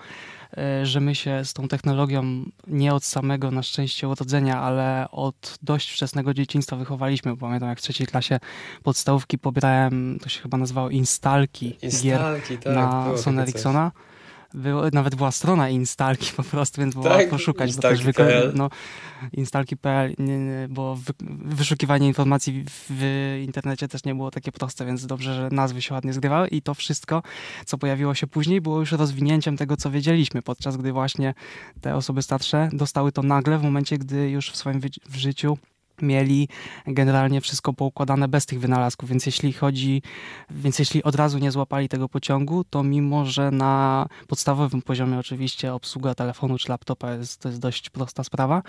y, 0.83 0.87
że 0.87 1.01
my 1.01 1.15
się 1.15 1.45
z 1.45 1.53
tą 1.53 1.69
technologią 1.69 2.45
nie 2.67 2.95
od 2.95 3.05
samego 3.05 3.51
na 3.51 3.63
szczęście 3.63 4.09
urodzenia, 4.09 4.61
ale 4.61 5.07
od 5.11 5.59
dość 5.63 5.91
wczesnego 5.91 6.35
dzieciństwa 6.35 6.77
wychowaliśmy. 6.77 7.37
Pamiętam 7.37 7.69
jak 7.69 7.79
w 7.79 7.83
trzeciej 7.83 8.07
klasie 8.07 8.41
podstawówki 8.83 9.39
pobrałem, 9.39 10.19
to 10.23 10.29
się 10.29 10.41
chyba 10.41 10.59
nazywało 10.59 10.91
instalki, 10.91 11.77
instalki 11.83 12.59
gier 12.59 12.65
tak, 12.65 12.75
na 12.75 13.17
Sony 13.17 13.43
Ericssona. 13.43 13.93
Coś 13.95 14.12
było, 14.54 14.82
nawet 14.92 15.14
była 15.14 15.30
strona 15.30 15.68
instalki 15.68 16.32
po 16.37 16.42
prostu, 16.42 16.80
więc 16.80 16.94
było 16.94 17.09
tak, 17.09 17.30
poszukać. 17.30 17.71
Instalki. 17.71 18.04
Bo 18.04 18.12
też 18.12 18.54
no, 18.54 18.71
instalki.pl, 19.32 20.14
bo 20.68 20.97
wy, 20.97 21.12
wyszukiwanie 21.44 22.09
informacji 22.09 22.64
w, 22.64 22.87
w, 22.90 23.40
internecie 23.44 23.88
też 23.88 24.04
nie 24.04 24.14
było 24.14 24.30
takie 24.30 24.52
proste, 24.52 24.87
więc 24.87 25.06
dobrze, 25.06 25.35
że 25.35 25.49
nazwy 25.52 25.82
się 25.82 26.00
żywały 26.11 26.49
i 26.49 26.62
to 26.62 26.75
wszystko, 26.75 27.23
co 27.66 27.78
pojawiło 27.78 28.14
się 28.14 28.26
później, 28.26 28.61
było 28.61 28.80
już 28.80 28.92
rozwinięciem 28.92 29.56
tego, 29.56 29.76
co 29.76 29.90
wiedzieliśmy, 29.90 30.42
podczas 30.42 30.76
gdy 30.76 30.92
właśnie 30.92 31.35
te 31.80 31.97
osoby 31.97 32.23
starsze 32.23 32.68
dostały 32.73 33.12
to 33.12 33.23
nagle 33.23 33.59
w 33.59 33.62
momencie, 33.62 33.99
gdy 33.99 34.30
już 34.30 34.50
w 34.50 34.56
swoim 34.56 34.80
w 35.09 35.16
życiu 35.16 35.59
mieli 36.02 36.49
generalnie 36.86 37.41
wszystko 37.41 37.73
poukładane 37.73 38.28
bez 38.28 38.47
tych 38.47 38.60
wynalazków, 38.60 39.08
więc 39.08 39.26
jeśli 39.26 39.52
chodzi, 39.52 40.02
więc 40.50 40.78
jeśli 40.78 41.02
od 41.02 41.15
razu 41.15 41.38
nie 41.38 41.50
złapali 41.50 41.88
tego 41.88 42.08
pociągu, 42.08 42.65
to 42.65 42.82
mimo, 42.82 43.25
że 43.25 43.50
na 43.50 44.06
podstawowym 44.26 44.82
poziomie 44.82 45.19
oczywiście 45.19 45.75
obsługa 45.75 46.15
telefonu 46.15 46.58
czy 46.58 46.69
laptopa 46.69 47.15
jest, 47.15 47.41
to 47.41 47.49
jest 47.49 47.60
dość 47.60 47.91
prosta 47.91 48.25
sprawa, 48.25 48.62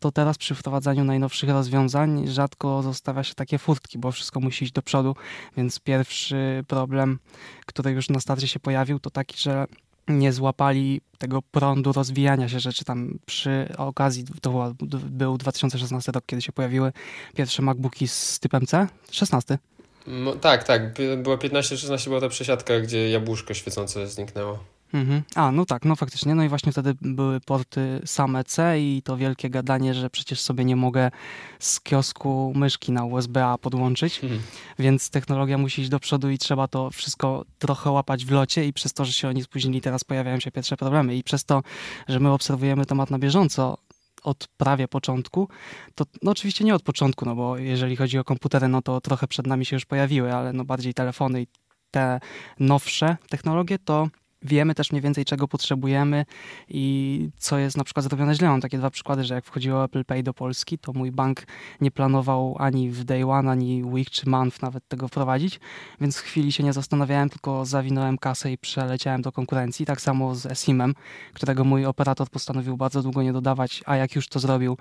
to 0.00 0.12
teraz 0.12 0.38
przy 0.38 0.54
wprowadzaniu 0.54 1.04
najnowszych 1.04 1.50
rozwiązań 1.50 2.28
rzadko 2.28 2.82
zostawia 2.82 3.24
się 3.24 3.34
takie 3.34 3.58
furtki, 3.58 3.98
bo 3.98 4.12
wszystko 4.12 4.40
musi 4.40 4.64
iść 4.64 4.72
do 4.72 4.82
przodu, 4.82 5.16
więc 5.56 5.80
pierwszy 5.80 6.64
problem, 6.68 7.18
który 7.66 7.90
już 7.90 8.08
na 8.08 8.20
starcie 8.20 8.48
się 8.48 8.60
pojawił, 8.60 8.98
to 8.98 9.10
taki, 9.10 9.38
że 9.38 9.66
nie 10.08 10.32
złapali 10.32 11.00
tego 11.18 11.42
prądu 11.42 11.92
rozwijania 11.92 12.48
się 12.48 12.60
rzeczy 12.60 12.84
tam 12.84 13.18
przy 13.26 13.68
okazji, 13.78 14.24
to 14.40 14.74
był 14.90 15.38
2016 15.38 16.12
rok, 16.12 16.24
kiedy 16.26 16.42
się 16.42 16.52
pojawiły 16.52 16.92
pierwsze 17.36 17.62
MacBooki 17.62 18.08
z 18.08 18.38
typem 18.38 18.66
C, 18.66 18.88
16. 19.10 19.58
No, 20.06 20.32
tak, 20.32 20.64
tak, 20.64 20.94
było 21.16 21.36
15-16 21.36 22.08
była 22.08 22.20
ta 22.20 22.28
przesiadka, 22.28 22.80
gdzie 22.80 23.10
jabłuszko 23.10 23.54
świecące 23.54 24.06
zniknęło. 24.06 24.58
Mhm. 24.92 25.22
A, 25.34 25.52
no 25.52 25.66
tak, 25.66 25.84
no 25.84 25.96
faktycznie. 25.96 26.34
No 26.34 26.44
i 26.44 26.48
właśnie 26.48 26.72
wtedy 26.72 26.94
były 27.00 27.40
porty 27.40 28.00
same 28.04 28.44
C 28.44 28.80
i 28.80 29.02
to 29.02 29.16
wielkie 29.16 29.50
gadanie, 29.50 29.94
że 29.94 30.10
przecież 30.10 30.40
sobie 30.40 30.64
nie 30.64 30.76
mogę 30.76 31.10
z 31.58 31.80
kiosku 31.80 32.52
myszki 32.56 32.92
na 32.92 33.04
USB-A 33.04 33.58
podłączyć, 33.58 34.24
mhm. 34.24 34.42
więc 34.78 35.10
technologia 35.10 35.58
musi 35.58 35.82
iść 35.82 35.90
do 35.90 36.00
przodu 36.00 36.30
i 36.30 36.38
trzeba 36.38 36.68
to 36.68 36.90
wszystko 36.90 37.44
trochę 37.58 37.90
łapać 37.90 38.24
w 38.24 38.30
locie 38.30 38.66
i 38.66 38.72
przez 38.72 38.92
to, 38.92 39.04
że 39.04 39.12
się 39.12 39.28
oni 39.28 39.42
spóźnili, 39.42 39.80
teraz 39.80 40.04
pojawiają 40.04 40.40
się 40.40 40.50
pierwsze 40.50 40.76
problemy 40.76 41.16
i 41.16 41.22
przez 41.22 41.44
to, 41.44 41.62
że 42.08 42.20
my 42.20 42.30
obserwujemy 42.30 42.86
temat 42.86 43.10
na 43.10 43.18
bieżąco, 43.18 43.78
od 44.22 44.48
prawie 44.56 44.88
początku, 44.88 45.48
to 45.94 46.04
no 46.22 46.30
oczywiście 46.30 46.64
nie 46.64 46.74
od 46.74 46.82
początku, 46.82 47.24
no 47.24 47.34
bo 47.34 47.58
jeżeli 47.58 47.96
chodzi 47.96 48.18
o 48.18 48.24
komputery, 48.24 48.68
no 48.68 48.82
to 48.82 49.00
trochę 49.00 49.28
przed 49.28 49.46
nami 49.46 49.66
się 49.66 49.76
już 49.76 49.84
pojawiły, 49.84 50.34
ale 50.34 50.52
no 50.52 50.64
bardziej 50.64 50.94
telefony 50.94 51.42
i 51.42 51.46
te 51.90 52.20
nowsze 52.60 53.16
technologie, 53.28 53.78
to 53.78 54.08
wiemy 54.44 54.74
też 54.74 54.92
mniej 54.92 55.02
więcej, 55.02 55.24
czego 55.24 55.48
potrzebujemy 55.48 56.24
i 56.68 57.28
co 57.38 57.58
jest 57.58 57.76
na 57.76 57.84
przykład 57.84 58.04
zrobione 58.04 58.34
źle. 58.34 58.48
Mam 58.48 58.60
takie 58.60 58.78
dwa 58.78 58.90
przykłady, 58.90 59.24
że 59.24 59.34
jak 59.34 59.44
wchodziło 59.44 59.84
Apple 59.84 60.04
Pay 60.04 60.22
do 60.22 60.34
Polski, 60.34 60.78
to 60.78 60.92
mój 60.92 61.12
bank 61.12 61.42
nie 61.80 61.90
planował 61.90 62.56
ani 62.58 62.90
w 62.90 63.04
day 63.04 63.30
one, 63.30 63.50
ani 63.50 63.84
week 63.84 64.10
czy 64.10 64.28
month 64.28 64.62
nawet 64.62 64.88
tego 64.88 65.08
wprowadzić, 65.08 65.60
więc 66.00 66.18
w 66.18 66.20
chwili 66.20 66.52
się 66.52 66.64
nie 66.64 66.72
zastanawiałem, 66.72 67.28
tylko 67.28 67.64
zawinąłem 67.64 68.18
kasę 68.18 68.52
i 68.52 68.58
przeleciałem 68.58 69.22
do 69.22 69.32
konkurencji. 69.32 69.86
Tak 69.86 70.00
samo 70.00 70.34
z 70.34 70.46
eSIM-em, 70.46 70.94
którego 71.34 71.64
mój 71.64 71.86
operator 71.86 72.30
postanowił 72.30 72.76
bardzo 72.76 73.02
długo 73.02 73.22
nie 73.22 73.32
dodawać, 73.32 73.82
a 73.86 73.96
jak 73.96 74.14
już 74.16 74.28
to 74.28 74.40
zrobił, 74.40 74.76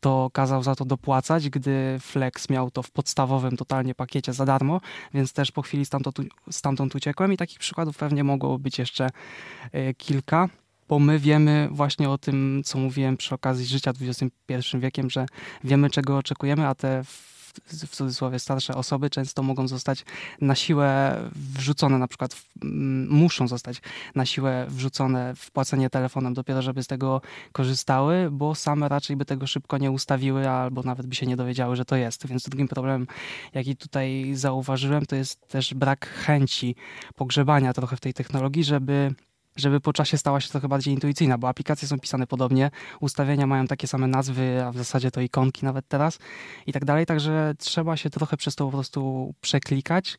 to 0.00 0.30
kazał 0.32 0.62
za 0.62 0.74
to 0.74 0.84
dopłacać, 0.84 1.50
gdy 1.50 1.96
Flex 2.00 2.50
miał 2.50 2.70
to 2.70 2.82
w 2.82 2.90
podstawowym 2.90 3.56
totalnie 3.56 3.94
pakiecie 3.94 4.32
za 4.32 4.44
darmo, 4.44 4.80
więc 5.14 5.32
też 5.32 5.52
po 5.52 5.62
chwili 5.62 5.84
stamtąd, 5.84 6.18
stamtąd 6.50 6.94
uciekłem 6.94 7.32
i 7.32 7.36
takich 7.36 7.58
przykładów 7.58 7.96
pewnie 7.96 8.24
mogło 8.24 8.58
być 8.58 8.78
jeszcze 8.78 8.95
e, 9.72 9.94
kilka 9.94 10.48
bo 10.88 10.98
my 10.98 11.18
wiemy 11.18 11.68
właśnie 11.70 12.10
o 12.10 12.18
tym, 12.18 12.62
co 12.64 12.78
mówiłem 12.78 13.16
przy 13.16 13.34
okazji 13.34 13.66
życia 13.66 13.92
XXI 14.00 14.78
wiekiem, 14.78 15.10
że 15.10 15.26
wiemy, 15.64 15.90
czego 15.90 16.16
oczekujemy, 16.16 16.66
a 16.66 16.74
te 16.74 17.02
w 17.64 17.96
cudzysłowie 17.96 18.38
starsze 18.38 18.74
osoby 18.74 19.10
często 19.10 19.42
mogą 19.42 19.68
zostać 19.68 20.04
na 20.40 20.54
siłę 20.54 21.16
wrzucone, 21.34 21.98
na 21.98 22.08
przykład 22.08 22.34
w, 22.34 22.48
muszą 23.08 23.48
zostać 23.48 23.82
na 24.14 24.26
siłę 24.26 24.66
wrzucone 24.68 25.34
w 25.36 25.50
płacenie 25.50 25.90
telefonem 25.90 26.34
dopiero, 26.34 26.62
żeby 26.62 26.82
z 26.82 26.86
tego 26.86 27.20
korzystały, 27.52 28.28
bo 28.30 28.54
same 28.54 28.88
raczej 28.88 29.16
by 29.16 29.24
tego 29.24 29.46
szybko 29.46 29.78
nie 29.78 29.90
ustawiły 29.90 30.48
albo 30.48 30.82
nawet 30.82 31.06
by 31.06 31.14
się 31.14 31.26
nie 31.26 31.36
dowiedziały, 31.36 31.76
że 31.76 31.84
to 31.84 31.96
jest. 31.96 32.26
Więc 32.26 32.48
drugim 32.48 32.68
problemem, 32.68 33.06
jaki 33.54 33.76
tutaj 33.76 34.34
zauważyłem, 34.34 35.06
to 35.06 35.16
jest 35.16 35.48
też 35.48 35.74
brak 35.74 36.06
chęci 36.06 36.76
pogrzebania 37.14 37.72
trochę 37.72 37.96
w 37.96 38.00
tej 38.00 38.14
technologii, 38.14 38.64
żeby 38.64 39.14
żeby 39.56 39.80
po 39.80 39.92
czasie 39.92 40.18
stała 40.18 40.40
się 40.40 40.48
trochę 40.48 40.68
bardziej 40.68 40.94
intuicyjna, 40.94 41.38
bo 41.38 41.48
aplikacje 41.48 41.88
są 41.88 41.98
pisane 41.98 42.26
podobnie, 42.26 42.70
ustawienia 43.00 43.46
mają 43.46 43.66
takie 43.66 43.86
same 43.86 44.06
nazwy, 44.06 44.64
a 44.64 44.72
w 44.72 44.76
zasadzie 44.76 45.10
to 45.10 45.20
ikonki 45.20 45.64
nawet 45.64 45.88
teraz 45.88 46.18
i 46.66 46.72
tak 46.72 46.84
dalej, 46.84 47.06
także 47.06 47.54
trzeba 47.58 47.96
się 47.96 48.10
trochę 48.10 48.36
przez 48.36 48.54
to 48.54 48.64
po 48.64 48.70
prostu 48.70 49.34
przeklikać 49.40 50.18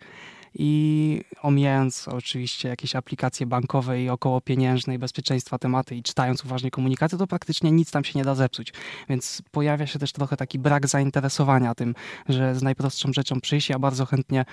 i 0.60 1.22
omijając 1.42 2.08
oczywiście 2.08 2.70
jakieś 2.70 2.96
aplikacje 2.96 3.46
bankowe 3.46 4.02
i 4.02 4.10
około 4.10 4.42
pieniężne 4.42 4.96
i 4.96 4.98
bezpieczeństwa 4.98 5.58
tematy 5.58 5.96
i 5.96 6.04
czytając 6.04 6.46
uważnie 6.46 6.72
komunikaty, 6.72 7.18
to 7.18 7.28
praktycznie 7.28 7.72
nic 7.72 7.92
tam 7.92 8.04
się 8.04 8.20
nie 8.20 8.26
da 8.26 8.36
zepsuć. 8.36 8.74
Więc 9.10 9.42
pojawia 9.52 9.88
się 9.88 10.00
też 10.00 10.12
trochę 10.12 10.38
taki 10.38 10.60
brak 10.60 10.88
zainteresowania 10.88 11.76
tym, 11.76 11.96
że 12.30 12.56
z 12.56 12.64
najprostszą 12.64 13.14
rzeczą 13.14 13.42
przyjść. 13.42 13.70
Ja 13.70 13.80
bardzo 13.80 14.06
chętnie 14.06 14.46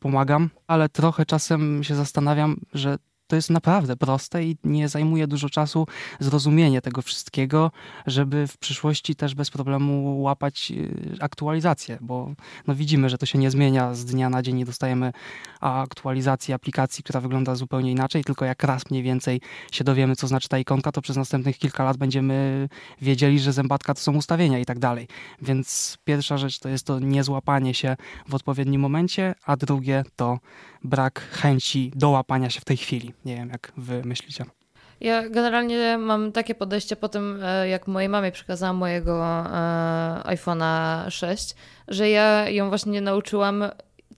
pomagam, 0.00 0.50
ale 0.66 0.88
trochę 0.88 1.26
czasem 1.26 1.84
się 1.84 1.94
zastanawiam, 1.94 2.60
że 2.74 2.98
to 3.26 3.36
jest 3.36 3.50
naprawdę 3.50 3.96
proste 3.96 4.44
i 4.44 4.56
nie 4.64 4.88
zajmuje 4.88 5.26
dużo 5.26 5.48
czasu 5.48 5.86
zrozumienie 6.20 6.82
tego 6.82 7.02
wszystkiego, 7.02 7.70
żeby 8.06 8.46
w 8.46 8.58
przyszłości 8.58 9.14
też 9.14 9.34
bez 9.34 9.50
problemu 9.50 10.22
łapać 10.22 10.72
y, 10.76 11.16
aktualizację, 11.20 11.98
bo 12.00 12.34
no 12.66 12.74
widzimy, 12.74 13.08
że 13.08 13.18
to 13.18 13.26
się 13.26 13.38
nie 13.38 13.50
zmienia 13.50 13.94
z 13.94 14.04
dnia 14.04 14.30
na 14.30 14.42
dzień 14.42 14.58
i 14.58 14.64
dostajemy 14.64 15.12
aktualizacji 15.60 16.54
aplikacji, 16.54 17.04
która 17.04 17.20
wygląda 17.20 17.54
zupełnie 17.54 17.90
inaczej, 17.90 18.24
tylko 18.24 18.44
jak 18.44 18.62
raz 18.62 18.90
mniej 18.90 19.02
więcej 19.02 19.40
się 19.72 19.84
dowiemy, 19.84 20.16
co 20.16 20.26
znaczy 20.26 20.48
ta 20.48 20.58
ikonka, 20.58 20.92
to 20.92 21.02
przez 21.02 21.16
następnych 21.16 21.58
kilka 21.58 21.84
lat 21.84 21.96
będziemy 21.96 22.68
wiedzieli, 23.00 23.40
że 23.40 23.52
zębatka 23.52 23.94
to 23.94 24.00
są 24.00 24.16
ustawienia 24.16 24.58
i 24.58 24.64
tak 24.64 24.78
dalej. 24.78 25.08
Więc 25.42 25.98
pierwsza 26.04 26.38
rzecz 26.38 26.58
to 26.58 26.68
jest 26.68 26.86
to 26.86 26.98
niezłapanie 26.98 27.74
się 27.74 27.96
w 28.28 28.34
odpowiednim 28.34 28.80
momencie, 28.80 29.34
a 29.44 29.56
drugie 29.56 30.04
to 30.16 30.38
brak 30.84 31.20
chęci 31.20 31.92
do 31.94 32.10
łapania 32.10 32.50
się 32.50 32.60
w 32.60 32.64
tej 32.64 32.76
chwili. 32.76 33.12
Nie 33.24 33.36
wiem, 33.36 33.48
jak 33.48 33.72
wy 33.76 34.02
myślicie. 34.04 34.44
Ja 35.00 35.28
generalnie 35.28 35.98
mam 35.98 36.32
takie 36.32 36.54
podejście 36.54 36.96
po 36.96 37.08
tym, 37.08 37.40
e, 37.42 37.68
jak 37.68 37.86
mojej 37.86 38.08
mamie 38.08 38.32
przekazałam 38.32 38.76
mojego 38.76 39.24
e, 39.24 40.22
iPhone'a 40.24 41.10
6, 41.10 41.54
że 41.88 42.10
ja 42.10 42.48
ją 42.48 42.68
właśnie 42.68 43.00
nauczyłam, 43.00 43.64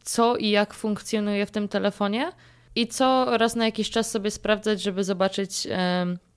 co 0.02 0.36
i 0.36 0.50
jak 0.50 0.74
funkcjonuje 0.74 1.46
w 1.46 1.50
tym 1.50 1.68
telefonie 1.68 2.32
i 2.76 2.86
co 2.86 3.38
raz 3.38 3.56
na 3.56 3.64
jakiś 3.64 3.90
czas 3.90 4.10
sobie 4.10 4.30
sprawdzać, 4.30 4.82
żeby 4.82 5.04
zobaczyć, 5.04 5.68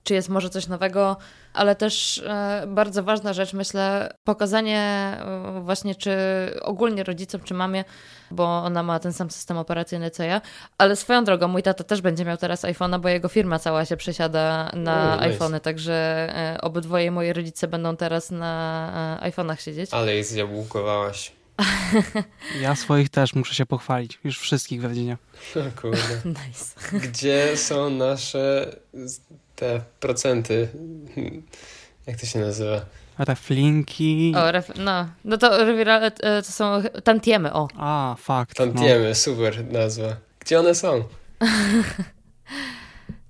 czy 0.04 0.14
jest 0.14 0.28
może 0.28 0.50
coś 0.50 0.66
nowego, 0.66 1.16
ale 1.54 1.76
też 1.76 2.18
e, 2.26 2.64
bardzo 2.68 3.02
ważna 3.02 3.32
rzecz, 3.32 3.52
myślę, 3.52 4.14
pokazanie 4.24 4.80
e, 5.20 5.60
właśnie, 5.64 5.94
czy 5.94 6.16
ogólnie 6.62 7.04
rodzicom, 7.04 7.40
czy 7.40 7.54
mamie, 7.54 7.84
bo 8.30 8.44
ona 8.44 8.82
ma 8.82 8.98
ten 8.98 9.12
sam 9.12 9.30
system 9.30 9.56
operacyjny 9.56 10.10
co 10.10 10.22
ja, 10.22 10.40
ale 10.78 10.96
swoją 10.96 11.24
drogą, 11.24 11.48
mój 11.48 11.62
tata 11.62 11.84
też 11.84 12.00
będzie 12.00 12.24
miał 12.24 12.36
teraz 12.36 12.64
iPhone'a, 12.64 13.00
bo 13.00 13.08
jego 13.08 13.28
firma 13.28 13.58
cała 13.58 13.84
się 13.84 13.96
przesiada 13.96 14.70
na 14.74 15.14
nice. 15.14 15.24
iPhony, 15.26 15.60
także 15.60 15.94
e, 16.54 16.60
obydwoje 16.60 17.10
moje 17.10 17.32
rodzice 17.32 17.68
będą 17.68 17.96
teraz 17.96 18.30
na 18.30 19.18
iPhone'ach 19.22 19.60
siedzieć. 19.60 19.94
Ale 19.94 20.18
ich 20.18 20.24
zjabłkowałaś. 20.24 21.32
Ja 22.62 22.76
swoich 22.76 23.08
też 23.08 23.34
muszę 23.34 23.54
się 23.54 23.66
pochwalić. 23.66 24.18
Już 24.24 24.38
wszystkich 24.38 24.80
w 24.80 24.84
rodzinie. 24.84 25.16
kurde. 25.80 25.98
Nice. 26.46 26.98
Gdzie 27.08 27.56
są 27.56 27.90
nasze 27.90 28.76
te 29.58 29.80
procenty? 30.00 30.68
Jak 32.06 32.20
to 32.20 32.26
się 32.26 32.38
nazywa? 32.38 32.80
Reflinki. 33.18 34.34
O, 34.36 34.52
ref, 34.52 34.72
no. 34.78 35.08
No 35.24 35.38
to, 35.38 35.62
e, 35.62 36.10
to 36.42 36.52
są 36.52 36.82
tantiemy, 37.04 37.52
o. 37.52 37.68
A, 37.76 38.16
fakt. 38.18 38.56
Tantiemy, 38.56 39.08
no. 39.08 39.14
super 39.14 39.72
nazwa. 39.72 40.16
Gdzie 40.40 40.60
one 40.60 40.74
są? 40.74 41.04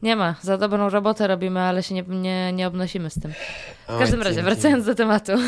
Nie 0.02 0.16
ma. 0.16 0.34
Za 0.42 0.58
dobrą 0.58 0.90
robotę 0.90 1.26
robimy, 1.26 1.60
ale 1.60 1.82
się 1.82 1.94
nie, 1.94 2.02
nie, 2.08 2.52
nie 2.52 2.66
obnosimy 2.66 3.10
z 3.10 3.20
tym. 3.20 3.32
W 3.88 3.98
każdym 3.98 4.22
razie, 4.22 4.42
wracając 4.42 4.84
do 4.84 4.94
tematu. 4.94 5.32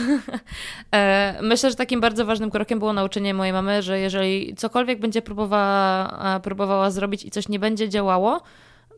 E, 0.94 1.38
myślę, 1.42 1.70
że 1.70 1.76
takim 1.76 2.00
bardzo 2.00 2.24
ważnym 2.24 2.50
krokiem 2.50 2.78
było 2.78 2.92
nauczenie 2.92 3.34
mojej 3.34 3.52
mamy, 3.52 3.82
że 3.82 4.00
jeżeli 4.00 4.54
cokolwiek 4.54 5.00
będzie 5.00 5.22
próbowała, 5.22 6.40
próbowała 6.42 6.90
zrobić 6.90 7.24
i 7.24 7.30
coś 7.30 7.48
nie 7.48 7.58
będzie 7.58 7.88
działało, 7.88 8.42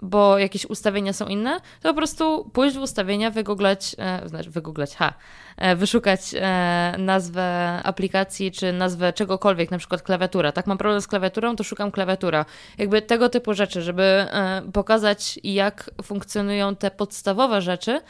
bo 0.03 0.39
jakieś 0.39 0.67
ustawienia 0.67 1.13
są 1.13 1.27
inne, 1.27 1.61
to 1.81 1.89
po 1.89 1.95
prostu 1.95 2.51
pójść 2.53 2.77
w 2.77 2.81
ustawienia, 2.81 3.31
wygooglać, 3.31 3.97
e, 3.99 4.29
znaczy 4.29 4.51
wygooglać, 4.51 4.97
ha, 4.97 5.15
e, 5.57 5.77
wyszukać 5.77 6.21
e, 6.35 6.95
nazwę 6.99 7.81
aplikacji 7.85 8.53
czy 8.53 8.73
nazwę 8.73 9.13
czegokolwiek, 9.13 9.71
na 9.71 9.79
przykład 9.79 10.03
klawiatura. 10.03 10.53
Tak 10.53 10.67
mam 10.67 10.79
problem 10.79 11.01
z 11.01 11.07
klawiaturą, 11.07 11.57
to 11.57 11.65
szukam 11.65 11.91
klawiatura. 11.91 12.45
Jakby 12.79 13.03
tego 13.03 13.29
typu 13.29 13.55
rzeczy, 13.55 13.83
żeby 13.83 14.03
e, 14.03 14.63
pokazać 14.73 15.41
jak 15.45 15.91
funkcjonują 16.03 16.77
te 16.77 16.91
podstawowe 16.91 17.61
rzeczy, 17.61 18.01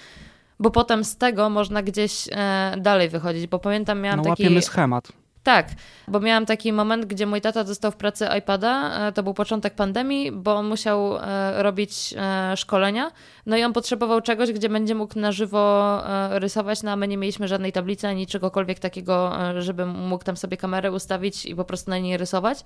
bo 0.58 0.70
potem 0.70 1.04
z 1.04 1.16
tego 1.16 1.50
można 1.50 1.82
gdzieś 1.82 2.28
e, 2.30 2.74
dalej 2.78 3.08
wychodzić, 3.08 3.46
bo 3.46 3.58
pamiętam 3.58 4.00
miałam 4.00 4.18
no, 4.18 4.24
taki... 4.24 4.42
łapiemy 4.42 4.62
schemat. 4.62 5.21
Tak, 5.42 5.68
bo 6.08 6.20
miałam 6.20 6.46
taki 6.46 6.72
moment, 6.72 7.04
gdzie 7.04 7.26
mój 7.26 7.40
tata 7.40 7.64
dostał 7.64 7.90
w 7.90 7.96
pracy 7.96 8.26
iPada, 8.38 8.90
e, 9.08 9.12
to 9.12 9.22
był 9.22 9.34
początek 9.34 9.74
pandemii, 9.74 10.32
bo 10.32 10.54
on 10.54 10.68
musiał 10.68 11.16
e, 11.16 11.62
robić 11.62 12.14
e, 12.16 12.56
szkolenia, 12.56 13.10
no 13.46 13.56
i 13.56 13.64
on 13.64 13.72
potrzebował 13.72 14.20
czegoś, 14.20 14.52
gdzie 14.52 14.68
będzie 14.68 14.94
mógł 14.94 15.18
na 15.18 15.32
żywo 15.32 16.02
rysować, 16.30 16.82
no 16.82 16.90
a 16.90 16.96
my 16.96 17.08
nie 17.08 17.16
mieliśmy 17.16 17.48
żadnej 17.48 17.72
tablicy 17.72 18.08
ani 18.08 18.26
czegokolwiek 18.26 18.78
takiego, 18.78 19.32
żeby 19.58 19.86
mógł 19.86 20.24
tam 20.24 20.36
sobie 20.36 20.56
kamerę 20.56 20.92
ustawić 20.92 21.46
i 21.46 21.56
po 21.56 21.64
prostu 21.64 21.90
na 21.90 21.98
niej 21.98 22.16
rysować. 22.16 22.64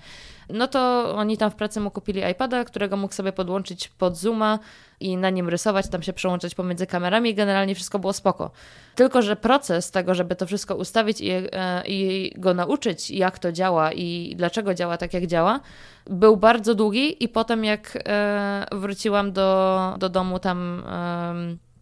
No 0.50 0.68
to 0.68 1.12
oni 1.16 1.36
tam 1.36 1.50
w 1.50 1.54
pracy 1.54 1.80
mu 1.80 1.90
kupili 1.90 2.30
iPada, 2.30 2.64
którego 2.64 2.96
mógł 2.96 3.14
sobie 3.14 3.32
podłączyć 3.32 3.88
pod 3.88 4.16
Zooma, 4.16 4.58
i 5.00 5.16
na 5.16 5.30
nim 5.30 5.48
rysować, 5.48 5.88
tam 5.88 6.02
się 6.02 6.12
przełączać 6.12 6.54
pomiędzy 6.54 6.86
kamerami 6.86 7.34
generalnie 7.34 7.74
wszystko 7.74 7.98
było 7.98 8.12
spoko. 8.12 8.50
Tylko, 8.96 9.22
że 9.22 9.36
proces 9.36 9.90
tego, 9.90 10.14
żeby 10.14 10.36
to 10.36 10.46
wszystko 10.46 10.74
ustawić 10.74 11.20
i, 11.20 11.30
e, 11.30 11.82
i 11.86 12.32
go 12.36 12.54
nauczyć, 12.54 13.10
jak 13.10 13.38
to 13.38 13.52
działa 13.52 13.92
i 13.92 14.34
dlaczego 14.36 14.74
działa 14.74 14.96
tak, 14.96 15.14
jak 15.14 15.26
działa, 15.26 15.60
był 16.06 16.36
bardzo 16.36 16.74
długi 16.74 17.24
i 17.24 17.28
potem 17.28 17.64
jak 17.64 17.98
e, 18.08 18.66
wróciłam 18.72 19.32
do, 19.32 19.94
do 19.98 20.08
domu 20.08 20.38
tam 20.38 20.82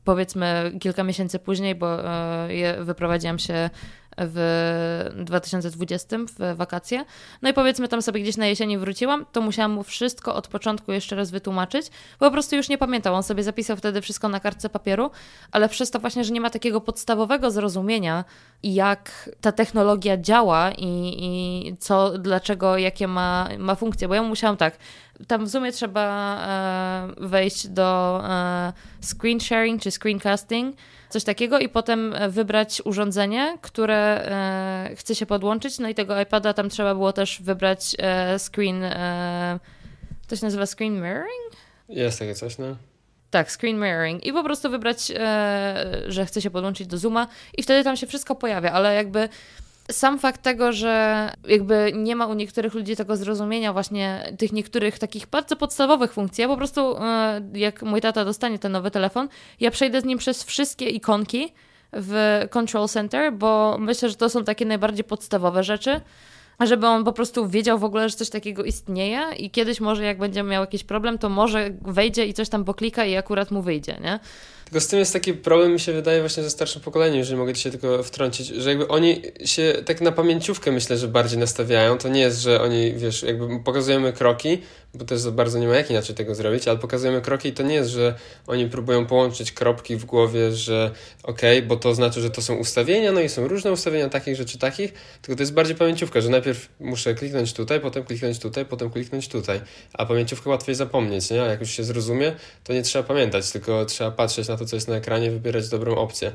powiedzmy 0.05 0.73
kilka 0.81 1.05
miesięcy 1.05 1.39
później, 1.39 1.75
bo 1.75 2.05
e, 2.05 2.85
wyprowadziłam 2.85 3.39
się 3.39 3.71
w 4.19 5.23
2020 5.25 6.17
w 6.39 6.57
wakacje. 6.57 7.05
No 7.43 7.51
i 7.51 7.53
powiedzmy 7.53 7.89
tam 7.89 8.03
sobie 8.03 8.21
gdzieś 8.21 8.37
na 8.37 8.47
jesieni 8.47 8.79
wróciłam, 8.79 9.27
to 9.33 9.41
musiałam 9.41 9.73
mu 9.73 9.83
wszystko 9.83 10.35
od 10.35 10.49
początku 10.49 10.93
jeszcze 10.93 11.17
raz 11.17 11.31
wytłumaczyć, 11.31 11.87
bo 12.21 12.27
po 12.27 12.33
prostu 12.33 12.57
już 12.57 12.69
nie 12.69 12.79
pamiętał. 12.79 13.15
On 13.15 13.23
sobie 13.23 13.43
zapisał 13.43 13.77
wtedy 13.77 14.01
wszystko 14.01 14.29
na 14.29 14.41
kartce 14.41 14.69
papieru, 14.69 15.11
ale 15.53 15.69
przez 15.69 15.91
to 15.91 15.99
właśnie, 15.99 16.25
że 16.25 16.33
nie 16.33 16.41
ma 16.41 16.51
takiego 16.51 16.81
podstawowego 16.81 17.51
zrozumienia, 17.51 18.25
jak 18.63 19.31
ta 19.41 19.53
technologia 19.53 20.17
działa 20.17 20.73
i, 20.73 21.17
i 21.19 21.77
co, 21.77 22.19
dlaczego, 22.19 22.79
jakie 22.79 23.09
ma, 23.09 23.49
ma 23.59 23.75
funkcje. 23.75 24.09
Bo 24.09 24.15
ja 24.15 24.23
musiałam 24.23 24.57
tak, 24.57 24.79
tam 25.27 25.45
w 25.45 25.49
Zoomie 25.49 25.73
trzeba 25.73 26.37
e, 27.19 27.27
wejść 27.27 27.69
do 27.69 28.21
e, 28.25 28.73
screen 29.01 29.41
sharing 29.41 29.83
czy 29.83 29.91
screencasting, 29.91 30.77
coś 31.15 31.25
takiego 31.25 31.59
i 31.59 31.69
potem 31.69 32.15
e, 32.15 32.29
wybrać 32.29 32.83
urządzenie, 32.85 33.59
które 33.61 33.97
e, 33.97 34.97
chce 34.97 35.15
się 35.15 35.27
podłączyć. 35.27 35.79
No 35.79 35.89
i 35.89 35.95
tego 35.95 36.21
iPada 36.21 36.55
tam 36.55 36.69
trzeba 36.69 36.95
było 36.95 37.13
też 37.13 37.43
wybrać 37.43 37.97
e, 37.99 38.39
screen, 38.39 38.85
to 40.29 40.37
się 40.37 40.47
nazywa 40.47 40.67
screen 40.67 40.95
mirroring? 40.95 41.53
Jest 41.89 42.19
takie 42.19 42.35
coś, 42.35 42.59
no. 42.59 42.77
Tak, 43.31 43.51
screen 43.51 43.77
mirroring. 43.77 44.27
I 44.27 44.33
po 44.33 44.45
prostu 44.45 44.71
wybrać, 44.71 45.13
że 46.09 46.27
chce 46.27 46.43
się 46.43 46.51
podłączyć 46.51 46.87
do 46.87 46.99
Zooma 46.99 47.27
i 47.57 47.63
wtedy 47.63 47.85
tam 47.85 47.97
się 47.97 48.07
wszystko 48.07 48.35
pojawia, 48.35 48.73
ale 48.73 48.95
jakby 48.95 49.29
sam 49.91 50.19
fakt 50.19 50.43
tego, 50.43 50.73
że 50.73 51.33
jakby 51.49 51.93
nie 51.95 52.17
ma 52.17 52.27
u 52.27 52.35
niektórych 52.35 52.75
ludzi 52.75 52.97
tego 52.97 53.17
zrozumienia 53.17 53.73
właśnie 53.73 54.33
tych 54.39 54.53
niektórych 54.53 54.99
takich 54.99 55.27
bardzo 55.27 55.57
podstawowych 55.57 56.13
funkcji. 56.13 56.43
Ja 56.43 56.49
po 56.49 56.57
prostu, 56.57 56.97
e, 56.97 57.41
jak 57.55 57.83
mój 57.83 58.01
tata 58.01 58.25
dostanie 58.25 58.59
ten 58.59 58.73
nowy 58.73 58.91
telefon, 58.91 59.29
ja 59.61 59.71
przejdę 59.71 60.01
z 60.01 60.05
nim 60.05 60.19
przez 60.19 60.45
wszystkie 60.45 60.89
ikonki 60.89 61.53
w 61.93 62.43
Control 62.51 62.89
Center, 62.89 63.33
bo 63.33 63.77
myślę, 63.79 64.09
że 64.09 64.15
to 64.15 64.29
są 64.29 64.45
takie 64.45 64.67
najbardziej 64.67 65.05
podstawowe 65.05 65.65
rzeczy 65.65 66.01
żeby 66.61 66.87
on 66.87 67.05
po 67.05 67.13
prostu 67.13 67.49
wiedział 67.49 67.79
w 67.79 67.85
ogóle, 67.85 68.09
że 68.09 68.17
coś 68.17 68.31
takiego 68.31 68.65
istnieje 68.65 69.23
i 69.39 69.51
kiedyś 69.51 69.81
może 69.81 70.05
jak 70.05 70.19
będzie 70.19 70.43
miał 70.43 70.63
jakiś 70.63 70.85
problem, 70.85 71.19
to 71.19 71.29
może 71.29 71.71
wejdzie 71.83 72.27
i 72.27 72.35
coś 72.35 72.49
tam 72.49 72.65
poklika 72.65 73.05
i 73.05 73.17
akurat 73.17 73.51
mu 73.51 73.63
wyjdzie, 73.63 73.99
nie? 74.03 74.21
Tylko 74.75 74.85
z 74.85 74.89
tym 74.89 74.99
jest 74.99 75.13
taki 75.13 75.35
problem, 75.35 75.73
mi 75.73 75.81
się 75.81 75.93
wydaje, 75.93 76.21
właśnie 76.21 76.43
ze 76.43 76.51
starszym 76.51 76.83
pokoleniem, 76.83 77.19
jeżeli 77.19 77.37
mogę 77.37 77.55
się 77.55 77.71
tylko 77.71 78.03
wtrącić, 78.03 78.47
że 78.47 78.69
jakby 78.69 78.89
oni 78.89 79.23
się 79.45 79.75
tak 79.87 80.01
na 80.01 80.13
pamięciówkę 80.13 80.73
myślę, 80.73 80.99
że 80.99 81.09
bardziej 81.09 81.39
nastawiają. 81.39 81.99
To 81.99 82.09
nie 82.09 82.21
jest, 82.21 82.41
że 82.41 82.63
oni, 82.63 82.93
wiesz, 82.93 83.23
jakby 83.23 83.61
pokazujemy 83.61 84.13
kroki, 84.13 84.59
bo 84.95 85.05
też 85.05 85.21
za 85.21 85.31
bardzo 85.31 85.59
nie 85.59 85.67
ma 85.67 85.77
jak 85.77 85.91
inaczej 85.91 86.15
tego 86.15 86.35
zrobić, 86.35 86.69
ale 86.69 86.79
pokazujemy 86.79 87.21
kroki 87.21 87.49
i 87.49 87.53
to 87.53 87.63
nie 87.63 87.75
jest, 87.75 87.91
że 87.91 88.15
oni 88.47 88.69
próbują 88.69 89.07
połączyć 89.07 89.53
kropki 89.53 89.97
w 89.97 90.05
głowie, 90.05 90.53
że 90.53 90.91
okej, 91.23 91.59
okay, 91.59 91.69
bo 91.69 91.77
to 91.77 91.95
znaczy, 91.95 92.21
że 92.21 92.31
to 92.31 92.43
są 92.43 92.55
ustawienia, 92.55 93.13
no 93.13 93.21
i 93.21 93.29
są 93.29 93.49
różne 93.49 93.73
ustawienia 93.73 94.09
takich 94.09 94.37
rzeczy, 94.37 94.59
takich, 94.59 94.93
tylko 95.23 95.37
to 95.37 95.43
jest 95.43 95.53
bardziej 95.53 95.77
pamięciówka, 95.77 96.21
że 96.21 96.29
najpierw 96.29 96.69
muszę 96.81 97.15
kliknąć 97.15 97.53
tutaj, 97.53 97.81
potem 97.81 98.05
kliknąć 98.05 98.39
tutaj, 98.39 98.67
potem 98.67 98.91
kliknąć 98.91 99.29
tutaj, 99.29 99.61
a 99.93 100.07
pamięciówkę 100.07 100.51
łatwiej 100.51 100.75
zapomnieć, 100.75 101.31
nie? 101.31 101.43
A 101.43 101.47
jak 101.47 101.61
już 101.61 101.71
się 101.71 101.85
zrozumie, 101.85 102.35
to 102.65 102.73
nie 102.73 102.83
trzeba 102.83 103.09
pamiętać, 103.09 103.51
tylko 103.51 103.85
trzeba 103.85 104.11
patrzeć 104.11 104.49
na 104.49 104.57
to, 104.57 104.64
co 104.67 104.77
jest 104.77 104.89
na 104.89 104.97
ekranie, 104.97 105.31
wybierać 105.31 105.69
dobrą 105.69 105.97
opcję. 105.97 106.33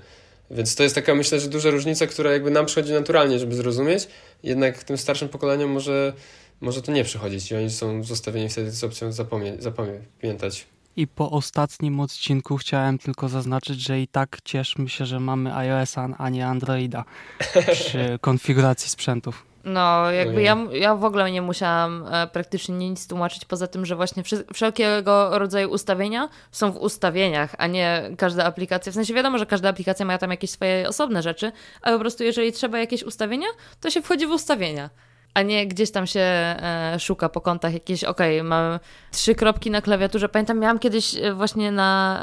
Więc 0.52 0.76
to 0.76 0.84
jest 0.84 0.96
taka, 0.96 1.16
myślę, 1.16 1.40
że 1.40 1.48
duża 1.48 1.70
różnica, 1.70 2.08
która 2.08 2.32
jakby 2.32 2.52
nam 2.52 2.66
przychodzi 2.66 2.94
naturalnie, 2.94 3.40
żeby 3.40 3.56
zrozumieć, 3.56 4.08
jednak 4.44 4.84
tym 4.84 4.98
starszym 4.98 5.30
pokoleniom 5.30 5.72
może 5.72 6.14
może 6.62 6.82
to 6.82 6.92
nie 6.92 7.04
przychodzić 7.04 7.52
i 7.52 7.56
oni 7.56 7.70
są 7.70 8.04
zostawieni 8.04 8.50
wtedy 8.50 8.72
z 8.72 8.84
opcją 8.84 9.10
zapomie- 9.10 9.62
zapamiętać. 9.62 10.68
I 10.96 11.08
po 11.08 11.32
ostatnim 11.32 12.00
odcinku 12.00 12.58
chciałem 12.58 12.98
tylko 12.98 13.30
zaznaczyć, 13.30 13.82
że 13.82 14.02
i 14.02 14.08
tak 14.08 14.38
cieszmy 14.44 14.90
się, 14.90 15.06
że 15.06 15.20
mamy 15.20 15.56
iOS-a, 15.56 16.10
a 16.18 16.30
nie 16.30 16.48
Androida 16.48 17.06
przy 17.74 18.20
konfiguracji 18.22 18.90
sprzętów. 18.90 19.46
No, 19.64 20.12
jakby 20.12 20.42
ja, 20.42 20.58
ja 20.72 20.96
w 20.96 21.06
ogóle 21.06 21.32
nie 21.32 21.42
musiałam 21.42 22.06
e, 22.12 22.28
praktycznie 22.28 22.76
nic 22.76 23.08
tłumaczyć, 23.08 23.46
poza 23.46 23.68
tym, 23.68 23.86
że 23.86 23.96
właśnie 23.96 24.24
wszelkiego 24.54 25.40
rodzaju 25.40 25.70
ustawienia 25.70 26.30
są 26.52 26.72
w 26.72 26.78
ustawieniach, 26.78 27.56
a 27.58 27.68
nie 27.68 28.10
każda 28.18 28.46
aplikacja. 28.46 28.92
W 28.92 28.96
sensie 28.96 29.14
wiadomo, 29.14 29.38
że 29.38 29.46
każda 29.46 29.70
aplikacja 29.70 30.06
ma 30.06 30.18
tam 30.18 30.32
jakieś 30.32 30.50
swoje 30.50 30.90
osobne 30.90 31.22
rzeczy, 31.22 31.52
ale 31.82 31.96
po 31.96 32.00
prostu 32.00 32.24
jeżeli 32.24 32.52
trzeba 32.52 32.80
jakieś 32.80 33.04
ustawienia, 33.04 33.48
to 33.82 33.90
się 33.90 34.02
wchodzi 34.02 34.28
w 34.28 34.32
ustawienia 34.32 34.90
a 35.34 35.42
nie 35.42 35.68
gdzieś 35.68 35.92
tam 35.92 36.08
się 36.08 36.20
e, 36.20 36.96
szuka 37.00 37.30
po 37.30 37.42
kątach 37.42 37.74
jakieś, 37.74 38.04
okej, 38.04 38.40
okay, 38.40 38.50
mam 38.50 38.80
trzy 39.12 39.36
kropki 39.36 39.72
na 39.72 39.82
klawiaturze. 39.82 40.30
Pamiętam, 40.30 40.60
miałam 40.60 40.80
kiedyś 40.80 41.16
e, 41.16 41.34
właśnie 41.34 41.72
na, 41.72 42.22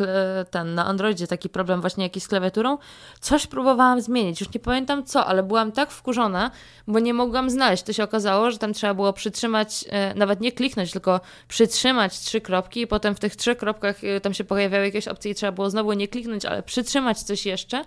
e, 0.00 0.44
ten, 0.50 0.74
na 0.74 0.86
Androidzie 0.86 1.26
taki 1.26 1.48
problem 1.48 1.80
właśnie 1.80 2.04
jakiś 2.04 2.22
z 2.22 2.28
klawiaturą. 2.28 2.78
Coś 3.20 3.46
próbowałam 3.46 4.00
zmienić, 4.00 4.40
już 4.40 4.54
nie 4.54 4.60
pamiętam 4.60 5.04
co, 5.04 5.26
ale 5.26 5.42
byłam 5.42 5.72
tak 5.72 5.90
wkurzona, 5.90 6.50
bo 6.86 6.98
nie 6.98 7.14
mogłam 7.14 7.50
znaleźć. 7.50 7.82
To 7.82 7.92
się 7.92 8.04
okazało, 8.04 8.50
że 8.50 8.58
tam 8.58 8.72
trzeba 8.72 8.94
było 8.94 9.12
przytrzymać, 9.12 9.84
e, 9.88 10.14
nawet 10.14 10.40
nie 10.40 10.52
kliknąć, 10.52 10.92
tylko 10.92 11.20
przytrzymać 11.48 12.18
trzy 12.18 12.40
kropki 12.40 12.80
i 12.80 12.86
potem 12.86 13.14
w 13.14 13.20
tych 13.20 13.36
trzech 13.36 13.58
kropkach 13.58 14.04
e, 14.04 14.20
tam 14.20 14.34
się 14.34 14.44
pojawiały 14.44 14.84
jakieś 14.84 15.08
opcje 15.08 15.30
i 15.30 15.34
trzeba 15.34 15.52
było 15.52 15.70
znowu 15.70 15.92
nie 15.92 16.08
kliknąć, 16.08 16.44
ale 16.44 16.62
przytrzymać 16.62 17.22
coś 17.22 17.46
jeszcze. 17.46 17.84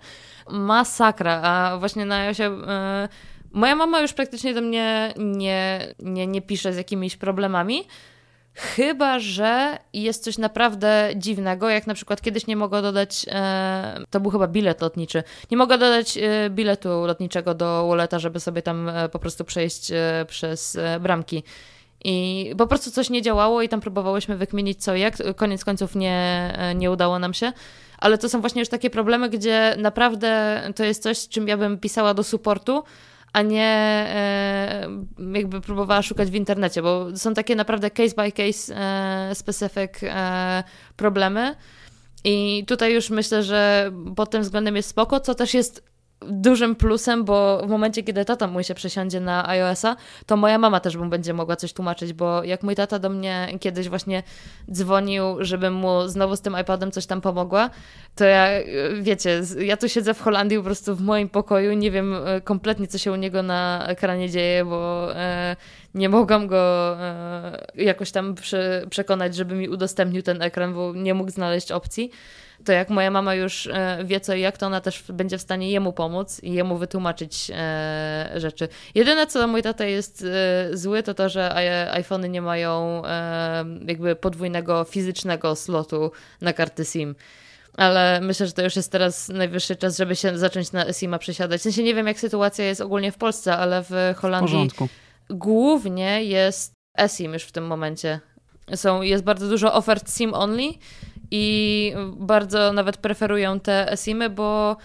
Masakra, 0.50 1.40
a 1.42 1.78
właśnie 1.78 2.04
na 2.04 2.16
iOSie 2.16 2.44
e, 2.44 3.08
Moja 3.54 3.76
mama 3.76 4.00
już 4.00 4.12
praktycznie 4.12 4.54
do 4.54 4.60
mnie 4.60 5.14
nie, 5.16 5.94
nie, 5.98 6.26
nie 6.26 6.42
pisze 6.42 6.72
z 6.72 6.76
jakimiś 6.76 7.16
problemami. 7.16 7.84
Chyba, 8.54 9.18
że 9.18 9.78
jest 9.92 10.24
coś 10.24 10.38
naprawdę 10.38 11.10
dziwnego, 11.16 11.68
jak 11.68 11.86
na 11.86 11.94
przykład 11.94 12.20
kiedyś 12.20 12.46
nie 12.46 12.56
mogła 12.56 12.82
dodać, 12.82 13.26
e, 13.28 13.98
to 14.10 14.20
był 14.20 14.30
chyba 14.30 14.46
bilet 14.46 14.80
lotniczy, 14.80 15.22
nie 15.50 15.56
mogła 15.56 15.78
dodać 15.78 16.18
e, 16.18 16.50
biletu 16.50 16.88
lotniczego 17.06 17.54
do 17.54 17.86
walleta, 17.88 18.18
żeby 18.18 18.40
sobie 18.40 18.62
tam 18.62 18.88
e, 18.88 19.08
po 19.08 19.18
prostu 19.18 19.44
przejść 19.44 19.92
przez 20.28 20.78
bramki. 21.00 21.42
I 22.04 22.50
po 22.58 22.66
prostu 22.66 22.90
coś 22.90 23.10
nie 23.10 23.22
działało 23.22 23.62
i 23.62 23.68
tam 23.68 23.80
próbowałyśmy 23.80 24.36
wykminić 24.36 24.84
co 24.84 24.96
jak. 24.96 25.14
Koniec 25.36 25.64
końców 25.64 25.94
nie, 25.94 26.52
nie 26.74 26.90
udało 26.90 27.18
nam 27.18 27.34
się. 27.34 27.52
Ale 27.98 28.18
to 28.18 28.28
są 28.28 28.40
właśnie 28.40 28.60
już 28.60 28.68
takie 28.68 28.90
problemy, 28.90 29.30
gdzie 29.30 29.74
naprawdę 29.78 30.62
to 30.76 30.84
jest 30.84 31.02
coś, 31.02 31.18
z 31.18 31.28
czym 31.28 31.48
ja 31.48 31.56
bym 31.56 31.78
pisała 31.78 32.14
do 32.14 32.22
supportu, 32.22 32.82
a 33.34 33.42
nie 33.42 33.66
e, 34.08 34.88
jakby 35.32 35.60
próbowała 35.60 36.02
szukać 36.02 36.30
w 36.30 36.34
internecie, 36.34 36.82
bo 36.82 37.16
są 37.16 37.34
takie 37.34 37.56
naprawdę 37.56 37.90
case 37.90 38.14
by 38.16 38.32
case 38.32 38.76
e, 38.76 39.34
specific 39.34 39.90
e, 40.02 40.64
problemy. 40.96 41.54
I 42.24 42.64
tutaj 42.66 42.94
już 42.94 43.10
myślę, 43.10 43.42
że 43.42 43.92
pod 44.16 44.30
tym 44.30 44.42
względem 44.42 44.76
jest 44.76 44.88
spoko, 44.88 45.20
co 45.20 45.34
też 45.34 45.54
jest 45.54 45.93
dużym 46.28 46.76
plusem, 46.76 47.24
bo 47.24 47.62
w 47.66 47.68
momencie, 47.68 48.02
kiedy 48.02 48.24
tata 48.24 48.46
mój 48.46 48.64
się 48.64 48.74
przesiądzie 48.74 49.20
na 49.20 49.48
iOS-a, 49.48 49.96
to 50.26 50.36
moja 50.36 50.58
mama 50.58 50.80
też 50.80 50.96
mu 50.96 51.06
będzie 51.06 51.32
mogła 51.32 51.56
coś 51.56 51.72
tłumaczyć, 51.72 52.12
bo 52.12 52.44
jak 52.44 52.62
mój 52.62 52.74
tata 52.74 52.98
do 52.98 53.08
mnie 53.08 53.48
kiedyś 53.60 53.88
właśnie 53.88 54.22
dzwonił, 54.72 55.24
żebym 55.38 55.74
mu 55.74 56.08
znowu 56.08 56.36
z 56.36 56.40
tym 56.40 56.56
iPadem 56.60 56.90
coś 56.90 57.06
tam 57.06 57.20
pomogła, 57.20 57.70
to 58.14 58.24
ja, 58.24 58.46
wiecie, 59.00 59.40
ja 59.58 59.76
tu 59.76 59.88
siedzę 59.88 60.14
w 60.14 60.20
Holandii 60.20 60.58
po 60.58 60.64
prostu 60.64 60.96
w 60.96 61.00
moim 61.00 61.28
pokoju, 61.28 61.72
nie 61.72 61.90
wiem 61.90 62.14
e, 62.14 62.40
kompletnie, 62.40 62.86
co 62.86 62.98
się 62.98 63.12
u 63.12 63.16
niego 63.16 63.42
na 63.42 63.84
ekranie 63.88 64.30
dzieje, 64.30 64.64
bo 64.64 65.10
e, 65.16 65.56
nie 65.94 66.08
mogłam 66.08 66.46
go 66.46 66.96
e, 67.00 67.66
jakoś 67.74 68.10
tam 68.10 68.34
prze, 68.34 68.86
przekonać, 68.90 69.36
żeby 69.36 69.54
mi 69.54 69.68
udostępnił 69.68 70.22
ten 70.22 70.42
ekran, 70.42 70.74
bo 70.74 70.92
nie 70.94 71.14
mógł 71.14 71.30
znaleźć 71.30 71.72
opcji 71.72 72.10
to 72.64 72.72
jak 72.72 72.90
moja 72.90 73.10
mama 73.10 73.34
już 73.34 73.66
e, 73.66 73.98
wie 74.04 74.20
co 74.20 74.34
i 74.34 74.40
jak, 74.40 74.58
to 74.58 74.66
ona 74.66 74.80
też 74.80 75.04
będzie 75.12 75.38
w 75.38 75.42
stanie 75.42 75.70
jemu 75.70 75.92
pomóc 75.92 76.40
i 76.42 76.52
jemu 76.52 76.78
wytłumaczyć 76.78 77.50
e, 77.54 78.30
rzeczy. 78.36 78.68
Jedyne, 78.94 79.26
co 79.26 79.48
mój 79.48 79.62
tata 79.62 79.84
jest 79.84 80.24
e, 80.24 80.76
zły, 80.76 81.02
to 81.02 81.14
to, 81.14 81.28
że 81.28 81.54
iPhony 81.92 82.28
nie 82.28 82.42
mają 82.42 83.02
jakby 83.86 84.16
podwójnego 84.16 84.84
fizycznego 84.84 85.56
slotu 85.56 86.12
na 86.40 86.52
karty 86.52 86.84
SIM 86.84 87.14
ale 87.76 88.20
myślę, 88.20 88.46
że 88.46 88.52
to 88.52 88.62
już 88.62 88.76
jest 88.76 88.92
teraz 88.92 89.28
najwyższy 89.28 89.76
czas, 89.76 89.98
żeby 89.98 90.16
się 90.16 90.38
zacząć 90.38 90.72
na 90.72 90.92
SIM-a 90.92 91.18
przesiadać. 91.18 91.60
W 91.60 91.62
sensie 91.62 91.82
nie 91.82 91.94
wiem, 91.94 92.06
jak 92.06 92.18
sytuacja 92.18 92.64
jest 92.64 92.80
ogólnie 92.80 93.12
w 93.12 93.16
Polsce, 93.16 93.56
ale 93.56 93.82
w 93.82 94.14
Holandii 94.16 94.70
w 94.70 95.34
głównie 95.34 96.24
jest 96.24 96.72
eSIM 96.98 97.32
już 97.32 97.42
w 97.42 97.52
tym 97.52 97.66
momencie. 97.66 98.20
Są, 98.74 99.02
jest 99.02 99.24
bardzo 99.24 99.48
dużo 99.48 99.74
ofert 99.74 100.16
SIM 100.16 100.34
only 100.34 100.72
i 101.30 101.92
bardzo 102.16 102.72
nawet 102.72 102.96
preferują 102.96 103.60
te 103.60 103.96
SIMy, 103.96 104.30
bo 104.30 104.76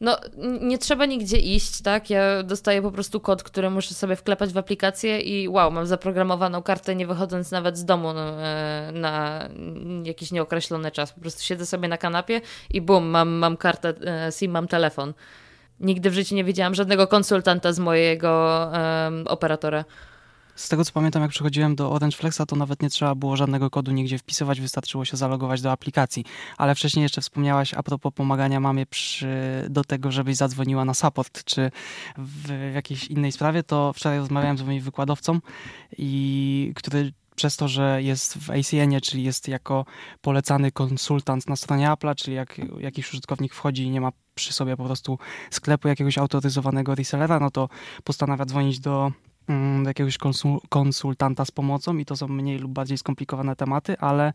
no, 0.00 0.18
nie 0.60 0.78
trzeba 0.78 1.06
nigdzie 1.06 1.36
iść, 1.36 1.82
tak? 1.82 2.10
Ja 2.10 2.42
dostaję 2.42 2.82
po 2.82 2.90
prostu 2.90 3.20
kod, 3.20 3.42
który 3.42 3.70
muszę 3.70 3.94
sobie 3.94 4.16
wklepać 4.16 4.52
w 4.52 4.58
aplikację 4.58 5.20
i 5.20 5.48
wow, 5.48 5.70
mam 5.70 5.86
zaprogramowaną 5.86 6.62
kartę, 6.62 6.94
nie 6.94 7.06
wychodząc 7.06 7.50
nawet 7.50 7.78
z 7.78 7.84
domu 7.84 8.12
no, 8.12 8.42
e, 8.42 8.90
na 8.94 9.48
jakiś 10.04 10.32
nieokreślony 10.32 10.90
czas. 10.90 11.12
Po 11.12 11.20
prostu 11.20 11.42
siedzę 11.42 11.66
sobie 11.66 11.88
na 11.88 11.98
kanapie 11.98 12.40
i 12.70 12.80
bum, 12.80 13.06
mam, 13.06 13.28
mam 13.28 13.56
kartę 13.56 13.94
e, 14.06 14.32
SIM, 14.32 14.50
mam 14.50 14.68
telefon. 14.68 15.14
Nigdy 15.80 16.10
w 16.10 16.14
życiu 16.14 16.34
nie 16.34 16.44
widziałam 16.44 16.74
żadnego 16.74 17.06
konsultanta 17.06 17.72
z 17.72 17.78
mojego 17.78 18.70
um, 18.72 19.26
operatora. 19.26 19.84
Z 20.58 20.68
tego 20.68 20.84
co 20.84 20.92
pamiętam, 20.92 21.22
jak 21.22 21.30
przychodziłem 21.30 21.76
do 21.76 21.92
Orange 21.92 22.16
Flexa, 22.16 22.40
to 22.48 22.56
nawet 22.56 22.82
nie 22.82 22.90
trzeba 22.90 23.14
było 23.14 23.36
żadnego 23.36 23.70
kodu 23.70 23.92
nigdzie 23.92 24.18
wpisywać, 24.18 24.60
wystarczyło 24.60 25.04
się 25.04 25.16
zalogować 25.16 25.62
do 25.62 25.72
aplikacji. 25.72 26.24
Ale 26.56 26.74
wcześniej 26.74 27.02
jeszcze 27.02 27.20
wspomniałaś 27.20 27.74
a 27.74 27.82
propos 27.82 28.12
pomagania 28.14 28.60
mamie 28.60 28.86
przy, 28.86 29.28
do 29.70 29.84
tego, 29.84 30.12
żebyś 30.12 30.36
zadzwoniła 30.36 30.84
na 30.84 30.94
support, 30.94 31.44
czy 31.44 31.70
w 32.18 32.72
jakiejś 32.74 33.06
innej 33.06 33.32
sprawie, 33.32 33.62
to 33.62 33.92
wczoraj 33.92 34.18
rozmawiałem 34.18 34.58
z 34.58 34.62
moim 34.62 34.82
wykładowcą, 34.82 35.40
i 35.98 36.72
który 36.76 37.12
przez 37.36 37.56
to, 37.56 37.68
że 37.68 38.02
jest 38.02 38.38
w 38.38 38.50
ACN-ie, 38.50 39.00
czyli 39.00 39.24
jest 39.24 39.48
jako 39.48 39.84
polecany 40.20 40.72
konsultant 40.72 41.48
na 41.48 41.56
stronie 41.56 41.88
Apple'a, 41.88 42.14
czyli 42.14 42.36
jak 42.36 42.60
jakiś 42.80 43.08
użytkownik 43.08 43.54
wchodzi 43.54 43.82
i 43.82 43.90
nie 43.90 44.00
ma 44.00 44.12
przy 44.34 44.52
sobie 44.52 44.76
po 44.76 44.84
prostu 44.84 45.18
sklepu 45.50 45.88
jakiegoś 45.88 46.18
autoryzowanego 46.18 46.94
resellera, 46.94 47.40
no 47.40 47.50
to 47.50 47.68
postanawia 48.04 48.44
dzwonić 48.44 48.80
do 48.80 49.12
do 49.82 49.90
jakiegoś 49.90 50.18
konsultanta 50.68 51.44
z 51.44 51.50
pomocą 51.50 51.96
i 51.96 52.04
to 52.04 52.16
są 52.16 52.28
mniej 52.28 52.58
lub 52.58 52.72
bardziej 52.72 52.98
skomplikowane 52.98 53.56
tematy, 53.56 53.98
ale 53.98 54.32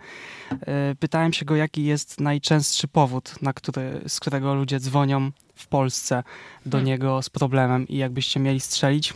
e, 0.52 0.96
pytałem 1.00 1.34
się 1.34 1.46
go, 1.46 1.56
jaki 1.56 1.84
jest 1.86 2.22
najczęstszy 2.22 2.88
powód, 2.88 3.42
na 3.42 3.54
który, 3.54 4.02
z 4.08 4.20
którego 4.20 4.54
ludzie 4.54 4.80
dzwonią 4.80 5.32
w 5.56 5.68
Polsce 5.68 6.24
do 6.66 6.78
hmm. 6.78 6.86
niego 6.86 7.22
z 7.22 7.30
problemem 7.30 7.88
i 7.88 7.98
jakbyście 7.98 8.40
mieli 8.40 8.60
strzelić? 8.60 9.14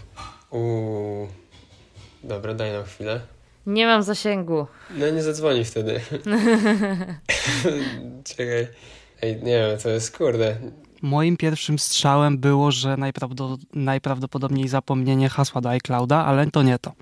Uuu, 0.49 1.27
dobra, 2.23 2.53
daj 2.53 2.71
nam 2.71 2.83
chwilę. 2.83 3.21
Nie 3.65 3.85
mam 3.85 4.03
zasięgu. 4.03 4.67
No 4.97 5.09
nie 5.09 5.23
zadzwoni 5.23 5.65
wtedy. 5.65 6.01
Czekaj. 8.23 8.67
Ej, 9.21 9.35
nie 9.35 9.59
wiem, 9.59 9.77
to 9.83 9.89
jest 9.89 10.17
kurde. 10.17 10.57
Moim 11.01 11.37
pierwszym 11.37 11.79
strzałem 11.79 12.37
było, 12.37 12.71
że 12.71 12.95
najprawdopodobniej 13.73 14.67
zapomnienie 14.67 15.29
hasła 15.29 15.61
do 15.61 15.69
iClouda, 15.69 16.25
ale 16.25 16.51
to 16.51 16.63
nie 16.63 16.79
to. 16.79 16.93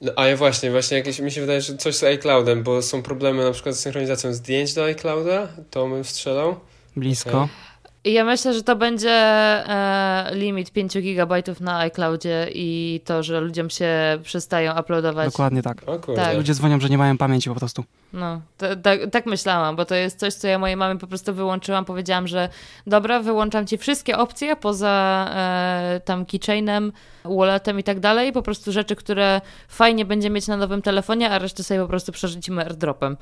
No, 0.00 0.12
a 0.16 0.26
ja 0.26 0.36
właśnie, 0.36 0.70
właśnie 0.70 0.96
jakieś, 0.96 1.18
mi 1.18 1.30
się 1.30 1.40
wydaje, 1.40 1.60
że 1.60 1.76
coś 1.76 1.94
z 1.94 2.04
iCloudem, 2.04 2.62
bo 2.62 2.82
są 2.82 3.02
problemy 3.02 3.44
na 3.44 3.52
przykład 3.52 3.74
z 3.74 3.80
synchronizacją 3.80 4.34
zdjęć 4.34 4.74
do 4.74 4.84
iClouda, 4.84 5.48
to 5.70 5.88
bym 5.88 6.04
strzelał. 6.04 6.56
Blisko. 6.96 7.30
Okay. 7.30 7.73
Ja 8.04 8.24
myślę, 8.24 8.54
że 8.54 8.62
to 8.62 8.76
będzie 8.76 9.10
e, 9.10 10.30
limit 10.34 10.70
5 10.70 10.98
GB 10.98 11.42
na 11.60 11.78
iCloudzie 11.78 12.48
i 12.54 13.00
to, 13.04 13.22
że 13.22 13.40
ludziom 13.40 13.70
się 13.70 13.88
przestają 14.22 14.80
uploadować. 14.80 15.26
Dokładnie 15.26 15.62
tak. 15.62 15.84
tak. 16.16 16.36
Ludzie 16.36 16.54
dzwonią, 16.54 16.80
że 16.80 16.88
nie 16.88 16.98
mają 16.98 17.18
pamięci 17.18 17.48
po 17.48 17.54
prostu. 17.54 17.84
No, 18.12 18.40
to, 18.58 18.76
tak, 18.76 19.00
tak 19.10 19.26
myślałam, 19.26 19.76
bo 19.76 19.84
to 19.84 19.94
jest 19.94 20.18
coś, 20.18 20.34
co 20.34 20.48
ja 20.48 20.58
mojej 20.58 20.76
mamy 20.76 21.00
po 21.00 21.06
prostu 21.06 21.34
wyłączyłam. 21.34 21.84
Powiedziałam, 21.84 22.28
że 22.28 22.48
dobra, 22.86 23.20
wyłączam 23.20 23.66
ci 23.66 23.78
wszystkie 23.78 24.18
opcje 24.18 24.56
poza 24.56 25.26
e, 25.34 26.00
tam 26.04 26.26
keychainem, 26.26 26.92
walletem 27.24 27.78
i 27.78 27.82
tak 27.82 28.00
dalej. 28.00 28.32
Po 28.32 28.42
prostu 28.42 28.72
rzeczy, 28.72 28.96
które 28.96 29.40
fajnie 29.68 30.04
będzie 30.04 30.30
mieć 30.30 30.48
na 30.48 30.56
nowym 30.56 30.82
telefonie, 30.82 31.30
a 31.30 31.38
resztę 31.38 31.62
sobie 31.62 31.80
po 31.80 31.88
prostu 31.88 32.12
przerzucimy 32.12 32.62
airdropem 32.62 33.16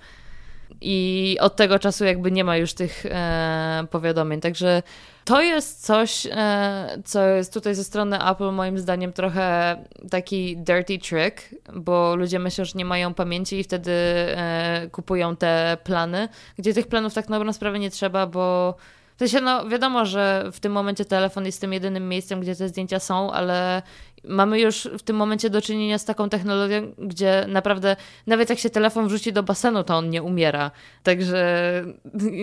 i 0.83 1.37
od 1.41 1.57
tego 1.57 1.79
czasu 1.79 2.05
jakby 2.05 2.33
nie 2.33 2.45
ma 2.45 2.57
już 2.57 2.75
tych 2.75 3.07
e, 3.07 3.87
powiadomień. 3.91 4.41
Także 4.41 4.83
to 5.25 5.43
jest 5.43 5.87
coś, 5.87 6.27
e, 6.31 6.99
co 7.05 7.27
jest 7.27 7.55
tutaj 7.55 7.75
ze 7.75 7.85
strony 7.85 8.19
Apple 8.31 8.51
moim 8.53 8.79
zdaniem 8.79 9.13
trochę 9.13 9.77
taki 10.11 10.57
dirty 10.57 10.99
trick, 10.99 11.55
bo 11.75 12.17
ludzie 12.17 12.39
myślą, 12.39 12.65
że 12.65 12.73
nie 12.75 12.85
mają 12.85 13.15
pamięci 13.15 13.59
i 13.59 13.65
wtedy 13.65 13.93
e, 13.93 14.89
kupują 14.93 15.37
te 15.37 15.77
plany, 15.85 16.29
gdzie 16.59 16.75
tych 16.75 16.87
planów 16.87 17.15
tak 17.15 17.29
na 17.29 17.39
dobrą 17.39 17.53
sprawę 17.53 17.79
nie 17.79 17.91
trzeba, 17.91 18.27
bo 18.27 18.75
W 19.17 19.19
sensie, 19.19 19.41
no 19.41 19.69
wiadomo, 19.69 20.07
że 20.07 20.51
w 20.53 20.61
tym 20.61 20.73
momencie 20.73 21.05
telefon 21.05 21.47
jest 21.47 21.61
tym 21.61 21.73
jedynym 21.73 22.09
miejscem, 22.09 22.41
gdzie 22.41 22.57
te 22.57 22.69
zdjęcia 22.69 22.99
są, 22.99 23.33
ale 23.33 23.83
mamy 24.25 24.61
już 24.61 24.89
w 24.99 25.03
tym 25.03 25.17
momencie 25.17 25.51
do 25.51 25.63
czynienia 25.63 25.99
z 25.99 26.05
taką 26.05 26.29
technologią, 26.29 26.93
gdzie 26.99 27.45
naprawdę 27.49 27.97
nawet 28.27 28.51
jak 28.51 28.59
się 28.59 28.71
telefon 28.71 29.09
wrzuci 29.09 29.33
do 29.33 29.43
basenu, 29.43 29.85
to 29.85 29.97
on 29.97 30.11
nie 30.11 30.23
umiera. 30.23 30.71
Także 31.03 31.85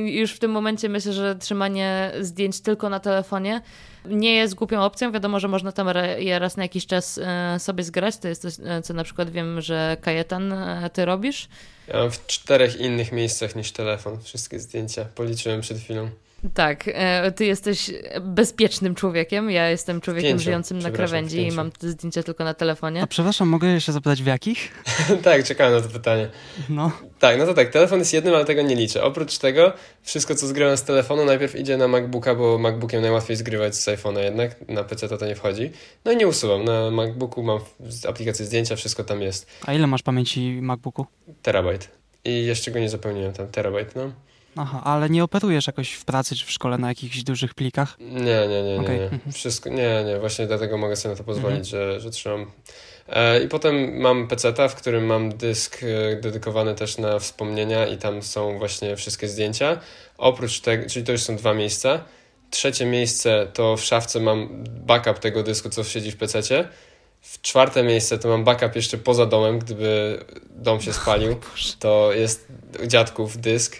już 0.05 0.31
w 0.31 0.39
tym 0.39 0.51
momencie 0.51 0.89
myślę, 0.89 1.13
że 1.13 1.35
trzymanie 1.35 2.11
zdjęć 2.19 2.61
tylko 2.61 2.89
na 2.89 2.99
telefonie 2.99 3.61
nie 4.05 4.35
jest 4.35 4.55
głupią 4.55 4.81
opcją. 4.81 5.11
Wiadomo, 5.11 5.39
że 5.39 5.47
można 5.47 5.71
tam 5.71 5.87
je 6.17 6.39
raz 6.39 6.57
na 6.57 6.63
jakiś 6.63 6.85
czas 6.85 7.17
e, 7.23 7.59
sobie 7.59 7.83
zgrać. 7.83 8.17
To 8.17 8.27
jest 8.27 8.41
coś, 8.41 8.53
e, 8.65 8.81
co 8.81 8.93
na 8.93 9.03
przykład 9.03 9.29
wiem, 9.29 9.61
że 9.61 9.97
Kajetan 10.01 10.53
e, 10.53 10.89
ty 10.93 11.05
robisz. 11.05 11.47
Ja 11.87 11.97
mam 11.97 12.11
w 12.11 12.27
czterech 12.27 12.79
innych 12.79 13.11
miejscach 13.11 13.55
niż 13.55 13.71
telefon 13.71 14.21
wszystkie 14.21 14.59
zdjęcia. 14.59 15.05
Policzyłem 15.05 15.61
przed 15.61 15.77
chwilą. 15.77 16.09
Tak, 16.53 16.83
e, 16.87 17.31
ty 17.31 17.45
jesteś 17.45 17.91
bezpiecznym 18.21 18.95
człowiekiem, 18.95 19.51
ja 19.51 19.69
jestem 19.69 20.01
człowiekiem 20.01 20.31
Pięciu, 20.31 20.43
żyjącym 20.43 20.79
na 20.79 20.91
krawędzi 20.91 21.47
i 21.47 21.51
mam 21.51 21.71
te 21.71 21.89
zdjęcia 21.89 22.23
tylko 22.23 22.43
na 22.43 22.53
telefonie. 22.53 23.03
A 23.03 23.07
przepraszam, 23.07 23.47
mogę 23.47 23.81
się 23.81 23.91
zapytać 23.91 24.23
w 24.23 24.25
jakich? 24.25 24.83
tak, 25.23 25.43
czekałem 25.43 25.73
na 25.73 25.81
to 25.81 25.89
pytanie. 25.89 26.29
No. 26.69 26.91
Tak, 27.19 27.37
no 27.37 27.45
to 27.45 27.53
tak, 27.53 27.69
telefon 27.69 27.99
jest 27.99 28.13
jednym, 28.13 28.35
ale 28.35 28.45
tego 28.45 28.61
nie 28.61 28.75
liczę. 28.75 29.03
Oprócz 29.03 29.37
tego, 29.37 29.73
wszystko 30.01 30.35
co 30.35 30.47
zgrywam 30.47 30.77
z 30.77 30.83
telefonu 30.83 31.25
najpierw 31.25 31.55
idzie 31.55 31.77
na 31.77 31.87
MacBooka, 31.87 32.35
bo 32.35 32.57
MacBookiem 32.57 33.01
najłatwiej 33.01 33.37
zgrywać 33.37 33.75
z 33.75 33.87
iPhone'a 33.87 34.19
jednak, 34.19 34.69
na 34.69 34.83
PC 34.83 35.07
to, 35.09 35.17
to 35.17 35.25
nie 35.25 35.35
wchodzi. 35.35 35.71
No 36.05 36.11
i 36.11 36.17
nie 36.17 36.27
usuwam, 36.27 36.65
na 36.65 36.91
MacBooku 36.91 37.43
mam 37.43 37.59
aplikację 38.07 38.45
zdjęcia, 38.45 38.75
wszystko 38.75 39.03
tam 39.03 39.21
jest. 39.21 39.47
A 39.65 39.73
ile 39.73 39.87
masz 39.87 40.03
pamięci 40.03 40.59
MacBooku? 40.61 41.05
Terabajt. 41.41 41.89
I 42.25 42.45
jeszcze 42.45 42.71
go 42.71 42.79
nie 42.79 42.89
zapełniłem, 42.89 43.33
tam 43.33 43.47
terabajt, 43.47 43.95
no. 43.95 44.11
Aha, 44.55 44.81
ale 44.83 45.09
nie 45.09 45.23
operujesz 45.23 45.67
jakoś 45.67 45.91
w 45.91 46.05
pracy 46.05 46.35
czy 46.35 46.45
w 46.45 46.51
szkole 46.51 46.77
na 46.77 46.87
jakichś 46.87 47.23
dużych 47.23 47.53
plikach? 47.53 47.95
Nie, 47.99 48.47
nie, 48.47 48.63
nie, 48.63 48.79
okay. 48.79 48.97
nie. 48.97 49.03
Mhm. 49.03 49.31
Wszystko, 49.31 49.69
nie, 49.69 50.03
nie, 50.05 50.19
właśnie 50.19 50.47
dlatego 50.47 50.77
mogę 50.77 50.95
sobie 50.95 51.13
na 51.13 51.17
to 51.17 51.23
pozwolić, 51.23 51.73
mhm. 51.73 51.93
że, 51.93 51.99
że 51.99 52.11
trzymam. 52.11 52.51
E, 53.09 53.43
I 53.43 53.47
potem 53.47 53.97
mam 53.97 54.27
peceta, 54.27 54.67
w 54.67 54.75
którym 54.75 55.05
mam 55.05 55.37
dysk 55.37 55.79
e, 55.83 56.15
dedykowany 56.15 56.75
też 56.75 56.97
na 56.97 57.19
wspomnienia 57.19 57.87
i 57.87 57.97
tam 57.97 58.23
są 58.23 58.57
właśnie 58.57 58.95
wszystkie 58.95 59.27
zdjęcia. 59.27 59.79
Oprócz 60.17 60.59
tego, 60.59 60.89
czyli 60.89 61.05
to 61.05 61.11
już 61.11 61.21
są 61.21 61.35
dwa 61.35 61.53
miejsca. 61.53 62.03
Trzecie 62.51 62.85
miejsce 62.85 63.47
to 63.53 63.77
w 63.77 63.81
szafce 63.81 64.19
mam 64.19 64.63
backup 64.65 65.19
tego 65.19 65.43
dysku, 65.43 65.69
co 65.69 65.83
siedzi 65.83 66.11
w 66.11 66.17
pececie. 66.17 66.67
W 67.21 67.41
czwarte 67.41 67.83
miejsce 67.83 68.19
to 68.19 68.27
mam 68.27 68.43
backup 68.43 68.75
jeszcze 68.75 68.97
poza 68.97 69.25
domem, 69.25 69.59
gdyby 69.59 70.19
dom 70.49 70.81
się 70.81 70.93
spalił. 70.93 71.35
To 71.79 72.13
jest 72.13 72.47
dziadków 72.87 73.37
dysk 73.37 73.75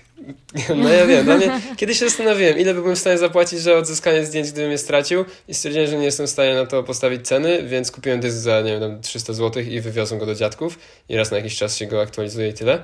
no 0.75 0.89
ja 0.89 1.05
wiem, 1.05 1.25
dla 1.25 1.37
mnie 1.37 1.61
kiedyś 1.77 1.99
się 1.99 2.09
zastanowiłem, 2.09 2.59
ile 2.59 2.73
byłbym 2.73 2.95
w 2.95 2.99
stanie 2.99 3.17
zapłacić 3.17 3.59
za 3.59 3.73
odzyskanie 3.73 4.25
zdjęć, 4.25 4.51
gdybym 4.51 4.71
je 4.71 4.77
stracił 4.77 5.25
i 5.47 5.53
stwierdziłem, 5.53 5.87
że 5.87 5.97
nie 5.97 6.05
jestem 6.05 6.27
w 6.27 6.29
stanie 6.29 6.55
na 6.55 6.65
to 6.65 6.83
postawić 6.83 7.27
ceny, 7.27 7.63
więc 7.63 7.91
kupiłem 7.91 8.19
dysk 8.19 8.37
za, 8.37 8.61
nie 8.61 8.79
wiem, 8.79 9.01
300 9.01 9.33
zł 9.33 9.63
i 9.63 9.81
wywiozłem 9.81 10.19
go 10.19 10.25
do 10.25 10.35
dziadków 10.35 10.79
i 11.09 11.15
raz 11.15 11.31
na 11.31 11.37
jakiś 11.37 11.57
czas 11.57 11.77
się 11.77 11.85
go 11.85 12.01
aktualizuje 12.01 12.49
i 12.49 12.53
tyle. 12.53 12.83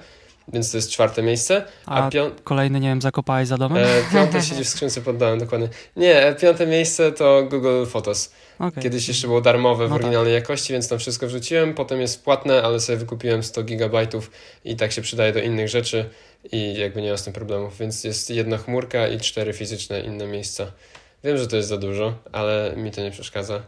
Więc 0.53 0.71
to 0.71 0.77
jest 0.77 0.91
czwarte 0.91 1.23
miejsce. 1.23 1.63
A, 1.85 2.05
a 2.05 2.09
pią... 2.09 2.31
kolejny, 2.43 2.79
nie 2.79 2.89
wiem, 2.89 3.01
zakopałeś 3.01 3.47
za 3.47 3.57
domem? 3.57 3.83
E, 3.83 4.13
piąte 4.13 4.41
siedzi 4.41 4.63
w 4.63 4.69
skrzynce 4.69 5.01
pod 5.01 5.17
domem, 5.17 5.39
dokładnie. 5.39 5.69
Nie, 5.95 6.25
e, 6.25 6.35
piąte 6.35 6.67
miejsce 6.67 7.11
to 7.11 7.43
Google 7.49 7.85
Photos. 7.85 8.33
Okay. 8.59 8.83
Kiedyś 8.83 9.07
jeszcze 9.07 9.27
było 9.27 9.41
darmowe 9.41 9.87
w 9.87 9.89
no 9.89 9.95
tak. 9.95 10.03
oryginalnej 10.03 10.33
tak. 10.33 10.43
jakości, 10.43 10.73
więc 10.73 10.89
tam 10.89 10.99
wszystko 10.99 11.27
wrzuciłem. 11.27 11.73
Potem 11.73 12.01
jest 12.01 12.23
płatne, 12.23 12.63
ale 12.63 12.79
sobie 12.79 12.97
wykupiłem 12.97 13.43
100 13.43 13.63
gigabajtów 13.63 14.31
i 14.65 14.75
tak 14.75 14.91
się 14.91 15.01
przydaje 15.01 15.33
do 15.33 15.39
innych 15.39 15.69
rzeczy 15.69 16.09
i 16.51 16.73
jakby 16.73 17.01
nie 17.01 17.11
ma 17.11 17.17
z 17.17 17.23
tym 17.23 17.33
problemów. 17.33 17.77
Więc 17.77 18.03
jest 18.03 18.29
jedna 18.29 18.57
chmurka 18.57 19.07
i 19.07 19.19
cztery 19.19 19.53
fizyczne 19.53 19.99
inne 20.01 20.27
miejsca. 20.27 20.71
Wiem, 21.23 21.37
że 21.37 21.47
to 21.47 21.55
jest 21.55 21.69
za 21.69 21.77
dużo, 21.77 22.13
ale 22.31 22.73
mi 22.77 22.91
to 22.91 23.01
nie 23.01 23.11
przeszkadza. 23.11 23.61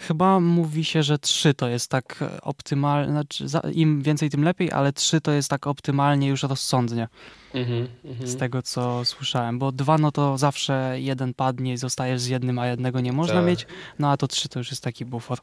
Chyba 0.00 0.40
mówi 0.40 0.84
się, 0.84 1.02
że 1.02 1.18
trzy 1.18 1.54
to 1.54 1.68
jest 1.68 1.90
tak 1.90 2.24
optymalnie, 2.42 3.12
znaczy 3.12 3.44
im 3.72 4.02
więcej, 4.02 4.30
tym 4.30 4.44
lepiej, 4.44 4.72
ale 4.72 4.92
trzy 4.92 5.20
to 5.20 5.32
jest 5.32 5.50
tak 5.50 5.66
optymalnie 5.66 6.28
już 6.28 6.42
rozsądnie. 6.42 7.08
Mm 7.54 7.68
-hmm, 7.68 7.86
z 8.24 8.36
tego, 8.36 8.62
co 8.62 9.04
słyszałem. 9.04 9.58
Bo 9.58 9.72
dwa, 9.72 9.98
no 9.98 10.12
to 10.12 10.38
zawsze 10.38 10.96
jeden 11.00 11.34
padnie 11.34 11.72
i 11.72 11.76
zostajesz 11.76 12.20
z 12.20 12.26
jednym, 12.26 12.58
a 12.58 12.66
jednego 12.66 13.00
nie 13.00 13.12
można 13.12 13.34
tak. 13.34 13.44
mieć. 13.44 13.66
No 13.98 14.10
a 14.10 14.16
to 14.16 14.28
trzy 14.28 14.48
to 14.48 14.58
już 14.58 14.70
jest 14.70 14.82
taki 14.82 15.04
bufor. 15.04 15.38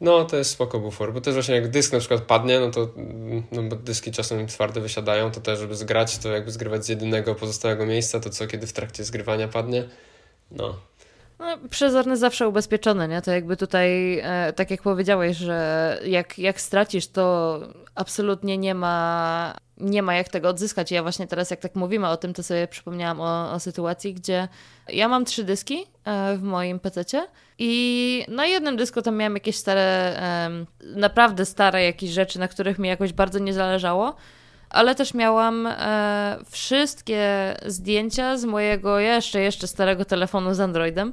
No, 0.00 0.24
to 0.24 0.36
jest 0.36 0.50
spoko 0.50 0.80
bufor, 0.80 1.12
bo 1.12 1.20
też 1.20 1.34
właśnie 1.34 1.54
jak 1.54 1.70
dysk 1.70 1.92
na 1.92 1.98
przykład 1.98 2.22
padnie, 2.22 2.60
no 2.60 2.70
to 2.70 2.88
no 3.52 3.62
bo 3.62 3.76
dyski 3.76 4.12
czasem 4.12 4.46
twarde 4.46 4.80
wysiadają, 4.80 5.30
to 5.30 5.40
też 5.40 5.58
żeby 5.58 5.76
zgrać, 5.76 6.18
to 6.18 6.28
jakby 6.28 6.50
zgrywać 6.50 6.84
z 6.84 6.88
jedynego 6.88 7.34
pozostałego 7.34 7.86
miejsca, 7.86 8.20
to 8.20 8.30
co 8.30 8.46
kiedy 8.46 8.66
w 8.66 8.72
trakcie 8.72 9.04
zgrywania 9.04 9.48
padnie, 9.48 9.88
no 10.50 10.76
no, 12.06 12.16
zawsze 12.16 12.48
ubezpieczony, 12.48 13.08
nie? 13.08 13.22
To 13.22 13.30
jakby 13.30 13.56
tutaj, 13.56 14.18
e, 14.18 14.52
tak 14.52 14.70
jak 14.70 14.82
powiedziałeś, 14.82 15.36
że 15.36 15.98
jak, 16.06 16.38
jak 16.38 16.60
stracisz, 16.60 17.06
to 17.06 17.58
absolutnie 17.94 18.58
nie 18.58 18.74
ma, 18.74 19.56
nie 19.76 20.02
ma 20.02 20.14
jak 20.14 20.28
tego 20.28 20.48
odzyskać. 20.48 20.90
Ja 20.90 21.02
właśnie 21.02 21.26
teraz, 21.26 21.50
jak 21.50 21.60
tak 21.60 21.74
mówimy 21.74 22.08
o 22.08 22.16
tym, 22.16 22.34
to 22.34 22.42
sobie 22.42 22.68
przypomniałam 22.68 23.20
o, 23.20 23.52
o 23.52 23.60
sytuacji, 23.60 24.14
gdzie 24.14 24.48
ja 24.88 25.08
mam 25.08 25.24
trzy 25.24 25.44
dyski 25.44 25.86
e, 26.04 26.36
w 26.36 26.42
moim 26.42 26.80
PC 26.80 27.26
i 27.58 28.24
na 28.28 28.46
jednym 28.46 28.76
dysku 28.76 29.02
tam 29.02 29.16
miałam 29.16 29.34
jakieś 29.34 29.56
stare, 29.56 29.82
e, 29.82 30.50
naprawdę 30.80 31.44
stare 31.44 31.84
jakieś 31.84 32.10
rzeczy, 32.10 32.38
na 32.38 32.48
których 32.48 32.78
mi 32.78 32.88
jakoś 32.88 33.12
bardzo 33.12 33.38
nie 33.38 33.54
zależało 33.54 34.16
ale 34.72 34.94
też 34.94 35.14
miałam 35.14 35.66
e, 35.66 36.38
wszystkie 36.50 37.54
zdjęcia 37.66 38.36
z 38.36 38.44
mojego 38.44 38.98
jeszcze, 38.98 39.40
jeszcze 39.40 39.66
starego 39.66 40.04
telefonu 40.04 40.54
z 40.54 40.60
Androidem. 40.60 41.12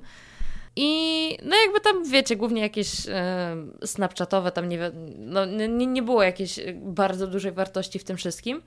I 0.75 1.37
no 1.43 1.55
jakby 1.65 1.79
tam, 1.79 2.11
wiecie, 2.11 2.35
głównie 2.35 2.61
jakieś 2.61 3.07
e, 3.07 3.55
snapchatowe, 3.85 4.51
tam 4.51 4.69
nie, 4.69 4.91
no, 5.17 5.45
nie, 5.45 5.87
nie 5.87 6.01
było 6.01 6.23
jakiejś 6.23 6.59
bardzo 6.75 7.27
dużej 7.27 7.51
wartości 7.51 7.99
w 7.99 8.03
tym 8.03 8.17
wszystkim. 8.17 8.61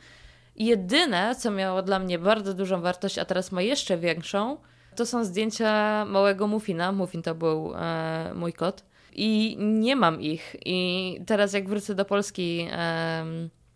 Jedyne, 0.56 1.34
co 1.38 1.50
miało 1.50 1.82
dla 1.82 1.98
mnie 1.98 2.18
bardzo 2.18 2.54
dużą 2.54 2.80
wartość, 2.80 3.18
a 3.18 3.24
teraz 3.24 3.52
ma 3.52 3.62
jeszcze 3.62 3.98
większą, 3.98 4.56
to 4.96 5.06
są 5.06 5.24
zdjęcia 5.24 6.04
małego 6.04 6.46
Muffina. 6.46 6.92
Muffin 6.92 7.22
to 7.22 7.34
był 7.34 7.72
e, 7.76 8.32
mój 8.34 8.52
kot. 8.52 8.84
I 9.14 9.56
nie 9.60 9.96
mam 9.96 10.20
ich. 10.20 10.56
I 10.66 11.18
teraz 11.26 11.52
jak 11.52 11.68
wrócę 11.68 11.94
do 11.94 12.04
Polski... 12.04 12.68
E, 12.72 13.24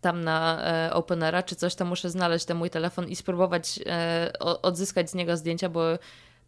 tam 0.07 0.23
na 0.23 0.61
e, 0.63 0.93
Openera 0.93 1.43
czy 1.43 1.55
coś, 1.55 1.75
to 1.75 1.85
muszę 1.85 2.09
znaleźć 2.09 2.45
ten 2.45 2.57
mój 2.57 2.69
telefon 2.69 3.07
i 3.07 3.15
spróbować 3.15 3.79
e, 3.85 4.33
odzyskać 4.39 5.09
z 5.09 5.13
niego 5.15 5.37
zdjęcia, 5.37 5.69
bo 5.69 5.81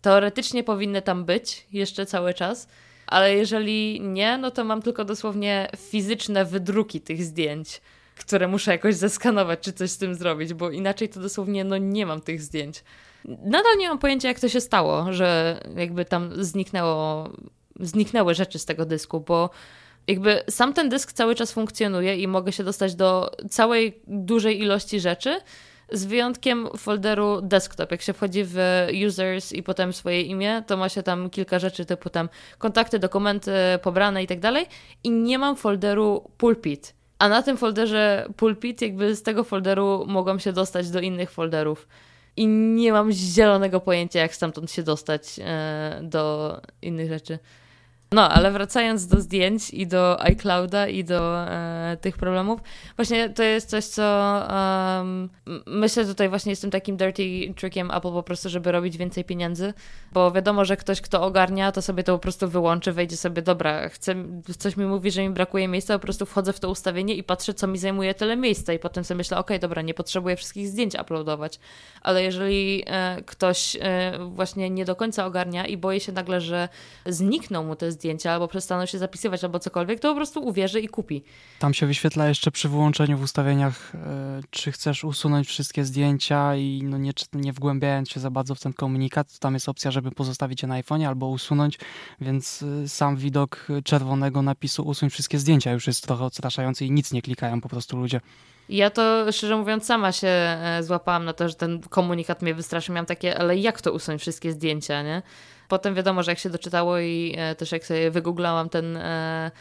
teoretycznie 0.02 0.64
powinny 0.64 1.02
tam 1.02 1.26
być 1.26 1.68
jeszcze 1.72 2.06
cały 2.06 2.34
czas, 2.34 2.68
ale 3.08 3.36
jeżeli 3.36 4.02
nie, 4.02 4.38
no 4.38 4.52
to 4.52 4.64
mam 4.64 4.82
tylko 4.82 5.06
dosłownie 5.06 5.70
fizyczne 5.78 6.46
wydruki 6.46 7.02
tych 7.02 7.24
zdjęć, 7.24 7.82
które 8.20 8.48
muszę 8.48 8.72
jakoś 8.72 8.96
zeskanować 8.96 9.60
czy 9.60 9.74
coś 9.74 9.90
z 9.90 9.98
tym 9.98 10.16
zrobić, 10.16 10.54
bo 10.54 10.72
inaczej 10.72 11.10
to 11.10 11.20
dosłownie 11.20 11.64
no 11.64 11.78
nie 11.78 12.06
mam 12.06 12.22
tych 12.22 12.42
zdjęć. 12.42 12.84
Nadal 13.26 13.78
nie 13.78 13.90
mam 13.90 14.00
pojęcia, 14.00 14.28
jak 14.28 14.40
to 14.40 14.50
się 14.50 14.62
stało, 14.62 15.14
że 15.14 15.60
jakby 15.76 16.06
tam 16.06 16.44
zniknęło, 16.44 17.30
zniknęły 17.80 18.36
rzeczy 18.36 18.60
z 18.60 18.66
tego 18.66 18.86
dysku, 18.86 19.20
bo 19.20 19.50
jakby 20.10 20.44
sam 20.50 20.74
ten 20.74 20.90
dysk 20.90 21.12
cały 21.14 21.36
czas 21.36 21.52
funkcjonuje 21.52 22.16
i 22.18 22.28
mogę 22.28 22.52
się 22.52 22.64
dostać 22.64 22.96
do 22.96 23.32
całej 23.50 24.02
dużej 24.08 24.62
ilości 24.62 25.00
rzeczy, 25.00 25.42
z 25.92 26.06
wyjątkiem 26.06 26.68
folderu 26.78 27.42
desktop. 27.42 27.92
Jak 27.92 28.02
się 28.02 28.14
wchodzi 28.14 28.44
w 28.46 28.88
users 29.08 29.54
i 29.54 29.64
potem 29.64 29.94
swoje 29.94 30.22
imię, 30.22 30.64
to 30.68 30.78
ma 30.78 30.90
się 30.90 31.04
tam 31.04 31.30
kilka 31.30 31.60
rzeczy 31.60 31.86
typu 31.86 32.10
tam 32.10 32.30
kontakty, 32.58 33.00
dokumenty 33.00 33.52
pobrane 33.82 34.24
i 34.24 34.28
tak 34.28 34.40
dalej 34.40 34.66
i 35.04 35.12
nie 35.12 35.40
mam 35.40 35.56
folderu 35.56 36.32
pulpit. 36.38 36.96
A 37.20 37.30
na 37.30 37.42
tym 37.42 37.58
folderze 37.58 38.28
pulpit, 38.38 38.82
jakby 38.82 39.16
z 39.16 39.24
tego 39.24 39.44
folderu 39.44 40.06
mogłam 40.08 40.40
się 40.40 40.54
dostać 40.54 40.90
do 40.90 41.00
innych 41.00 41.32
folderów. 41.32 41.88
I 42.38 42.48
nie 42.48 42.92
mam 42.92 43.12
zielonego 43.12 43.80
pojęcia, 43.80 44.20
jak 44.20 44.36
stamtąd 44.36 44.72
się 44.72 44.84
dostać 44.84 45.40
e, 45.40 46.00
do 46.04 46.62
innych 46.82 47.10
rzeczy. 47.10 47.40
No, 48.12 48.30
ale 48.30 48.52
wracając 48.52 49.08
do 49.08 49.22
zdjęć 49.22 49.70
i 49.70 49.88
do 49.88 50.22
iClouda 50.22 50.88
i 50.88 51.04
do 51.04 51.48
e, 51.48 51.98
tych 52.02 52.18
problemów, 52.18 52.60
właśnie 52.96 53.30
to 53.30 53.44
jest 53.44 53.70
coś, 53.70 53.86
co 53.86 54.04
um, 54.50 55.30
myślę 55.68 56.06
tutaj 56.06 56.30
właśnie 56.30 56.52
jestem 56.52 56.72
takim 56.72 56.98
dirty 56.98 57.54
trickiem 57.56 57.92
Apple 57.92 58.12
po 58.12 58.24
prostu, 58.24 58.50
żeby 58.50 58.72
robić 58.72 58.98
więcej 58.98 59.24
pieniędzy, 59.24 59.74
bo 60.14 60.32
wiadomo, 60.32 60.66
że 60.66 60.78
ktoś, 60.78 61.02
kto 61.02 61.22
ogarnia, 61.24 61.72
to 61.72 61.82
sobie 61.82 62.04
to 62.04 62.14
po 62.14 62.20
prostu 62.20 62.50
wyłączy, 62.50 62.92
wejdzie 62.92 63.18
sobie, 63.18 63.42
dobra, 63.42 63.90
chcę, 63.90 64.16
coś 64.58 64.78
mi 64.78 64.86
mówi, 64.86 65.12
że 65.12 65.22
mi 65.22 65.30
brakuje 65.30 65.68
miejsca, 65.68 65.94
po 65.94 66.04
prostu 66.04 66.26
wchodzę 66.26 66.54
w 66.54 66.60
to 66.60 66.70
ustawienie 66.70 67.14
i 67.14 67.24
patrzę, 67.24 67.54
co 67.54 67.68
mi 67.68 67.78
zajmuje 67.78 68.14
tyle 68.14 68.36
miejsca 68.36 68.74
i 68.74 68.80
potem 68.80 69.04
sobie 69.04 69.18
myślę, 69.18 69.38
ok, 69.38 69.52
dobra, 69.62 69.82
nie 69.82 69.94
potrzebuję 69.94 70.36
wszystkich 70.36 70.68
zdjęć 70.68 70.96
uploadować, 71.02 71.60
ale 72.02 72.24
jeżeli 72.24 72.84
e, 72.88 73.22
ktoś 73.26 73.78
e, 73.82 74.12
właśnie 74.30 74.70
nie 74.70 74.86
do 74.86 74.96
końca 74.96 75.26
ogarnia 75.26 75.66
i 75.66 75.78
boi 75.78 76.00
się 76.00 76.12
nagle, 76.12 76.42
że 76.42 76.70
znikną 77.06 77.64
mu 77.64 77.76
te 77.76 77.92
zdjęcia, 77.92 77.99
zdjęcia, 78.00 78.32
albo 78.32 78.48
przestaną 78.48 78.86
się 78.86 78.98
zapisywać, 78.98 79.44
albo 79.44 79.60
cokolwiek, 79.60 80.00
to 80.00 80.10
po 80.10 80.16
prostu 80.16 80.46
uwierzy 80.46 80.80
i 80.80 80.88
kupi. 80.88 81.24
Tam 81.60 81.74
się 81.74 81.86
wyświetla 81.86 82.28
jeszcze 82.28 82.52
przy 82.52 82.70
wyłączeniu 82.70 83.18
w 83.18 83.22
ustawieniach, 83.22 83.96
e, 83.96 84.42
czy 84.50 84.72
chcesz 84.72 85.04
usunąć 85.04 85.48
wszystkie 85.48 85.86
zdjęcia 85.86 86.56
i 86.56 86.82
no 86.84 86.98
nie, 86.98 87.12
nie 87.34 87.54
wgłębiając 87.54 88.10
się 88.10 88.20
za 88.20 88.32
bardzo 88.32 88.56
w 88.56 88.60
ten 88.60 88.74
komunikat, 88.74 89.40
tam 89.40 89.54
jest 89.54 89.70
opcja, 89.70 89.92
żeby 89.92 90.12
pozostawić 90.12 90.62
je 90.62 90.68
na 90.68 90.82
iPhone'ie 90.82 91.06
albo 91.06 91.28
usunąć, 91.28 91.80
więc 92.22 92.64
e, 92.84 92.88
sam 92.88 93.18
widok 93.18 93.68
czerwonego 93.84 94.42
napisu 94.42 94.84
usuń 94.84 95.10
wszystkie 95.10 95.40
zdjęcia 95.40 95.72
już 95.72 95.88
jest 95.88 96.04
trochę 96.04 96.26
odstraszający 96.26 96.86
i 96.86 96.92
nic 96.92 97.12
nie 97.12 97.22
klikają 97.22 97.62
po 97.62 97.70
prostu 97.70 97.98
ludzie. 97.98 98.22
Ja 98.70 98.90
to 98.90 99.32
szczerze 99.32 99.58
mówiąc 99.58 99.86
sama 99.86 100.12
się 100.12 100.28
e, 100.28 100.80
złapałam 100.84 101.26
na 101.26 101.34
to, 101.34 101.50
że 101.50 101.56
ten 101.56 101.82
komunikat 101.82 102.42
mnie 102.42 102.54
wystraszył. 102.54 102.96
Miałam 102.96 103.06
takie, 103.06 103.40
ale 103.40 103.58
jak 103.58 103.82
to 103.82 103.92
usunąć 103.92 104.22
wszystkie 104.22 104.52
zdjęcia, 104.52 105.04
nie? 105.04 105.22
Potem 105.70 105.96
wiadomo, 105.96 106.24
że 106.24 106.32
jak 106.32 106.40
się 106.40 106.50
doczytało 106.50 107.00
i 107.00 107.36
e, 107.38 107.56
też 107.56 107.72
jak 107.72 107.86
sobie 107.86 108.12
wygooglałam 108.12 108.70
ten 108.70 108.98
e, 108.98 109.52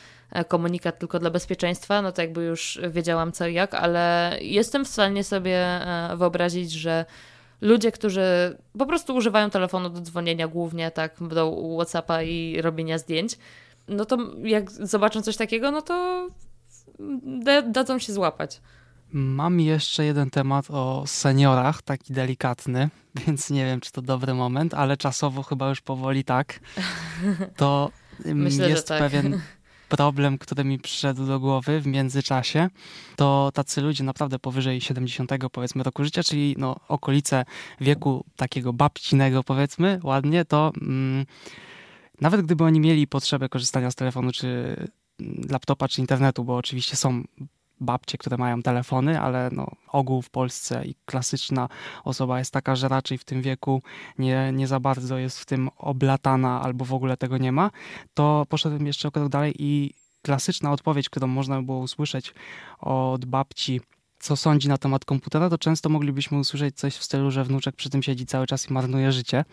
komunikat 0.48 0.98
tylko 0.98 1.18
dla 1.18 1.30
bezpieczeństwa, 1.30 2.02
no 2.02 2.12
to 2.12 2.22
jakby 2.22 2.44
już 2.44 2.80
wiedziałam 2.90 3.32
co 3.32 3.46
i 3.46 3.54
jak, 3.54 3.74
ale 3.74 4.36
jestem 4.40 4.84
w 4.84 4.88
stanie 4.88 5.24
sobie 5.24 5.80
wyobrazić, 6.16 6.72
że 6.72 7.04
ludzie, 7.60 7.92
którzy 7.92 8.56
po 8.78 8.86
prostu 8.86 9.14
używają 9.14 9.50
telefonu 9.50 9.90
do 9.90 10.00
dzwonienia 10.00 10.48
głównie, 10.48 10.90
tak, 10.90 11.16
do 11.20 11.56
Whatsappa 11.76 12.22
i 12.22 12.62
robienia 12.62 12.98
zdjęć, 12.98 13.38
no 13.88 14.04
to 14.04 14.18
jak 14.42 14.70
zobaczą 14.70 15.22
coś 15.22 15.36
takiego, 15.36 15.70
no 15.70 15.82
to 15.82 16.26
dadzą 17.66 17.98
się 17.98 18.12
złapać. 18.12 18.60
Mam 19.12 19.60
jeszcze 19.60 20.04
jeden 20.04 20.30
temat 20.30 20.70
o 20.70 21.04
seniorach, 21.06 21.82
taki 21.82 22.12
delikatny, 22.12 22.90
więc 23.26 23.50
nie 23.50 23.64
wiem, 23.64 23.80
czy 23.80 23.92
to 23.92 24.02
dobry 24.02 24.34
moment, 24.34 24.74
ale 24.74 24.96
czasowo 24.96 25.42
chyba 25.42 25.68
już 25.68 25.80
powoli 25.80 26.24
tak. 26.24 26.60
To 27.56 27.90
Myślę, 28.24 28.70
jest 28.70 28.88
tak. 28.88 28.98
pewien 28.98 29.40
problem, 29.88 30.38
który 30.38 30.64
mi 30.64 30.78
przyszedł 30.78 31.26
do 31.26 31.40
głowy 31.40 31.80
w 31.80 31.86
międzyczasie. 31.86 32.68
To 33.16 33.50
tacy 33.54 33.80
ludzie 33.80 34.04
naprawdę 34.04 34.38
powyżej 34.38 34.80
70 34.80 35.30
powiedzmy 35.52 35.82
roku 35.82 36.04
życia, 36.04 36.22
czyli 36.22 36.54
no, 36.58 36.76
okolice 36.88 37.44
wieku 37.80 38.24
takiego 38.36 38.72
babcinego 38.72 39.44
powiedzmy, 39.44 40.00
ładnie, 40.02 40.44
to 40.44 40.72
mm, 40.82 41.26
nawet 42.20 42.42
gdyby 42.42 42.64
oni 42.64 42.80
mieli 42.80 43.06
potrzebę 43.06 43.48
korzystania 43.48 43.90
z 43.90 43.94
telefonu 43.94 44.32
czy 44.32 44.76
laptopa 45.50 45.88
czy 45.88 46.00
internetu, 46.00 46.44
bo 46.44 46.56
oczywiście 46.56 46.96
są 46.96 47.22
babcie, 47.80 48.18
które 48.18 48.36
mają 48.36 48.62
telefony, 48.62 49.20
ale 49.20 49.50
no, 49.52 49.66
ogół 49.88 50.22
w 50.22 50.30
Polsce 50.30 50.84
i 50.84 50.94
klasyczna 51.04 51.68
osoba 52.04 52.38
jest 52.38 52.52
taka, 52.52 52.76
że 52.76 52.88
raczej 52.88 53.18
w 53.18 53.24
tym 53.24 53.42
wieku 53.42 53.82
nie, 54.18 54.52
nie 54.52 54.66
za 54.66 54.80
bardzo 54.80 55.18
jest 55.18 55.40
w 55.40 55.46
tym 55.46 55.70
oblatana 55.76 56.62
albo 56.62 56.84
w 56.84 56.94
ogóle 56.94 57.16
tego 57.16 57.38
nie 57.38 57.52
ma, 57.52 57.70
to 58.14 58.46
poszedłem 58.48 58.86
jeszcze 58.86 59.08
o 59.08 59.10
krok 59.10 59.28
dalej 59.28 59.54
i 59.58 59.94
klasyczna 60.22 60.72
odpowiedź, 60.72 61.08
którą 61.08 61.26
można 61.26 61.62
było 61.62 61.78
usłyszeć 61.78 62.34
od 62.80 63.24
babci 63.24 63.80
co 64.20 64.36
sądzi 64.36 64.68
na 64.68 64.78
temat 64.78 65.04
komputera, 65.04 65.50
to 65.50 65.58
często 65.58 65.88
moglibyśmy 65.88 66.38
usłyszeć 66.38 66.76
coś 66.76 66.96
w 66.96 67.04
stylu, 67.04 67.30
że 67.30 67.44
wnuczek 67.44 67.76
przy 67.76 67.90
tym 67.90 68.02
siedzi 68.02 68.26
cały 68.26 68.46
czas 68.46 68.70
i 68.70 68.72
marnuje 68.72 69.12
życie. 69.12 69.44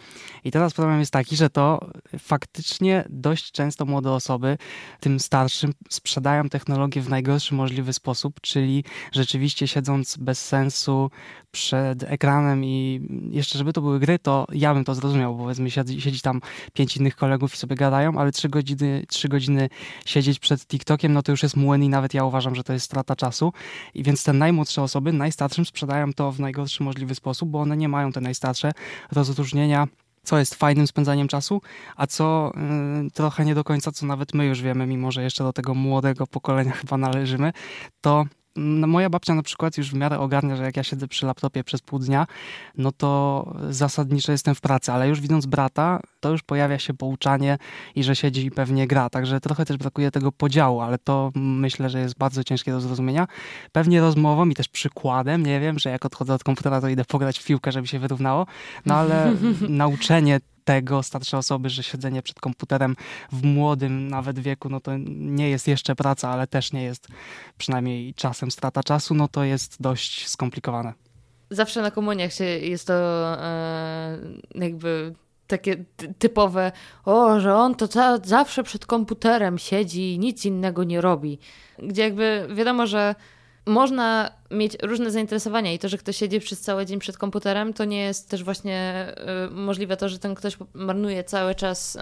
I 0.43 0.51
teraz 0.51 0.73
problem 0.73 0.99
jest 0.99 1.11
taki, 1.11 1.35
że 1.35 1.49
to 1.49 1.89
faktycznie 2.19 3.05
dość 3.09 3.51
często 3.51 3.85
młode 3.85 4.11
osoby, 4.11 4.57
tym 4.99 5.19
starszym, 5.19 5.73
sprzedają 5.89 6.49
technologię 6.49 7.01
w 7.01 7.09
najgorszy 7.09 7.55
możliwy 7.55 7.93
sposób, 7.93 8.41
czyli 8.41 8.83
rzeczywiście 9.11 9.67
siedząc 9.67 10.17
bez 10.17 10.45
sensu 10.45 11.09
przed 11.55 12.03
ekranem 12.03 12.65
i 12.65 13.01
jeszcze 13.31 13.57
żeby 13.57 13.73
to 13.73 13.81
były 13.81 13.99
gry, 13.99 14.19
to 14.19 14.47
ja 14.51 14.73
bym 14.73 14.83
to 14.83 14.95
zrozumiał, 14.95 15.35
bo 15.35 15.43
powiedzmy 15.43 15.71
siedzi, 15.71 16.01
siedzi 16.01 16.21
tam 16.21 16.41
pięć 16.73 16.97
innych 16.97 17.15
kolegów 17.15 17.53
i 17.53 17.57
sobie 17.57 17.75
gadają, 17.75 18.17
ale 18.17 18.31
trzy 18.31 18.49
godziny, 18.49 19.05
trzy 19.07 19.29
godziny 19.29 19.69
siedzieć 20.05 20.39
przed 20.39 20.67
TikTokiem, 20.67 21.13
no 21.13 21.23
to 21.23 21.31
już 21.31 21.43
jest 21.43 21.55
młyn 21.55 21.83
i 21.83 21.89
nawet 21.89 22.13
ja 22.13 22.23
uważam, 22.23 22.55
że 22.55 22.63
to 22.63 22.73
jest 22.73 22.85
strata 22.85 23.15
czasu. 23.15 23.53
I 23.93 24.03
więc 24.03 24.23
te 24.23 24.33
najmłodsze 24.33 24.81
osoby 24.81 25.13
najstarszym 25.13 25.65
sprzedają 25.65 26.13
to 26.13 26.31
w 26.31 26.39
najgorszy 26.39 26.83
możliwy 26.83 27.15
sposób, 27.15 27.49
bo 27.49 27.59
one 27.59 27.77
nie 27.77 27.89
mają 27.89 28.11
te 28.11 28.21
najstarsze 28.21 28.71
rozróżnienia 29.11 29.87
co 30.23 30.39
jest 30.39 30.55
fajnym 30.55 30.87
spędzaniem 30.87 31.27
czasu, 31.27 31.61
a 31.95 32.07
co 32.07 32.51
y, 33.07 33.11
trochę 33.11 33.45
nie 33.45 33.55
do 33.55 33.63
końca, 33.63 33.91
co 33.91 34.05
nawet 34.05 34.33
my 34.33 34.45
już 34.45 34.61
wiemy, 34.61 34.87
mimo 34.87 35.11
że 35.11 35.23
jeszcze 35.23 35.43
do 35.43 35.53
tego 35.53 35.73
młodego 35.73 36.27
pokolenia 36.27 36.71
chyba 36.81 36.97
należymy, 36.97 37.53
to 38.01 38.25
no 38.55 38.87
moja 38.87 39.09
babcia 39.09 39.35
na 39.35 39.43
przykład 39.43 39.77
już 39.77 39.91
w 39.91 39.93
miarę 39.93 40.19
ogarnia, 40.19 40.55
że 40.55 40.63
jak 40.63 40.77
ja 40.77 40.83
siedzę 40.83 41.07
przy 41.07 41.25
laptopie 41.25 41.63
przez 41.63 41.81
pół 41.81 41.99
dnia, 41.99 42.27
no 42.77 42.91
to 42.91 43.53
zasadniczo 43.69 44.31
jestem 44.31 44.55
w 44.55 44.61
pracy, 44.61 44.91
ale 44.91 45.09
już 45.09 45.21
widząc 45.21 45.45
brata, 45.45 45.99
to 46.19 46.31
już 46.31 46.43
pojawia 46.43 46.79
się 46.79 46.93
pouczanie 46.93 47.57
i 47.95 48.03
że 48.03 48.15
siedzi 48.15 48.45
i 48.45 48.51
pewnie 48.51 48.87
gra, 48.87 49.09
także 49.09 49.39
trochę 49.39 49.65
też 49.65 49.77
brakuje 49.77 50.11
tego 50.11 50.31
podziału, 50.31 50.81
ale 50.81 50.97
to 50.97 51.31
myślę, 51.35 51.89
że 51.89 51.99
jest 51.99 52.17
bardzo 52.17 52.43
ciężkie 52.43 52.71
do 52.71 52.81
zrozumienia. 52.81 53.27
Pewnie 53.71 54.01
rozmową 54.01 54.49
i 54.49 54.53
też 54.53 54.67
przykładem, 54.67 55.45
nie 55.45 55.59
wiem, 55.59 55.79
że 55.79 55.89
jak 55.89 56.05
odchodzę 56.05 56.33
od 56.33 56.43
komputera, 56.43 56.81
to 56.81 56.89
idę 56.89 57.05
pograć 57.05 57.39
w 57.39 57.45
piłkę, 57.45 57.71
żeby 57.71 57.87
się 57.87 57.99
wyrównało, 57.99 58.45
no 58.85 58.95
ale 58.95 59.33
nauczenie 59.69 60.39
tego 60.65 61.03
starsze 61.03 61.37
osoby, 61.37 61.69
że 61.69 61.83
siedzenie 61.83 62.21
przed 62.21 62.39
komputerem 62.39 62.95
w 63.31 63.43
młodym 63.43 64.07
nawet 64.07 64.39
wieku, 64.39 64.69
no 64.69 64.79
to 64.79 64.91
nie 65.07 65.49
jest 65.49 65.67
jeszcze 65.67 65.95
praca, 65.95 66.29
ale 66.29 66.47
też 66.47 66.73
nie 66.73 66.83
jest 66.83 67.07
przynajmniej 67.57 68.13
czasem 68.13 68.51
strata 68.51 68.83
czasu, 68.83 69.15
no 69.15 69.27
to 69.27 69.43
jest 69.43 69.81
dość 69.81 70.27
skomplikowane. 70.27 70.93
Zawsze 71.49 71.81
na 71.81 71.91
komuniach 71.91 72.33
się 72.33 72.43
jest 72.43 72.87
to 72.87 72.93
e, 73.43 74.17
jakby 74.55 75.13
takie 75.47 75.85
typowe, 76.19 76.71
o, 77.05 77.39
że 77.39 77.55
on 77.55 77.75
to 77.75 77.87
za, 77.87 78.17
zawsze 78.23 78.63
przed 78.63 78.85
komputerem 78.85 79.57
siedzi 79.57 80.13
i 80.13 80.19
nic 80.19 80.45
innego 80.45 80.83
nie 80.83 81.01
robi. 81.01 81.39
Gdzie 81.79 82.01
jakby 82.01 82.47
wiadomo, 82.55 82.87
że 82.87 83.15
można 83.65 84.31
mieć 84.51 84.77
różne 84.83 85.11
zainteresowania 85.11 85.73
i 85.73 85.79
to, 85.79 85.89
że 85.89 85.97
ktoś 85.97 86.17
siedzi 86.17 86.39
przez 86.39 86.61
cały 86.61 86.85
dzień 86.85 86.99
przed 86.99 87.17
komputerem, 87.17 87.73
to 87.73 87.85
nie 87.85 87.99
jest 87.99 88.29
też 88.29 88.43
właśnie 88.43 89.07
y, 89.47 89.51
możliwe 89.51 89.97
to, 89.97 90.09
że 90.09 90.19
ten 90.19 90.35
ktoś 90.35 90.57
marnuje 90.73 91.23
cały 91.23 91.55
czas 91.55 91.97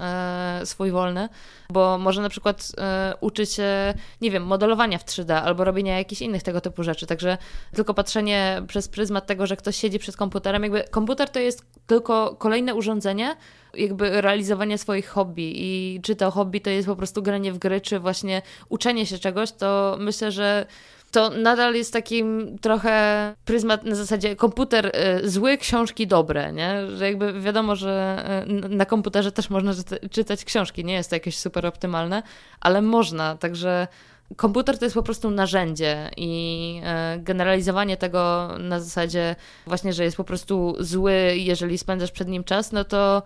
y, 0.61 0.65
swój 0.65 0.91
wolny, 0.91 1.29
bo 1.69 1.97
może 1.97 2.21
na 2.21 2.29
przykład 2.29 2.71
y, 3.11 3.17
uczyć 3.19 3.51
się, 3.51 3.93
nie 4.21 4.31
wiem, 4.31 4.43
modelowania 4.43 4.97
w 4.97 5.05
3D 5.05 5.33
albo 5.33 5.63
robienia 5.63 5.97
jakichś 5.97 6.21
innych 6.21 6.43
tego 6.43 6.61
typu 6.61 6.83
rzeczy. 6.83 7.07
Także 7.07 7.37
tylko 7.75 7.93
patrzenie 7.93 8.61
przez 8.67 8.87
pryzmat 8.87 9.25
tego, 9.25 9.47
że 9.47 9.57
ktoś 9.57 9.75
siedzi 9.75 9.99
przed 9.99 10.17
komputerem, 10.17 10.63
jakby 10.63 10.83
komputer 10.83 11.29
to 11.29 11.39
jest 11.39 11.65
tylko 11.87 12.35
kolejne 12.35 12.75
urządzenie, 12.75 13.35
jakby 13.73 14.21
realizowanie 14.21 14.77
swoich 14.77 15.07
hobby 15.07 15.53
i 15.55 16.01
czy 16.01 16.15
to 16.15 16.31
hobby 16.31 16.61
to 16.61 16.69
jest 16.69 16.87
po 16.87 16.95
prostu 16.95 17.21
granie 17.21 17.53
w 17.53 17.57
gry, 17.57 17.81
czy 17.81 17.99
właśnie 17.99 18.41
uczenie 18.69 19.05
się 19.05 19.19
czegoś, 19.19 19.51
to 19.51 19.97
myślę, 19.99 20.31
że 20.31 20.65
to 21.13 21.29
nadal 21.29 21.75
jest 21.75 21.93
takim 21.93 22.57
trochę 22.61 23.35
pryzmat 23.45 23.83
na 23.83 23.95
zasadzie 23.95 24.35
komputer 24.35 24.91
y, 25.23 25.29
zły, 25.29 25.57
książki 25.57 26.07
dobre, 26.07 26.53
nie? 26.53 26.87
Że 26.97 27.05
jakby 27.05 27.41
wiadomo, 27.41 27.75
że 27.75 28.23
y, 28.65 28.69
na 28.69 28.85
komputerze 28.85 29.31
też 29.31 29.49
można 29.49 29.73
czytać 30.11 30.45
książki, 30.45 30.85
nie 30.85 30.93
jest 30.93 31.09
to 31.09 31.15
jakieś 31.15 31.37
super 31.37 31.65
optymalne, 31.65 32.23
ale 32.61 32.81
można, 32.81 33.37
także 33.37 33.87
komputer 34.35 34.77
to 34.77 34.85
jest 34.85 34.95
po 34.95 35.03
prostu 35.03 35.31
narzędzie 35.31 36.09
i 36.17 36.81
y, 37.15 37.19
generalizowanie 37.19 37.97
tego 37.97 38.49
na 38.59 38.79
zasadzie 38.79 39.35
właśnie, 39.67 39.93
że 39.93 40.03
jest 40.03 40.17
po 40.17 40.23
prostu 40.23 40.75
zły, 40.79 41.13
jeżeli 41.35 41.77
spędzasz 41.77 42.11
przed 42.11 42.27
nim 42.27 42.43
czas, 42.43 42.71
no 42.71 42.83
to 42.83 43.23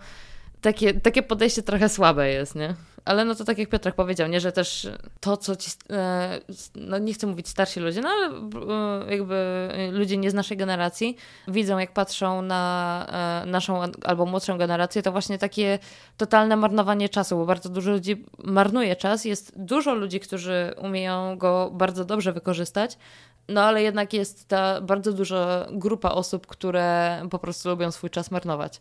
takie, 0.60 0.94
takie 0.94 1.22
podejście 1.22 1.62
trochę 1.62 1.88
słabe 1.88 2.28
jest, 2.28 2.54
nie? 2.54 2.74
Ale 3.08 3.24
no 3.24 3.34
to 3.34 3.44
tak 3.44 3.58
jak 3.58 3.68
Piotrek 3.68 3.94
powiedział, 3.94 4.28
nie, 4.28 4.40
że 4.40 4.52
też 4.52 4.88
to, 5.20 5.36
co 5.36 5.56
ci, 5.56 5.70
e, 5.90 6.40
no 6.74 6.98
nie 6.98 7.14
chcę 7.14 7.26
mówić 7.26 7.48
starsi 7.48 7.80
ludzie, 7.80 8.00
no 8.00 8.08
ale 8.08 8.26
e, 9.06 9.14
jakby 9.14 9.68
ludzie 9.92 10.16
nie 10.16 10.30
z 10.30 10.34
naszej 10.34 10.56
generacji 10.56 11.16
widzą, 11.48 11.78
jak 11.78 11.92
patrzą 11.92 12.42
na 12.42 13.42
e, 13.42 13.46
naszą 13.46 13.82
albo 14.04 14.26
młodszą 14.26 14.58
generację, 14.58 15.02
to 15.02 15.12
właśnie 15.12 15.38
takie 15.38 15.78
totalne 16.16 16.56
marnowanie 16.56 17.08
czasu, 17.08 17.36
bo 17.36 17.46
bardzo 17.46 17.68
dużo 17.68 17.90
ludzi 17.90 18.24
marnuje 18.44 18.96
czas. 18.96 19.24
Jest 19.24 19.52
dużo 19.56 19.94
ludzi, 19.94 20.20
którzy 20.20 20.74
umieją 20.82 21.38
go 21.38 21.70
bardzo 21.72 22.04
dobrze 22.04 22.32
wykorzystać, 22.32 22.98
no 23.48 23.62
ale 23.62 23.82
jednak 23.82 24.12
jest 24.12 24.48
ta 24.48 24.80
bardzo 24.80 25.12
duża 25.12 25.66
grupa 25.70 26.10
osób, 26.10 26.46
które 26.46 27.20
po 27.30 27.38
prostu 27.38 27.68
lubią 27.68 27.90
swój 27.90 28.10
czas 28.10 28.30
marnować. 28.30 28.80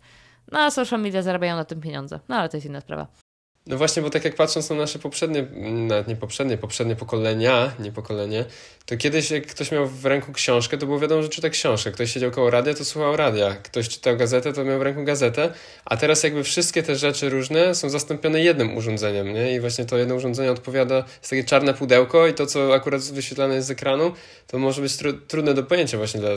No 0.52 0.60
a 0.60 0.72
social 0.72 1.02
media 1.02 1.22
zarabiają 1.22 1.56
na 1.56 1.66
tym 1.66 1.82
pieniądze. 1.82 2.20
No 2.30 2.36
ale 2.36 2.50
to 2.50 2.58
jest 2.58 2.68
inna 2.68 2.82
sprawa. 2.82 3.27
No 3.68 3.78
właśnie, 3.78 4.02
bo 4.02 4.10
tak 4.10 4.26
jak 4.26 4.36
patrząc 4.36 4.70
na 4.70 4.76
nasze 4.76 5.00
poprzednie, 5.00 5.48
nawet 5.62 6.08
nie 6.08 6.16
poprzednie, 6.16 6.58
poprzednie 6.58 6.96
pokolenia, 6.96 7.74
nie 7.80 7.92
pokolenie, 7.92 8.46
to 8.86 8.98
kiedyś 8.98 9.32
jak 9.32 9.48
ktoś 9.48 9.72
miał 9.72 9.88
w 9.88 10.06
ręku 10.06 10.34
książkę, 10.34 10.78
to 10.78 10.86
było 10.86 11.00
wiadomo, 11.00 11.24
że 11.24 11.30
czyta 11.30 11.50
książkę. 11.50 11.92
Ktoś 11.92 12.14
siedział 12.14 12.32
koło 12.32 12.50
radia, 12.50 12.74
to 12.74 12.86
słuchał 12.86 13.16
radia. 13.16 13.56
Ktoś 13.56 13.90
czytał 13.90 14.18
gazetę, 14.18 14.54
to 14.54 14.64
miał 14.64 14.80
w 14.80 14.82
ręku 14.82 15.04
gazetę. 15.04 15.54
A 15.86 15.98
teraz 15.98 16.24
jakby 16.24 16.44
wszystkie 16.44 16.84
te 16.84 16.96
rzeczy 16.96 17.30
różne 17.30 17.76
są 17.76 17.90
zastąpione 17.90 18.42
jednym 18.42 18.78
urządzeniem, 18.78 19.34
nie? 19.34 19.56
I 19.56 19.60
właśnie 19.60 19.86
to 19.86 19.98
jedno 19.98 20.16
urządzenie 20.16 20.52
odpowiada, 20.52 20.96
jest 20.96 21.30
takie 21.30 21.44
czarne 21.44 21.74
pudełko 21.74 22.28
i 22.28 22.34
to, 22.34 22.46
co 22.46 22.74
akurat 22.74 23.02
wyświetlane 23.02 23.56
jest 23.56 23.68
z 23.68 23.72
ekranu, 23.72 24.12
to 24.48 24.60
może 24.60 24.82
być 24.82 24.98
tru 24.98 25.14
trudne 25.14 25.54
do 25.54 25.64
pojęcia 25.64 25.98
właśnie 25.98 26.20
dla 26.20 26.30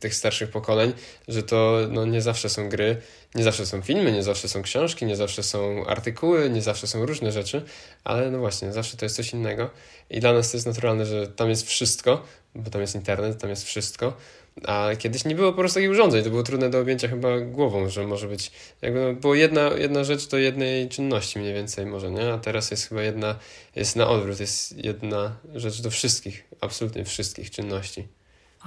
tych 0.00 0.14
starszych 0.14 0.50
pokoleń, 0.50 0.92
że 1.28 1.42
to 1.42 1.78
no, 1.90 2.06
nie 2.06 2.22
zawsze 2.22 2.48
są 2.48 2.68
gry 2.68 2.96
nie 3.34 3.44
zawsze 3.44 3.66
są 3.66 3.82
filmy, 3.82 4.12
nie 4.12 4.22
zawsze 4.22 4.48
są 4.48 4.62
książki, 4.62 5.06
nie 5.06 5.16
zawsze 5.16 5.42
są 5.42 5.86
artykuły, 5.86 6.50
nie 6.50 6.62
zawsze 6.62 6.86
są 6.86 7.06
różne 7.06 7.32
rzeczy, 7.32 7.62
ale 8.04 8.30
no 8.30 8.38
właśnie, 8.38 8.72
zawsze 8.72 8.96
to 8.96 9.04
jest 9.04 9.16
coś 9.16 9.32
innego. 9.32 9.70
I 10.10 10.20
dla 10.20 10.32
nas 10.32 10.50
to 10.50 10.56
jest 10.56 10.66
naturalne, 10.66 11.06
że 11.06 11.26
tam 11.26 11.48
jest 11.48 11.66
wszystko, 11.66 12.24
bo 12.54 12.70
tam 12.70 12.80
jest 12.80 12.94
internet, 12.94 13.40
tam 13.40 13.50
jest 13.50 13.64
wszystko. 13.64 14.16
A 14.64 14.90
kiedyś 14.98 15.24
nie 15.24 15.34
było 15.34 15.52
po 15.52 15.58
prostu 15.58 15.74
takich 15.74 15.90
urządzeń, 15.90 16.24
to 16.24 16.30
było 16.30 16.42
trudne 16.42 16.70
do 16.70 16.78
objęcia 16.78 17.08
chyba 17.08 17.40
głową, 17.40 17.88
że 17.88 18.06
może 18.06 18.28
być, 18.28 18.52
jakby 18.82 19.00
no, 19.00 19.12
było 19.12 19.34
jedna, 19.34 19.70
jedna 19.70 20.04
rzecz 20.04 20.28
do 20.28 20.38
jednej 20.38 20.88
czynności 20.88 21.38
mniej 21.38 21.54
więcej 21.54 21.86
może, 21.86 22.10
nie? 22.10 22.32
A 22.32 22.38
teraz 22.38 22.70
jest 22.70 22.88
chyba 22.88 23.02
jedna, 23.02 23.38
jest 23.76 23.96
na 23.96 24.08
odwrót, 24.08 24.40
jest 24.40 24.84
jedna 24.84 25.36
rzecz 25.54 25.80
do 25.80 25.90
wszystkich, 25.90 26.44
absolutnie 26.60 27.04
wszystkich 27.04 27.50
czynności. 27.50 28.17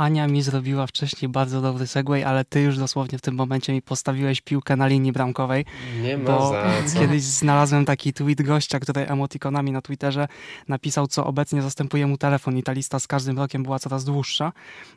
Ania 0.01 0.27
mi 0.27 0.41
zrobiła 0.41 0.87
wcześniej 0.87 1.29
bardzo 1.29 1.61
dobry 1.61 1.87
segway, 1.87 2.23
ale 2.23 2.45
ty 2.45 2.61
już 2.61 2.77
dosłownie 2.77 3.17
w 3.17 3.21
tym 3.21 3.35
momencie 3.35 3.73
mi 3.73 3.81
postawiłeś 3.81 4.41
piłkę 4.41 4.75
na 4.75 4.87
linii 4.87 5.11
bramkowej. 5.11 5.65
Nie 6.01 6.17
ma 6.17 6.23
bo 6.23 6.49
za 6.49 6.63
co. 6.93 6.99
Kiedyś 6.99 7.23
znalazłem 7.23 7.85
taki 7.85 8.13
tweet 8.13 8.41
gościa, 8.41 8.79
który 8.79 9.07
emotikonami 9.07 9.71
na 9.71 9.81
Twitterze 9.81 10.27
napisał, 10.67 11.07
co 11.07 11.25
obecnie 11.25 11.61
zastępuje 11.61 12.07
mu 12.07 12.17
telefon 12.17 12.57
i 12.57 12.63
ta 12.63 12.71
lista 12.71 12.99
z 12.99 13.07
każdym 13.07 13.37
rokiem 13.37 13.63
była 13.63 13.79
coraz 13.79 14.03
dłuższa, 14.03 14.51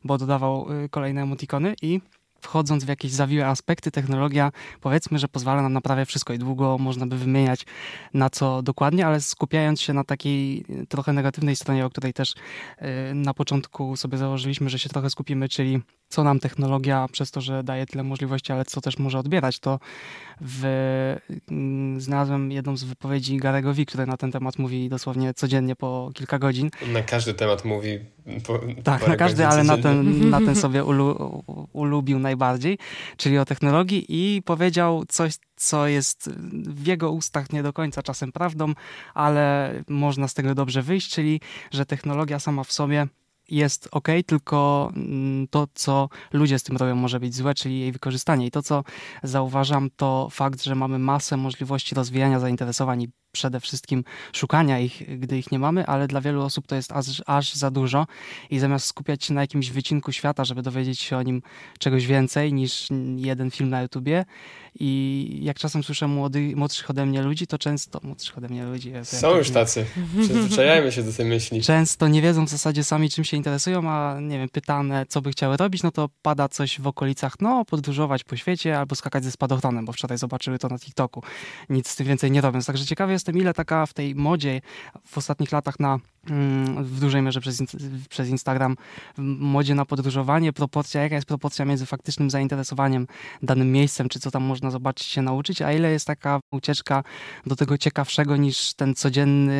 bo 0.04 0.18
dodawał 0.18 0.72
y, 0.84 0.88
kolejne 0.88 1.22
emotikony 1.22 1.74
i 1.82 2.00
wchodząc 2.44 2.84
w 2.84 2.88
jakieś 2.88 3.12
zawiłe 3.12 3.46
aspekty, 3.46 3.90
technologia 3.90 4.52
powiedzmy, 4.80 5.18
że 5.18 5.28
pozwala 5.28 5.62
nam 5.62 5.72
na 5.72 5.80
prawie 5.80 6.04
wszystko 6.04 6.32
i 6.32 6.38
długo 6.38 6.78
można 6.78 7.06
by 7.06 7.18
wymieniać 7.18 7.66
na 8.14 8.30
co 8.30 8.62
dokładnie, 8.62 9.06
ale 9.06 9.20
skupiając 9.20 9.80
się 9.80 9.92
na 9.92 10.04
takiej 10.04 10.64
trochę 10.88 11.12
negatywnej 11.12 11.56
stronie, 11.56 11.86
o 11.86 11.90
której 11.90 12.12
też 12.12 12.34
y, 13.10 13.14
na 13.14 13.34
początku 13.34 13.96
sobie 13.96 14.18
założyliśmy, 14.18 14.70
że 14.70 14.78
się 14.78 14.88
trochę 14.88 15.10
skupimy, 15.10 15.48
czyli 15.48 15.80
co 16.14 16.24
nam 16.24 16.40
technologia 16.40 17.06
przez 17.12 17.30
to, 17.30 17.40
że 17.40 17.64
daje 17.64 17.86
tyle 17.86 18.04
możliwości, 18.04 18.52
ale 18.52 18.64
co 18.64 18.80
też 18.80 18.98
może 18.98 19.18
odbierać, 19.18 19.58
to 19.58 19.78
w, 20.40 20.64
mm, 21.50 22.00
znalazłem 22.00 22.52
jedną 22.52 22.76
z 22.76 22.84
wypowiedzi 22.84 23.36
Garego 23.36 23.74
V, 23.74 23.84
który 23.84 24.06
na 24.06 24.16
ten 24.16 24.32
temat 24.32 24.58
mówi 24.58 24.88
dosłownie 24.88 25.34
codziennie 25.34 25.76
po 25.76 26.10
kilka 26.14 26.38
godzin. 26.38 26.70
Na 26.92 27.02
każdy 27.02 27.34
temat 27.34 27.64
mówi 27.64 27.98
po, 28.46 28.60
Tak, 28.84 29.08
na 29.08 29.16
każdy, 29.16 29.46
ale 29.46 29.64
na 29.64 29.78
ten, 29.78 30.20
na 30.34 30.40
ten 30.40 30.56
sobie 30.56 30.84
ulu, 30.84 31.42
ulubił 31.72 32.18
najbardziej, 32.18 32.78
czyli 33.16 33.38
o 33.38 33.44
technologii 33.44 34.04
i 34.08 34.42
powiedział 34.42 35.04
coś, 35.08 35.34
co 35.56 35.86
jest 35.86 36.30
w 36.52 36.86
jego 36.86 37.10
ustach 37.10 37.52
nie 37.52 37.62
do 37.62 37.72
końca 37.72 38.02
czasem 38.02 38.32
prawdą, 38.32 38.72
ale 39.14 39.74
można 39.88 40.28
z 40.28 40.34
tego 40.34 40.54
dobrze 40.54 40.82
wyjść, 40.82 41.10
czyli 41.10 41.40
że 41.70 41.86
technologia 41.86 42.38
sama 42.38 42.64
w 42.64 42.72
sobie 42.72 43.06
jest 43.48 43.88
ok, 43.92 44.08
tylko 44.26 44.90
mm, 44.96 45.48
to, 45.48 45.66
co 45.74 46.08
ludzie 46.32 46.58
z 46.58 46.62
tym 46.62 46.76
robią, 46.76 46.94
może 46.94 47.20
być 47.20 47.34
złe, 47.34 47.54
czyli 47.54 47.80
jej 47.80 47.92
wykorzystanie. 47.92 48.46
I 48.46 48.50
to, 48.50 48.62
co 48.62 48.84
zauważam, 49.22 49.88
to 49.96 50.28
fakt, 50.30 50.62
że 50.62 50.74
mamy 50.74 50.98
masę 50.98 51.36
możliwości 51.36 51.94
rozwijania 51.94 52.40
zainteresowań 52.40 53.02
i 53.02 53.08
przede 53.34 53.60
wszystkim 53.60 54.04
szukania 54.32 54.78
ich, 54.78 55.18
gdy 55.18 55.38
ich 55.38 55.52
nie 55.52 55.58
mamy, 55.58 55.86
ale 55.86 56.06
dla 56.06 56.20
wielu 56.20 56.42
osób 56.42 56.66
to 56.66 56.74
jest 56.74 56.92
aż, 56.92 57.22
aż 57.26 57.54
za 57.54 57.70
dużo 57.70 58.06
i 58.50 58.58
zamiast 58.58 58.86
skupiać 58.86 59.24
się 59.24 59.34
na 59.34 59.40
jakimś 59.40 59.70
wycinku 59.70 60.12
świata, 60.12 60.44
żeby 60.44 60.62
dowiedzieć 60.62 61.00
się 61.00 61.16
o 61.16 61.22
nim 61.22 61.42
czegoś 61.78 62.06
więcej 62.06 62.52
niż 62.52 62.88
jeden 63.16 63.50
film 63.50 63.70
na 63.70 63.82
YouTubie 63.82 64.24
i 64.80 65.38
jak 65.42 65.58
czasem 65.58 65.82
słyszę 65.82 66.08
młody, 66.08 66.52
młodszych 66.56 66.90
ode 66.90 67.06
mnie 67.06 67.22
ludzi, 67.22 67.46
to 67.46 67.58
często, 67.58 68.00
młodszych 68.02 68.38
ode 68.38 68.48
mnie 68.48 68.64
ludzi... 68.64 68.92
Są 69.02 69.36
już 69.36 69.50
tacy, 69.50 69.86
przyzwyczajajmy 70.22 70.92
się 70.92 71.02
do 71.02 71.12
tej 71.12 71.26
myśli. 71.26 71.62
Często 71.62 72.08
nie 72.08 72.22
wiedzą 72.22 72.46
w 72.46 72.48
zasadzie 72.48 72.84
sami 72.84 73.10
czym 73.10 73.24
się 73.24 73.36
interesują, 73.36 73.90
a 73.90 74.20
nie 74.20 74.38
wiem, 74.38 74.48
pytane 74.48 75.06
co 75.08 75.22
by 75.22 75.30
chciały 75.30 75.56
robić, 75.56 75.82
no 75.82 75.90
to 75.90 76.08
pada 76.22 76.48
coś 76.48 76.80
w 76.80 76.86
okolicach, 76.86 77.34
no 77.40 77.64
podróżować 77.64 78.24
po 78.24 78.36
świecie 78.36 78.78
albo 78.78 78.94
skakać 78.94 79.24
ze 79.24 79.30
spadochronem, 79.30 79.84
bo 79.84 79.92
wczoraj 79.92 80.18
zobaczyły 80.18 80.58
to 80.58 80.68
na 80.68 80.78
TikToku. 80.78 81.22
Nic 81.68 81.88
z 81.88 81.96
tym 81.96 82.06
więcej 82.06 82.30
nie 82.30 82.40
robią. 82.40 82.60
Także 82.60 82.84
ciekawie 82.84 83.12
jest 83.12 83.24
jestem, 83.24 83.40
ile 83.40 83.54
taka 83.54 83.86
w 83.86 83.94
tej 83.94 84.14
modzie 84.14 84.60
w 85.06 85.18
ostatnich 85.18 85.52
latach 85.52 85.80
na 85.80 85.98
w 86.80 87.00
dużej 87.00 87.22
mierze 87.22 87.40
przez, 87.40 87.62
przez 88.08 88.28
Instagram, 88.28 88.76
w 89.18 89.22
modzie 89.22 89.74
na 89.74 89.84
podróżowanie, 89.84 90.52
proporcja, 90.52 91.02
jaka 91.02 91.14
jest 91.14 91.26
proporcja 91.26 91.64
między 91.64 91.86
faktycznym 91.86 92.30
zainteresowaniem 92.30 93.06
danym 93.42 93.72
miejscem, 93.72 94.08
czy 94.08 94.20
co 94.20 94.30
tam 94.30 94.42
można 94.42 94.70
zobaczyć, 94.70 95.06
się 95.06 95.22
nauczyć, 95.22 95.62
a 95.62 95.72
ile 95.72 95.90
jest 95.90 96.06
taka 96.06 96.40
ucieczka 96.52 97.04
do 97.46 97.56
tego 97.56 97.78
ciekawszego 97.78 98.36
niż 98.36 98.74
ten 98.74 98.94
codzienny, 98.94 99.54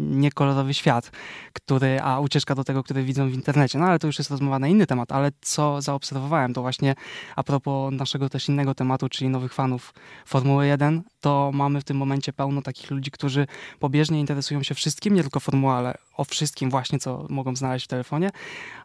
niekolorowy 0.00 0.74
świat, 0.74 1.10
który, 1.52 2.00
a 2.00 2.20
ucieczka 2.20 2.54
do 2.54 2.64
tego, 2.64 2.82
który 2.82 3.02
widzą 3.02 3.28
w 3.28 3.34
internecie. 3.34 3.78
No 3.78 3.86
ale 3.86 3.98
to 3.98 4.06
już 4.06 4.18
jest 4.18 4.30
rozmowa 4.30 4.58
na 4.58 4.68
inny 4.68 4.86
temat, 4.86 5.12
ale 5.12 5.30
co 5.40 5.82
zaobserwowałem, 5.82 6.54
to 6.54 6.62
właśnie 6.62 6.94
a 7.36 7.42
propos 7.42 7.92
naszego 7.92 8.28
też 8.28 8.48
innego 8.48 8.74
tematu, 8.74 9.08
czyli 9.08 9.30
nowych 9.30 9.54
fanów 9.54 9.94
Formuły 10.26 10.66
1, 10.66 11.02
to 11.20 11.50
mamy 11.54 11.80
w 11.80 11.84
tym 11.84 11.96
momencie 11.96 12.32
pełno 12.32 12.62
takich 12.62 12.90
ludzi, 12.90 13.10
którzy 13.10 13.46
pobieżnie 13.78 14.20
interesują 14.20 14.62
się 14.62 14.74
wszystkim, 14.74 15.14
nie 15.14 15.22
tylko 15.22 15.40
formułą, 15.40 15.72
ale 15.72 15.95
o 16.16 16.24
wszystkim 16.24 16.70
właśnie, 16.70 16.98
co 16.98 17.26
mogą 17.28 17.56
znaleźć 17.56 17.84
w 17.84 17.88
telefonie, 17.88 18.30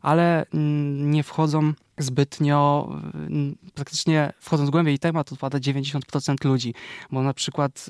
ale 0.02 0.46
mm, 0.54 1.12
nie 1.12 1.24
wchodzą 1.24 1.74
zbytnio, 1.98 2.90
mm, 3.14 3.56
praktycznie 3.74 4.34
wchodząc 4.40 4.70
głębiej 4.70 5.00
temat 5.00 5.34
odpada 5.34 5.58
90% 5.58 6.46
ludzi, 6.46 6.74
bo 7.12 7.22
na 7.24 7.34
przykład 7.34 7.86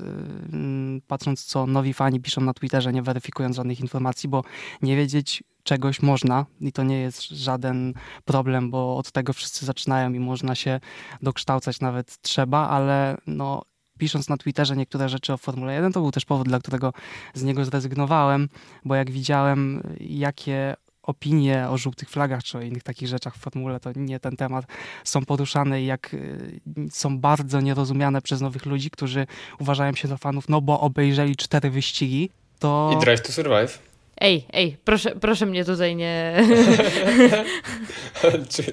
mm, 0.53 1.01
patrząc 1.07 1.45
co 1.45 1.67
nowi 1.67 1.93
fani 1.93 2.19
piszą 2.19 2.41
na 2.41 2.53
Twitterze, 2.53 2.93
nie 2.93 3.01
weryfikując 3.01 3.55
żadnych 3.55 3.79
informacji, 3.79 4.29
bo 4.29 4.43
nie 4.81 4.95
wiedzieć 4.95 5.43
czegoś 5.63 6.01
można 6.01 6.45
i 6.61 6.71
to 6.71 6.83
nie 6.83 6.99
jest 6.99 7.29
żaden 7.29 7.93
problem, 8.25 8.71
bo 8.71 8.97
od 8.97 9.11
tego 9.11 9.33
wszyscy 9.33 9.65
zaczynają 9.65 10.13
i 10.13 10.19
można 10.19 10.55
się 10.55 10.79
dokształcać 11.21 11.79
nawet 11.79 12.21
trzeba, 12.21 12.69
ale 12.69 13.17
no 13.27 13.61
pisząc 14.01 14.29
na 14.29 14.37
Twitterze 14.37 14.75
niektóre 14.75 15.09
rzeczy 15.09 15.33
o 15.33 15.37
Formule 15.37 15.73
1, 15.73 15.93
to 15.93 16.01
był 16.01 16.11
też 16.11 16.25
powód, 16.25 16.47
dla 16.47 16.59
którego 16.59 16.93
z 17.33 17.43
niego 17.43 17.65
zrezygnowałem, 17.65 18.49
bo 18.85 18.95
jak 18.95 19.11
widziałem, 19.11 19.83
jakie 19.99 20.75
opinie 21.03 21.67
o 21.69 21.77
żółtych 21.77 22.09
flagach 22.09 22.43
czy 22.43 22.57
o 22.57 22.61
innych 22.61 22.83
takich 22.83 23.07
rzeczach 23.07 23.35
w 23.35 23.39
formule, 23.39 23.79
to 23.79 23.89
nie 23.95 24.19
ten 24.19 24.35
temat, 24.35 24.65
są 25.03 25.25
poruszane 25.25 25.81
i 25.81 25.85
jak 25.85 26.13
y, 26.13 26.61
są 26.91 27.19
bardzo 27.19 27.61
nierozumiane 27.61 28.21
przez 28.21 28.41
nowych 28.41 28.65
ludzi, 28.65 28.89
którzy 28.89 29.27
uważają 29.59 29.93
się 29.93 30.07
za 30.07 30.17
fanów, 30.17 30.49
no 30.49 30.61
bo 30.61 30.79
obejrzeli 30.79 31.35
cztery 31.35 31.69
wyścigi, 31.69 32.29
to... 32.59 32.91
I 32.97 33.05
Drive 33.05 33.21
to 33.21 33.31
Survive. 33.31 33.79
Ej, 34.17 34.45
ej, 34.53 34.77
proszę, 34.83 35.15
proszę 35.15 35.45
mnie 35.45 35.65
tutaj 35.65 35.95
nie... 35.95 36.43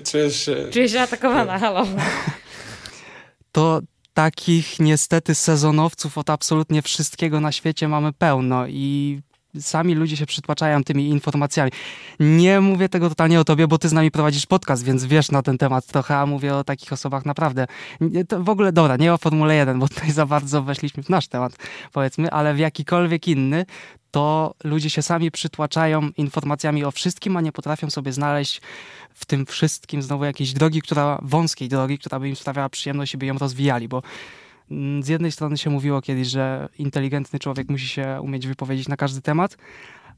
czujesz 0.10 0.40
się... 0.44 0.56
Czuję 0.72 0.88
się 0.88 1.00
atakowana, 1.00 1.58
halo. 1.58 1.86
To 3.52 3.80
takich 4.18 4.80
niestety 4.80 5.34
sezonowców 5.34 6.18
od 6.18 6.30
absolutnie 6.30 6.82
wszystkiego 6.82 7.40
na 7.40 7.52
świecie 7.52 7.88
mamy 7.88 8.12
pełno 8.12 8.66
i 8.66 9.20
sami 9.60 9.94
ludzie 9.94 10.16
się 10.16 10.26
przytłaczają 10.26 10.84
tymi 10.84 11.08
informacjami. 11.08 11.70
Nie 12.20 12.60
mówię 12.60 12.88
tego 12.88 13.08
totalnie 13.08 13.40
o 13.40 13.44
tobie, 13.44 13.68
bo 13.68 13.78
ty 13.78 13.88
z 13.88 13.92
nami 13.92 14.10
prowadzisz 14.10 14.46
podcast, 14.46 14.84
więc 14.84 15.04
wiesz 15.04 15.30
na 15.30 15.42
ten 15.42 15.58
temat 15.58 15.86
trochę, 15.86 16.16
a 16.16 16.26
mówię 16.26 16.54
o 16.54 16.64
takich 16.64 16.92
osobach 16.92 17.26
naprawdę. 17.26 17.66
To 18.28 18.42
w 18.42 18.48
ogóle, 18.48 18.72
dobra, 18.72 18.96
nie 18.96 19.14
o 19.14 19.18
Formule 19.18 19.54
1, 19.54 19.78
bo 19.78 19.88
tutaj 19.88 20.10
za 20.10 20.26
bardzo 20.26 20.62
weszliśmy 20.62 21.02
w 21.02 21.08
nasz 21.08 21.28
temat, 21.28 21.56
powiedzmy, 21.92 22.30
ale 22.30 22.54
w 22.54 22.58
jakikolwiek 22.58 23.28
inny, 23.28 23.66
to 24.10 24.54
ludzie 24.64 24.90
się 24.90 25.02
sami 25.02 25.30
przytłaczają 25.30 26.10
informacjami 26.16 26.84
o 26.84 26.90
wszystkim, 26.90 27.36
a 27.36 27.40
nie 27.40 27.52
potrafią 27.52 27.90
sobie 27.90 28.12
znaleźć 28.12 28.60
w 29.14 29.26
tym 29.26 29.46
wszystkim 29.46 30.02
znowu 30.02 30.24
jakiejś 30.24 30.52
drogi, 30.52 30.82
która, 30.82 31.18
wąskiej 31.22 31.68
drogi, 31.68 31.98
która 31.98 32.20
by 32.20 32.28
im 32.28 32.36
sprawiała 32.36 32.68
przyjemność 32.68 33.14
i 33.14 33.18
by 33.18 33.26
ją 33.26 33.38
rozwijali, 33.38 33.88
bo 33.88 34.02
z 35.00 35.08
jednej 35.08 35.32
strony 35.32 35.58
się 35.58 35.70
mówiło 35.70 36.02
kiedyś, 36.02 36.28
że 36.28 36.68
inteligentny 36.78 37.38
człowiek 37.38 37.68
musi 37.68 37.88
się 37.88 38.18
umieć 38.22 38.46
wypowiedzieć 38.46 38.88
na 38.88 38.96
każdy 38.96 39.22
temat, 39.22 39.56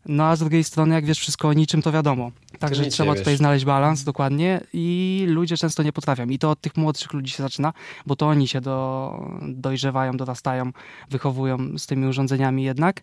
no 0.07 0.25
a 0.25 0.37
z 0.37 0.39
drugiej 0.39 0.65
strony, 0.65 0.95
jak 0.95 1.05
wiesz 1.05 1.19
wszystko 1.19 1.49
o 1.49 1.53
niczym, 1.53 1.83
to 1.83 1.93
wiadomo. 1.93 2.31
Także 2.59 2.85
to 2.85 2.91
trzeba 2.91 3.15
tutaj 3.15 3.37
znaleźć 3.37 3.65
balans 3.65 4.05
dokładnie 4.05 4.61
i 4.73 5.25
ludzie 5.29 5.57
często 5.57 5.83
nie 5.83 5.93
potrafią. 5.93 6.29
I 6.29 6.39
to 6.39 6.51
od 6.51 6.61
tych 6.61 6.77
młodszych 6.77 7.13
ludzi 7.13 7.33
się 7.33 7.43
zaczyna, 7.43 7.73
bo 8.07 8.17
to 8.17 8.27
oni 8.27 8.49
się 8.49 8.61
do, 8.61 9.13
dojrzewają, 9.43 10.17
dorastają, 10.17 10.73
wychowują 11.11 11.79
z 11.79 11.87
tymi 11.87 12.07
urządzeniami 12.07 12.65
jednak. 12.65 13.01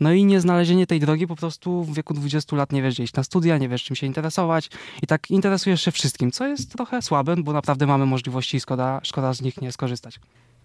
No 0.00 0.12
i 0.12 0.24
nieznalezienie 0.24 0.86
tej 0.86 1.00
drogi 1.00 1.26
po 1.26 1.36
prostu 1.36 1.84
w 1.84 1.94
wieku 1.94 2.14
20 2.14 2.56
lat 2.56 2.72
nie 2.72 2.82
wiesz 2.82 2.94
gdzie 2.94 3.04
iść 3.04 3.14
na 3.14 3.22
studia, 3.22 3.58
nie 3.58 3.68
wiesz 3.68 3.84
czym 3.84 3.96
się 3.96 4.06
interesować 4.06 4.70
i 5.02 5.06
tak 5.06 5.30
interesujesz 5.30 5.82
się 5.82 5.90
wszystkim, 5.90 6.30
co 6.32 6.46
jest 6.46 6.72
trochę 6.72 7.02
słabe, 7.02 7.36
bo 7.36 7.52
naprawdę 7.52 7.86
mamy 7.86 8.06
możliwości 8.06 8.56
i 8.56 8.60
szkoda, 8.60 9.00
szkoda 9.02 9.32
z 9.34 9.42
nich 9.42 9.62
nie 9.62 9.72
skorzystać. 9.72 10.20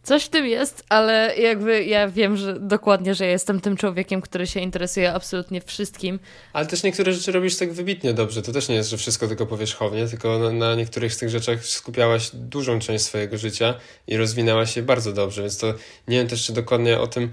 Coś 0.05 0.23
w 0.23 0.29
tym 0.29 0.45
jest, 0.45 0.83
ale 0.89 1.37
jakby 1.37 1.83
ja 1.83 2.07
wiem, 2.07 2.37
że 2.37 2.59
dokładnie, 2.59 3.15
że 3.15 3.25
jestem 3.25 3.61
tym 3.61 3.77
człowiekiem, 3.77 4.21
który 4.21 4.47
się 4.47 4.59
interesuje 4.59 5.13
absolutnie 5.13 5.61
wszystkim. 5.61 6.19
Ale 6.53 6.65
też 6.65 6.83
niektóre 6.83 7.13
rzeczy 7.13 7.31
robisz 7.31 7.57
tak 7.57 7.73
wybitnie 7.73 8.13
dobrze. 8.13 8.41
To 8.41 8.51
też 8.51 8.69
nie 8.69 8.75
jest, 8.75 8.89
że 8.89 8.97
wszystko 8.97 9.27
tylko 9.27 9.45
powierzchownie, 9.45 10.07
tylko 10.07 10.39
na, 10.39 10.51
na 10.51 10.75
niektórych 10.75 11.13
z 11.13 11.17
tych 11.17 11.29
rzeczach 11.29 11.65
skupiałaś 11.65 12.29
dużą 12.33 12.79
część 12.79 13.03
swojego 13.03 13.37
życia 13.37 13.73
i 14.07 14.17
rozwinęłaś 14.17 14.73
się 14.73 14.81
bardzo 14.81 15.13
dobrze, 15.13 15.41
więc 15.41 15.57
to 15.57 15.73
nie 16.07 16.17
wiem 16.17 16.27
też, 16.27 16.45
czy 16.45 16.53
dokładnie 16.53 16.99
o 16.99 17.07
tym 17.07 17.31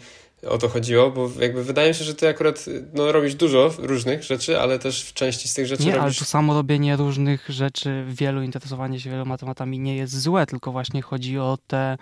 o 0.49 0.59
to 0.59 0.69
chodziło, 0.69 1.11
bo 1.11 1.31
jakby 1.41 1.65
wydaje 1.65 1.89
mi 1.89 1.95
się, 1.95 2.05
że 2.05 2.15
ty 2.15 2.29
akurat 2.29 2.65
no, 2.95 3.13
robisz 3.13 3.35
dużo 3.35 3.71
różnych 3.79 4.23
rzeczy, 4.23 4.61
ale 4.61 4.79
też 4.79 5.05
w 5.05 5.13
części 5.15 5.49
z 5.49 5.55
tych 5.55 5.67
rzeczy 5.67 5.83
Nie, 5.83 5.91
robisz... 5.91 6.03
ale 6.05 6.15
to 6.15 6.25
samo 6.25 6.55
robienie 6.55 6.97
różnych 6.97 7.49
rzeczy, 7.49 8.05
wielu 8.09 8.43
interesowanie 8.43 9.01
się 9.01 9.11
wieloma 9.11 9.39
tematami 9.39 9.79
nie 9.79 9.97
jest 9.97 10.21
złe, 10.21 10.47
tylko 10.47 10.73
właśnie 10.73 11.03
chodzi 11.03 11.39
o 11.39 11.59
te 11.67 11.99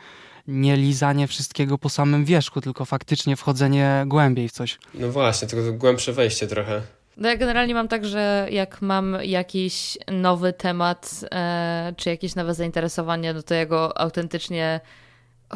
nie 0.51 0.77
lizanie 0.77 1.27
wszystkiego 1.27 1.79
po 1.79 1.89
samym 1.89 2.25
wierzchu, 2.25 2.61
tylko 2.61 2.85
faktycznie 2.85 3.37
wchodzenie 3.37 4.05
głębiej 4.07 4.49
w 4.49 4.53
coś. 4.53 4.79
No 4.95 5.11
właśnie, 5.13 5.49
tylko 5.49 5.67
to 5.67 5.73
głębsze 5.73 6.13
wejście 6.13 6.47
trochę. 6.47 6.83
No 7.17 7.29
ja 7.29 7.37
generalnie 7.37 7.75
mam 7.75 7.89
tak, 7.89 8.05
że 8.05 8.49
jak 8.51 8.83
mam 8.83 9.17
jakiś 9.23 9.99
nowy 10.13 10.53
temat, 10.53 11.25
e, 11.33 11.93
czy 11.97 12.11
jakieś 12.11 12.35
nowe 12.35 12.55
zainteresowanie, 12.55 13.35
no 13.35 13.43
to 13.43 13.55
ja 13.55 13.67
go 13.67 13.99
autentycznie 13.99 14.81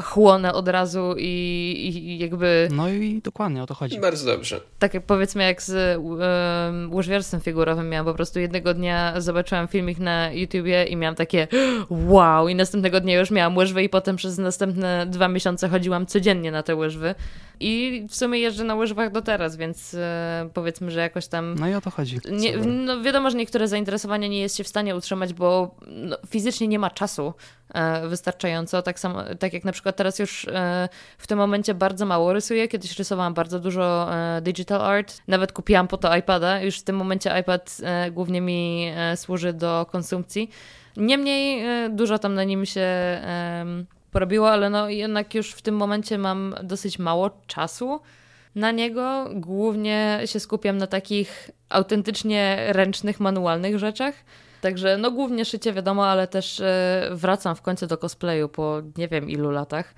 chłonę 0.02 0.52
od 0.52 0.68
razu 0.68 1.14
i, 1.18 1.92
i 1.94 2.18
jakby... 2.18 2.68
No 2.72 2.88
i 2.88 3.20
dokładnie 3.24 3.62
o 3.62 3.66
to 3.66 3.74
chodzi. 3.74 4.00
Bardzo 4.00 4.26
dobrze. 4.26 4.60
Tak 4.78 4.94
jak 4.94 5.06
powiedzmy 5.06 5.42
jak 5.42 5.62
z 5.62 5.98
um, 5.98 6.94
łyżwiarstwem 6.94 7.40
figurowym 7.40 7.88
miałam 7.88 8.06
po 8.06 8.14
prostu 8.14 8.40
jednego 8.40 8.74
dnia 8.74 9.20
zobaczyłam 9.20 9.68
filmik 9.68 9.98
na 9.98 10.32
YouTubie 10.32 10.84
i 10.84 10.96
miałam 10.96 11.14
takie 11.14 11.48
wow 11.90 12.48
i 12.48 12.54
następnego 12.54 13.00
dnia 13.00 13.18
już 13.18 13.30
miałam 13.30 13.56
łyżwy 13.56 13.82
i 13.82 13.88
potem 13.88 14.16
przez 14.16 14.38
następne 14.38 15.06
dwa 15.06 15.28
miesiące 15.28 15.68
chodziłam 15.68 16.06
codziennie 16.06 16.50
na 16.50 16.62
te 16.62 16.74
łyżwy 16.76 17.14
i 17.60 18.06
w 18.08 18.16
sumie 18.16 18.38
jeżdżę 18.38 18.64
na 18.64 18.74
łyżwach 18.74 19.12
do 19.12 19.22
teraz, 19.22 19.56
więc 19.56 19.94
e, 19.94 20.48
powiedzmy, 20.54 20.90
że 20.90 21.00
jakoś 21.00 21.26
tam... 21.26 21.54
No 21.58 21.68
i 21.68 21.74
o 21.74 21.80
to 21.80 21.90
chodzi. 21.90 22.18
Nie, 22.30 22.56
no 22.56 23.02
wiadomo, 23.02 23.30
że 23.30 23.36
niektóre 23.36 23.68
zainteresowania 23.68 24.28
nie 24.28 24.40
jest 24.40 24.56
się 24.56 24.64
w 24.64 24.68
stanie 24.68 24.96
utrzymać, 24.96 25.32
bo 25.32 25.74
no, 25.86 26.16
fizycznie 26.28 26.68
nie 26.68 26.78
ma 26.78 26.90
czasu 26.90 27.34
wystarczająco. 28.08 28.82
Tak, 28.82 29.00
samo, 29.00 29.22
tak 29.38 29.52
jak 29.52 29.64
na 29.64 29.72
przykład 29.72 29.96
teraz 29.96 30.18
już 30.18 30.48
e, 30.48 30.88
w 31.18 31.26
tym 31.26 31.38
momencie 31.38 31.74
bardzo 31.74 32.06
mało 32.06 32.32
rysuję. 32.32 32.68
Kiedyś 32.68 32.98
rysowałam 32.98 33.34
bardzo 33.34 33.60
dużo 33.60 34.14
e, 34.14 34.40
digital 34.40 34.82
art. 34.82 35.22
Nawet 35.28 35.52
kupiłam 35.52 35.88
po 35.88 35.96
to 35.96 36.16
iPada. 36.16 36.60
Już 36.60 36.78
w 36.78 36.84
tym 36.84 36.96
momencie 36.96 37.40
iPad 37.40 37.76
e, 37.82 38.10
głównie 38.10 38.40
mi 38.40 38.92
e, 38.96 39.16
służy 39.16 39.52
do 39.52 39.86
konsumpcji. 39.90 40.50
Niemniej 40.96 41.64
dużo 41.90 42.18
tam 42.18 42.34
na 42.34 42.44
nim 42.44 42.66
się 42.66 42.88
porobiło, 44.10 44.50
ale 44.50 44.70
no 44.70 44.88
jednak 44.88 45.34
już 45.34 45.52
w 45.52 45.62
tym 45.62 45.76
momencie 45.76 46.18
mam 46.18 46.54
dosyć 46.62 46.98
mało 46.98 47.30
czasu 47.46 48.00
na 48.54 48.70
niego. 48.70 49.30
Głównie 49.34 50.20
się 50.24 50.40
skupiam 50.40 50.78
na 50.78 50.86
takich 50.86 51.50
autentycznie 51.68 52.66
ręcznych, 52.68 53.20
manualnych 53.20 53.78
rzeczach. 53.78 54.14
Także 54.64 54.98
no 54.98 55.10
głównie 55.10 55.44
szycie 55.44 55.72
wiadomo, 55.72 56.06
ale 56.06 56.26
też 56.26 56.60
e, 56.60 57.08
wracam 57.12 57.56
w 57.56 57.62
końcu 57.62 57.86
do 57.86 57.98
cosplayu 57.98 58.48
po 58.48 58.82
nie 58.96 59.08
wiem 59.08 59.30
ilu 59.30 59.50
latach. 59.50 59.94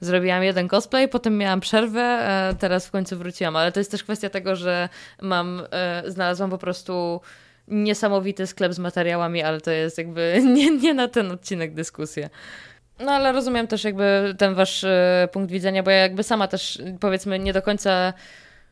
Zrobiłam 0.00 0.42
jeden 0.42 0.68
cosplay, 0.68 1.08
potem 1.08 1.38
miałam 1.38 1.60
przerwę, 1.60 2.00
e, 2.00 2.54
teraz 2.58 2.86
w 2.86 2.90
końcu 2.90 3.18
wróciłam, 3.18 3.56
ale 3.56 3.72
to 3.72 3.80
jest 3.80 3.90
też 3.90 4.02
kwestia 4.02 4.30
tego, 4.30 4.56
że 4.56 4.88
mam, 5.22 5.62
e, 5.70 6.02
znalazłam 6.06 6.50
po 6.50 6.58
prostu 6.58 7.20
niesamowity 7.68 8.46
sklep 8.46 8.72
z 8.72 8.78
materiałami, 8.78 9.42
ale 9.42 9.60
to 9.60 9.70
jest 9.70 9.98
jakby 9.98 10.40
nie, 10.56 10.70
nie 10.70 10.94
na 10.94 11.08
ten 11.08 11.32
odcinek 11.32 11.74
dyskusja. 11.74 12.28
No 13.00 13.12
ale 13.12 13.32
rozumiem 13.32 13.66
też 13.66 13.84
jakby 13.84 14.34
ten 14.38 14.54
wasz 14.54 14.84
punkt 15.32 15.50
widzenia, 15.50 15.82
bo 15.82 15.90
ja 15.90 15.96
jakby 15.96 16.22
sama 16.22 16.48
też 16.48 16.82
powiedzmy 17.00 17.38
nie 17.38 17.52
do 17.52 17.62
końca 17.62 18.12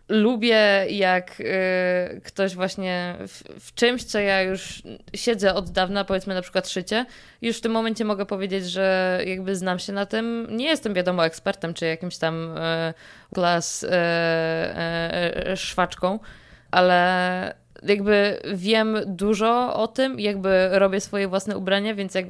lubię, 0.09 0.87
jak 0.91 1.41
y, 1.41 2.21
ktoś 2.25 2.55
właśnie 2.55 3.17
w, 3.19 3.43
w, 3.67 3.75
czymś, 3.75 4.05
co 4.05 4.19
ja 4.19 4.43
już 4.43 4.83
siedzę 5.15 5.55
od 5.55 5.71
dawna, 5.71 6.05
powiedzmy 6.05 6.35
na 6.35 6.43
przykład 6.43 6.69
szycie, 6.69 7.07
już 7.43 7.59
w 7.59 7.61
tym 7.61 7.73
momencie 7.73 8.05
mogę 8.05 8.27
powiedzieć, 8.27 8.67
że 8.67 9.21
jakby 9.27 9.57
znam 9.57 9.79
się 9.79 9.93
na 9.93 10.07
tym. 10.07 10.47
Nie 10.51 10.67
jestem 10.67 10.95
wiadomo 10.95 11.27
ekspertem, 11.27 11.75
czy 11.75 11.87
jakimś 11.87 12.19
tam 12.19 12.57
y, 12.57 12.95
klas 13.35 13.83
y, 13.83 13.89
y, 15.53 15.57
szwaczką, 15.57 16.19
ale 16.71 17.66
jakby 17.83 18.41
wiem 18.55 18.97
dużo 19.07 19.75
o 19.75 19.89
tym, 19.89 20.21
jakby 20.21 20.69
robię 20.73 21.01
swoje 21.01 21.29
własne 21.29 21.57
ubrania, 21.57 21.95
więc 21.95 22.15
jak 22.15 22.27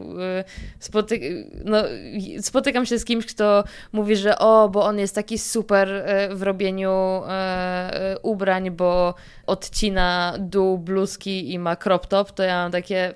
spoty 0.79 1.47
no, 1.65 1.79
spotykam 2.41 2.87
się 2.87 2.99
z 2.99 3.05
kimś, 3.05 3.27
kto 3.27 3.65
mówi, 3.93 4.17
że 4.17 4.39
o, 4.39 4.69
bo 4.69 4.85
on 4.85 4.99
jest 4.99 5.15
taki 5.15 5.39
super 5.39 5.93
e, 5.93 6.35
w 6.35 6.43
robieniu 6.43 7.23
e, 7.29 8.17
ubrań, 8.23 8.71
bo 8.71 9.15
odcina 9.47 10.35
dół 10.39 10.79
bluzki 10.79 11.53
i 11.53 11.59
ma 11.59 11.77
crop 11.77 12.07
top, 12.07 12.33
to 12.33 12.43
ja 12.43 12.63
mam 12.63 12.73
takie 12.73 13.15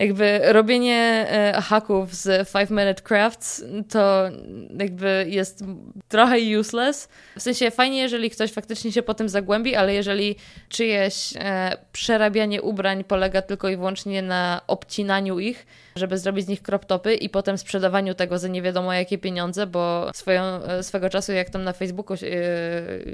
jakby 0.00 0.40
robienie 0.52 1.26
e, 1.30 1.60
haków 1.62 2.14
z 2.14 2.52
5 2.52 2.70
Minute 2.70 3.02
Crafts 3.02 3.64
to 3.90 4.30
jakby 4.78 5.26
jest 5.28 5.64
trochę 6.08 6.36
useless. 6.60 7.08
W 7.36 7.42
sensie 7.42 7.70
fajnie, 7.70 7.98
jeżeli 7.98 8.30
ktoś 8.30 8.52
faktycznie 8.52 8.92
się 8.92 9.02
po 9.02 9.14
tym 9.14 9.28
zagłębi, 9.28 9.74
ale 9.74 9.94
jeżeli 9.94 10.36
czyjeś 10.68 11.34
e, 11.36 11.76
przerabianie 11.92 12.62
ubrań 12.62 13.04
polega 13.04 13.42
tylko 13.42 13.68
i 13.68 13.76
wyłącznie 13.76 14.22
na 14.22 14.60
obcinaniu 14.66 15.38
ich, 15.38 15.66
żeby 15.96 16.18
zrobić 16.18 16.44
z 16.44 16.48
nich 16.48 16.62
crop 16.62 16.84
topy 16.84 17.14
i 17.14 17.28
potem 17.28 17.58
sprzedawaniu 17.58 18.14
tego 18.14 18.38
za 18.38 18.48
nie 18.48 18.62
wiadomo 18.62 18.92
jakie 18.92 19.18
pieniądze, 19.18 19.66
bo 19.66 20.10
swoją, 20.14 20.42
e, 20.42 20.82
swego 20.82 21.10
czasu 21.10 21.32
jak 21.32 21.50
tam 21.50 21.64
na 21.64 21.72
Facebooku 21.72 22.16
się, 22.16 22.30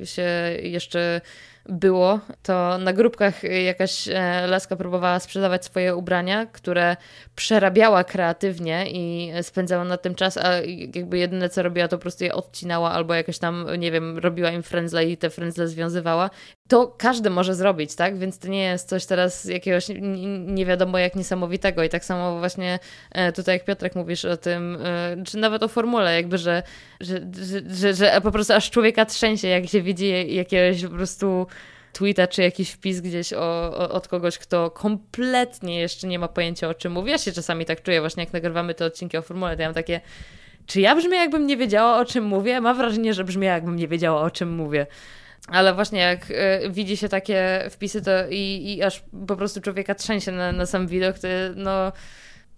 się 0.05 0.29
jeszcze 0.63 1.21
było, 1.69 2.21
to 2.43 2.79
na 2.79 2.93
grupkach 2.93 3.43
jakaś 3.43 4.09
e, 4.09 4.47
laska 4.47 4.77
próbowała 4.77 5.21
sprzedawać 5.21 5.65
swoje 5.65 5.97
ubrania, 5.97 6.47
które 6.47 6.97
przerabiała 7.37 8.05
kreatywnie 8.05 8.87
i 8.91 9.33
spędzała 9.43 9.85
na 9.85 9.97
tym 9.97 10.15
czas, 10.15 10.37
a 10.37 10.53
jakby 10.95 11.19
jedyne 11.19 11.49
co 11.49 11.63
robiła 11.63 11.89
to 11.89 11.99
po 11.99 12.03
prostu 12.03 12.25
je 12.25 12.35
odcinała 12.35 12.91
albo 12.91 13.15
jakoś 13.15 13.39
tam, 13.39 13.67
nie 13.79 13.91
wiem, 13.91 14.19
robiła 14.19 14.51
im 14.51 14.63
frędzle 14.63 15.07
i 15.07 15.17
te 15.17 15.31
frędzle 15.31 15.69
związywała. 15.69 16.31
To 16.69 16.95
każdy 16.99 17.31
może 17.31 17.55
zrobić, 17.55 17.95
tak? 17.95 18.19
Więc 18.19 18.39
to 18.39 18.49
nie 18.49 18.63
jest 18.63 18.89
coś 18.89 19.07
teraz 19.07 19.45
jakiegoś 19.45 19.87
nie 20.47 20.67
wiadomo 20.67 20.99
jak 20.99 21.17
niesamowitego 21.17 21.83
i 21.83 21.89
tak 21.89 22.05
samo 22.05 22.39
właśnie 22.39 22.66
e, 23.13 23.33
tutaj 23.33 23.55
jak 23.55 23.65
Piotrek 23.65 23.95
mówisz 23.95 24.25
o 24.25 24.37
tym, 24.37 24.79
e, 24.85 25.17
czy 25.25 25.39
nawet 25.39 25.63
o 25.63 25.69
formule, 25.69 26.15
jakby, 26.15 26.39
że, 26.39 26.63
że, 27.01 27.21
że, 27.43 27.75
że, 27.75 27.95
że 27.95 28.21
po 28.21 28.33
prostu 28.33 28.53
aż 28.53 28.71
człowieka 28.71 29.05
trzęsie, 29.05 29.49
jak 29.49 29.67
się 29.67 29.83
widzi 29.83 30.35
jakiegoś 30.35 30.83
po 30.83 30.91
prostu 30.91 31.47
tweeta 31.93 32.27
czy 32.27 32.43
jakiś 32.43 32.71
wpis 32.71 33.01
gdzieś 33.01 33.33
o, 33.33 33.73
o, 33.79 33.91
od 33.91 34.09
kogoś, 34.09 34.39
kto 34.39 34.71
kompletnie 34.71 35.81
jeszcze 35.81 36.07
nie 36.07 36.19
ma 36.19 36.29
pojęcia 36.29 36.69
o 36.69 36.75
czym 36.75 36.93
mówi. 36.93 37.11
Ja 37.11 37.19
się 37.19 37.33
czasami 37.33 37.65
tak 37.65 37.83
czuję 37.83 38.01
właśnie 38.01 38.23
jak 38.23 38.33
nagrywamy 38.33 38.75
te 38.75 38.85
odcinki 38.85 39.17
o 39.17 39.23
formule, 39.23 39.57
to 39.57 39.63
ja 39.63 39.69
mam 39.69 39.75
takie 39.75 40.01
czy 40.67 40.81
ja 40.81 40.97
brzmię 40.97 41.17
jakbym 41.17 41.47
nie 41.47 41.57
wiedziała 41.57 41.99
o 41.99 42.05
czym 42.05 42.25
mówię? 42.25 42.61
Mam 42.61 42.77
wrażenie, 42.77 43.15
że 43.15 43.25
brzmię 43.25 43.47
jakbym 43.47 43.77
nie 43.77 43.89
wiedziała 43.89 44.23
o 44.23 44.31
czym 44.31 44.55
mówię. 44.55 44.87
Ale 45.49 45.75
właśnie 45.75 46.01
jak 46.01 46.31
y, 46.31 46.35
widzi 46.71 46.97
się 46.97 47.09
takie 47.09 47.67
wpisy 47.71 48.03
to 48.03 48.11
i, 48.31 48.75
i 48.77 48.83
aż 48.83 49.03
po 49.27 49.37
prostu 49.37 49.61
człowieka 49.61 49.95
trzęsie 49.95 50.33
na, 50.33 50.53
na 50.53 50.67
sam 50.67 50.87
widok, 50.87 51.19
to 51.19 51.29
no 51.57 51.93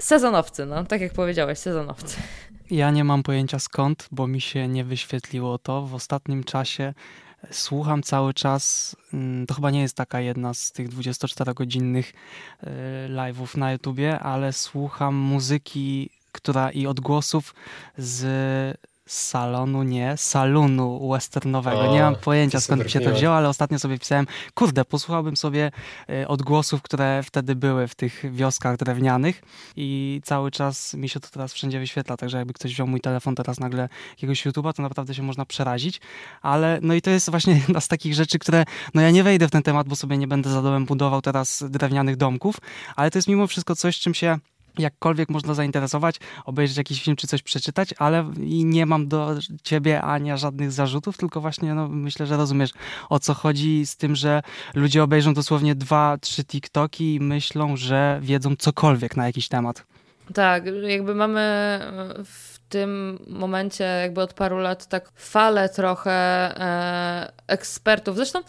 sezonowcy, 0.03 0.67
no 0.67 0.85
tak 0.85 1.01
jak 1.01 1.13
powiedziałeś, 1.13 1.59
sezonowcy. 1.59 2.17
Ja 2.71 2.91
nie 2.91 3.05
mam 3.05 3.23
pojęcia 3.23 3.59
skąd, 3.59 4.09
bo 4.11 4.27
mi 4.27 4.41
się 4.41 4.69
nie 4.69 4.85
wyświetliło 4.85 5.59
to. 5.59 5.83
W 5.83 5.95
ostatnim 5.95 6.45
czasie 6.45 6.95
słucham 7.51 8.03
cały 8.03 8.35
czas. 8.35 8.97
Mm, 9.15 9.47
to 9.47 9.55
chyba 9.55 9.71
nie 9.71 9.81
jest 9.81 9.97
taka 9.97 10.21
jedna 10.21 10.55
z 10.55 10.73
tych 10.73 10.89
24-godzinnych 10.89 12.05
y, 12.05 12.67
live'ów 13.09 13.57
na 13.57 13.73
YouTubie, 13.73 14.21
ale 14.21 14.53
słucham 14.53 15.15
muzyki, 15.15 16.11
która 16.33 16.71
i 16.71 16.87
odgłosów 16.87 17.55
z 17.99 18.79
salonu, 19.09 19.83
nie, 19.83 20.17
salonu 20.17 21.09
westernowego. 21.13 21.81
O, 21.81 21.93
nie 21.93 22.01
mam 22.01 22.17
pojęcia 22.17 22.61
skąd 22.61 22.91
się 22.91 23.01
to 23.01 23.11
wzięło, 23.11 23.37
ale 23.37 23.49
ostatnio 23.49 23.79
sobie 23.79 23.99
pisałem, 23.99 24.27
kurde, 24.55 24.85
posłuchałbym 24.85 25.37
sobie 25.37 25.71
y, 26.11 26.29
odgłosów, 26.29 26.83
które 26.83 27.23
wtedy 27.23 27.57
były 27.57 27.89
w 27.89 27.95
tych 27.95 28.25
wioskach 28.33 28.77
drewnianych 28.77 29.43
i 29.77 30.21
cały 30.25 30.51
czas 30.51 30.95
mi 30.95 31.09
się 31.09 31.21
to 31.21 31.29
teraz 31.29 31.53
wszędzie 31.53 31.79
wyświetla, 31.79 32.17
także 32.17 32.39
jakby 32.39 32.53
ktoś 32.53 32.73
wziął 32.73 32.87
mój 32.87 33.01
telefon 33.01 33.35
teraz 33.35 33.61
nagle 33.61 33.89
jakiegoś 34.11 34.47
YouTube'a, 34.47 34.73
to 34.73 34.83
naprawdę 34.83 35.15
się 35.15 35.23
można 35.23 35.45
przerazić, 35.45 36.01
ale 36.43 36.79
no 36.83 36.95
i 36.95 37.03
to 37.03 37.11
jest 37.11 37.31
właśnie 37.31 37.55
jedna 37.69 37.81
z 37.81 37.89
takich 37.89 38.15
rzeczy, 38.15 38.39
które, 38.39 38.65
no 38.95 39.03
ja 39.03 39.11
nie 39.11 39.23
wejdę 39.23 39.49
w 39.49 39.51
ten 39.51 39.63
temat, 39.63 39.89
bo 39.89 39.97
sobie 39.97 40.19
nie 40.19 40.29
będę 40.29 40.51
za 40.51 40.63
domem 40.63 40.87
budował 40.87 41.23
teraz 41.23 41.65
drewnianych 41.69 42.17
domków, 42.17 42.57
ale 42.97 43.11
to 43.11 43.19
jest 43.19 43.29
mimo 43.29 43.47
wszystko 43.47 43.77
coś, 43.77 43.99
czym 43.99 44.15
się 44.15 44.39
jakkolwiek 44.79 45.29
można 45.29 45.55
zainteresować, 45.55 46.17
obejrzeć 46.45 46.77
jakiś 46.77 47.03
film 47.03 47.17
czy 47.17 47.27
coś 47.27 47.43
przeczytać, 47.43 47.95
ale 47.99 48.33
i 48.41 48.65
nie 48.65 48.87
mam 48.87 49.09
do 49.09 49.35
ciebie, 49.63 50.03
Ania, 50.03 50.37
żadnych 50.37 50.73
zarzutów, 50.73 51.17
tylko 51.17 51.41
właśnie 51.41 51.75
no, 51.75 51.89
myślę, 51.89 52.27
że 52.27 52.37
rozumiesz 52.37 52.71
o 53.09 53.19
co 53.19 53.35
chodzi 53.35 53.87
z 53.87 53.97
tym, 53.97 54.17
że 54.17 54.43
ludzie 54.75 55.03
obejrzą 55.03 55.35
dosłownie 55.35 55.75
dwa, 55.75 56.19
trzy 56.19 56.45
TikToki 56.45 57.15
i 57.15 57.21
myślą, 57.21 57.77
że 57.77 58.19
wiedzą 58.23 58.57
cokolwiek 58.57 59.17
na 59.17 59.27
jakiś 59.27 59.49
temat. 59.49 59.87
Tak, 60.35 60.65
jakby 60.83 61.15
mamy 61.15 61.41
w 62.25 62.58
tym 62.69 63.19
momencie, 63.29 63.85
jakby 63.85 64.21
od 64.21 64.35
paru 64.35 64.59
lat, 64.59 64.87
tak 64.87 65.11
falę 65.15 65.69
trochę 65.69 66.11
e, 66.11 67.33
ekspertów. 67.47 68.17
Zresztą 68.17 68.41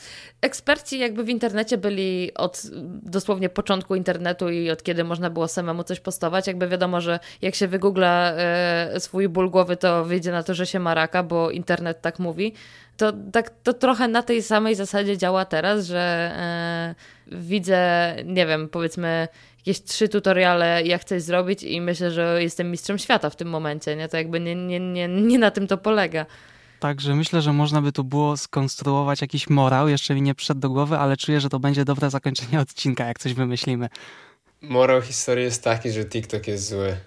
eksperci 0.42 1.00
jakby 1.00 1.24
w 1.24 1.30
internecie 1.30 1.78
byli 1.78 2.34
od 2.34 2.62
dosłownie 3.04 3.50
początku 3.50 3.96
internetu 3.96 4.50
i 4.50 4.70
od 4.70 4.84
kiedy 4.84 5.04
można 5.04 5.30
było 5.30 5.48
samemu 5.48 5.84
coś 5.84 6.00
postować. 6.00 6.48
Jakby 6.48 6.68
wiadomo, 6.68 7.02
że 7.02 7.20
jak 7.42 7.56
się 7.56 7.68
wygoogla 7.68 8.32
e, 8.32 9.00
swój 9.00 9.30
ból 9.30 9.50
głowy, 9.50 9.78
to 9.78 10.06
wyjdzie 10.06 10.32
na 10.32 10.44
to, 10.44 10.54
że 10.54 10.66
się 10.66 10.80
ma 10.80 10.94
raka, 10.94 11.24
bo 11.24 11.52
internet 11.52 12.02
tak 12.02 12.20
mówi. 12.20 12.54
To, 12.98 13.14
tak, 13.32 13.50
to 13.64 13.74
trochę 13.74 14.08
na 14.08 14.24
tej 14.24 14.44
samej 14.44 14.76
zasadzie 14.76 15.18
działa 15.18 15.46
teraz, 15.46 15.86
że 15.86 16.00
e, 16.00 16.96
widzę, 17.32 18.16
nie 18.26 18.46
wiem, 18.46 18.70
powiedzmy 18.70 19.28
jakieś 19.60 19.84
trzy 19.84 20.10
tutoriale, 20.10 20.84
jak 20.84 21.04
coś 21.04 21.22
zrobić 21.22 21.64
i 21.64 21.82
myślę, 21.82 22.12
że 22.12 22.44
jestem 22.44 22.72
mistrzem 22.72 22.98
świata 22.98 23.30
w 23.30 23.36
tym 23.36 23.50
momencie, 23.50 23.96
nie? 23.96 24.10
To 24.10 24.18
jakby 24.18 24.40
nie, 24.40 24.56
nie, 24.56 24.80
nie, 24.80 25.08
nie 25.08 25.40
na 25.40 25.52
tym 25.52 25.68
to 25.68 25.78
polega. 25.78 26.26
Także 26.80 27.16
myślę, 27.16 27.42
że 27.42 27.54
można 27.54 27.82
by 27.82 27.92
tu 27.92 28.04
było 28.04 28.38
skonstruować 28.38 29.22
jakiś 29.22 29.50
morał, 29.50 29.88
jeszcze 29.88 30.16
mi 30.16 30.22
nie 30.22 30.36
przyszedł 30.36 30.60
do 30.60 30.70
głowy, 30.70 30.98
ale 30.98 31.18
czuję, 31.18 31.40
że 31.40 31.50
to 31.50 31.60
będzie 31.60 31.86
dobre 31.86 32.10
zakończenie 32.10 32.60
odcinka, 32.70 33.06
jak 33.06 33.20
coś 33.20 33.34
wymyślimy. 33.34 33.90
Morał 34.62 35.02
historii 35.02 35.44
jest 35.44 35.64
taki, 35.64 35.92
że 35.92 36.06
TikTok 36.06 36.48
jest 36.48 36.70
zły. 36.70 36.98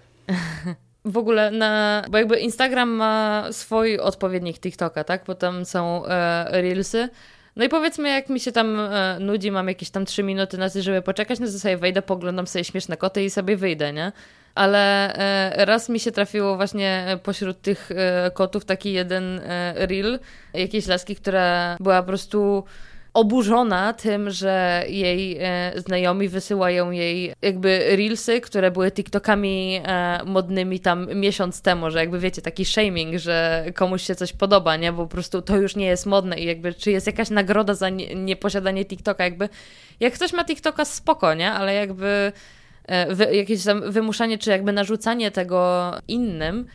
w 1.05 1.17
ogóle 1.17 1.51
na. 1.51 2.03
Bo 2.11 2.19
jakby 2.19 2.39
Instagram 2.39 2.91
ma 2.91 3.45
swój 3.53 3.99
odpowiednik 3.99 4.59
TikToka, 4.59 5.05
tak? 5.05 5.25
Bo 5.27 5.35
tam 5.35 5.65
są 5.65 6.07
e, 6.07 6.63
Reelsy. 6.63 7.09
No 7.57 7.65
i 7.65 7.69
powiedzmy, 7.69 8.09
jak 8.09 8.29
mi 8.29 8.41
się 8.41 8.53
tam 8.53 8.81
e, 8.81 9.17
nudzi, 9.21 9.51
mam 9.51 9.69
jakieś 9.69 9.91
tam 9.91 10.05
trzy 10.05 10.23
minuty 10.23 10.59
na 10.59 10.71
to, 10.71 10.83
żeby 10.83 11.03
poczekać, 11.03 11.41
no 11.41 11.47
to 11.47 11.53
sobie 11.53 11.77
wejdę, 11.77 12.03
poglądam 12.03 12.47
sobie 12.47 12.65
śmieszne 12.65 12.97
koty 12.97 13.25
i 13.25 13.31
sobie 13.31 13.57
wyjdę, 13.57 13.93
nie? 13.93 14.13
Ale 14.55 15.15
e, 15.15 15.65
raz 15.65 15.89
mi 15.89 16.01
się 16.01 16.13
trafiło 16.13 16.57
właśnie 16.57 17.19
pośród 17.23 17.63
tych 17.63 17.91
e, 17.91 18.31
kotów 18.35 18.65
taki 18.65 18.93
jeden 18.93 19.41
e, 19.45 19.87
reel, 19.87 20.19
jakiejś 20.55 20.87
laski, 20.87 21.17
która 21.17 21.77
była 21.81 22.03
po 22.03 22.07
prostu 22.07 22.65
oburzona 23.15 23.93
tym, 23.93 24.31
że 24.31 24.85
jej 24.89 25.39
e, 25.41 25.73
znajomi 25.77 26.29
wysyłają 26.29 26.91
jej 26.91 27.35
jakby 27.43 27.97
reelsy, 27.97 28.41
które 28.41 28.71
były 28.71 28.91
TikTokami 28.91 29.81
e, 29.85 30.21
modnymi 30.25 30.81
tam 30.81 31.15
miesiąc 31.15 31.63
temu, 31.63 31.91
że 31.91 31.99
jakby 31.99 32.19
wiecie, 32.19 32.43
taki 32.43 32.65
shaming, 32.65 33.19
że 33.19 33.65
komuś 33.75 34.03
się 34.03 34.15
coś 34.15 34.33
podoba, 34.33 34.77
nie? 34.77 34.93
Bo 34.93 35.03
po 35.03 35.09
prostu 35.09 35.43
to 35.43 35.57
już 35.57 35.77
nie 35.77 35.87
jest 35.87 36.07
modne 36.07 36.39
i 36.39 36.45
jakby 36.45 36.75
czy 36.75 36.91
jest 36.91 37.07
jakaś 37.07 37.31
nagroda 37.31 37.75
za 37.75 37.89
nieposiadanie 38.15 38.79
nie 38.79 38.85
TikToka, 38.85 39.25
jakby 39.25 39.49
jak 40.01 40.15
ktoś 40.15 40.33
ma 40.33 40.45
TikToka 40.45 40.85
spoko, 40.85 41.35
nie? 41.35 41.53
Ale 41.53 41.75
jakby 41.75 42.33
e, 42.87 43.15
wy, 43.15 43.37
jakieś 43.37 43.65
tam 43.65 43.93
wymuszanie 43.93 44.39
czy 44.39 44.51
jakby 44.51 44.73
narzucanie 44.73 45.31
tego 45.31 45.93
innym 46.09 46.67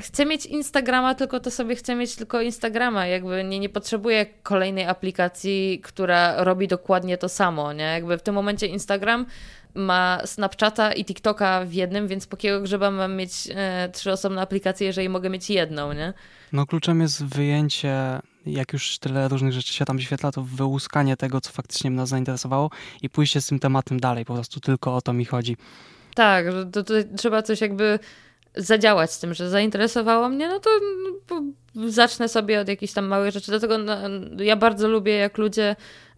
chcę 0.00 0.26
mieć 0.26 0.46
Instagrama, 0.46 1.14
tylko 1.14 1.40
to 1.40 1.50
sobie 1.50 1.76
chcę 1.76 1.94
mieć 1.94 2.16
tylko 2.16 2.40
Instagrama. 2.40 3.06
Jakby 3.06 3.44
nie, 3.44 3.58
nie 3.58 3.68
potrzebuję 3.68 4.26
kolejnej 4.42 4.86
aplikacji, 4.86 5.80
która 5.82 6.44
robi 6.44 6.68
dokładnie 6.68 7.18
to 7.18 7.28
samo, 7.28 7.72
nie? 7.72 7.84
Jakby 7.84 8.18
w 8.18 8.22
tym 8.22 8.34
momencie 8.34 8.66
Instagram 8.66 9.26
ma 9.74 10.20
Snapchata 10.24 10.92
i 10.92 11.04
TikToka 11.04 11.64
w 11.64 11.72
jednym, 11.72 12.08
więc 12.08 12.26
po 12.26 12.36
kiego 12.36 12.60
grzyba 12.60 12.90
mam 12.90 13.16
mieć 13.16 13.48
e, 13.54 13.88
trzy 13.92 14.12
osobne 14.12 14.42
aplikacje, 14.42 14.86
jeżeli 14.86 15.08
mogę 15.08 15.30
mieć 15.30 15.50
jedną, 15.50 15.92
nie? 15.92 16.12
No 16.52 16.66
kluczem 16.66 17.00
jest 17.00 17.24
wyjęcie, 17.24 18.20
jak 18.46 18.72
już 18.72 18.98
tyle 18.98 19.28
różnych 19.28 19.52
rzeczy 19.52 19.74
się 19.74 19.84
tam 19.84 19.96
wyświetla, 19.96 20.32
to 20.32 20.42
wyłuskanie 20.42 21.16
tego, 21.16 21.40
co 21.40 21.52
faktycznie 21.52 21.90
mnie 21.90 22.06
zainteresowało 22.06 22.70
i 23.02 23.10
pójście 23.10 23.40
z 23.40 23.46
tym 23.46 23.58
tematem 23.58 24.00
dalej. 24.00 24.24
Po 24.24 24.34
prostu 24.34 24.60
tylko 24.60 24.96
o 24.96 25.00
to 25.00 25.12
mi 25.12 25.24
chodzi. 25.24 25.56
Tak, 26.14 26.46
to, 26.72 26.84
to 26.84 26.94
trzeba 27.16 27.42
coś 27.42 27.60
jakby 27.60 27.98
zadziałać 28.56 29.12
z 29.12 29.18
tym, 29.18 29.34
że 29.34 29.50
zainteresowało 29.50 30.28
mnie, 30.28 30.48
no 30.48 30.60
to 30.60 30.70
zacznę 31.88 32.28
sobie 32.28 32.60
od 32.60 32.68
jakichś 32.68 32.92
tam 32.92 33.06
małych 33.06 33.30
rzeczy. 33.32 33.50
Dlatego 33.50 33.78
no, 33.78 33.96
ja 34.38 34.56
bardzo 34.56 34.88
lubię, 34.88 35.16
jak 35.16 35.38
ludzie 35.38 35.76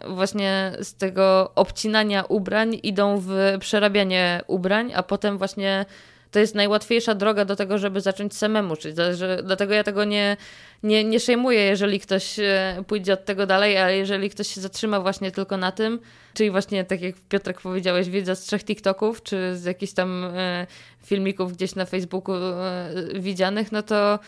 właśnie 0.08 0.72
z 0.80 0.94
tego 0.94 1.52
obcinania 1.54 2.24
ubrań 2.24 2.80
idą 2.82 3.20
w 3.20 3.56
przerabianie 3.60 4.40
ubrań, 4.46 4.92
a 4.94 5.02
potem 5.02 5.38
właśnie 5.38 5.84
to 6.30 6.38
jest 6.38 6.54
najłatwiejsza 6.54 7.14
droga 7.14 7.44
do 7.44 7.56
tego, 7.56 7.78
żeby 7.78 8.00
zacząć 8.00 8.36
samemu 8.36 8.76
czyć. 8.76 8.96
Dlatego 9.44 9.74
ja 9.74 9.84
tego 9.84 10.04
nie, 10.04 10.36
nie, 10.82 11.04
nie 11.04 11.20
szejmuję, 11.20 11.60
jeżeli 11.60 12.00
ktoś 12.00 12.38
e, 12.38 12.84
pójdzie 12.86 13.12
od 13.12 13.24
tego 13.24 13.46
dalej, 13.46 13.78
ale 13.78 13.96
jeżeli 13.96 14.30
ktoś 14.30 14.48
się 14.48 14.60
zatrzyma 14.60 15.00
właśnie 15.00 15.30
tylko 15.30 15.56
na 15.56 15.72
tym, 15.72 16.00
czyli 16.34 16.50
właśnie 16.50 16.84
tak 16.84 17.00
jak 17.00 17.14
Piotrek 17.28 17.60
powiedziałeś, 17.60 18.08
wiedza 18.08 18.34
z 18.34 18.40
trzech 18.40 18.64
TikToków, 18.64 19.22
czy 19.22 19.56
z 19.56 19.64
jakichś 19.64 19.92
tam 19.92 20.24
e, 20.24 20.66
filmików 21.04 21.52
gdzieś 21.52 21.74
na 21.74 21.84
Facebooku 21.84 22.34
e, 22.34 22.90
widzianych, 23.14 23.72
no 23.72 23.82
to 23.82 24.18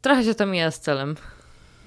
trochę 0.00 0.24
się 0.24 0.34
to 0.34 0.46
mija 0.46 0.70
z 0.70 0.80
celem. 0.80 1.16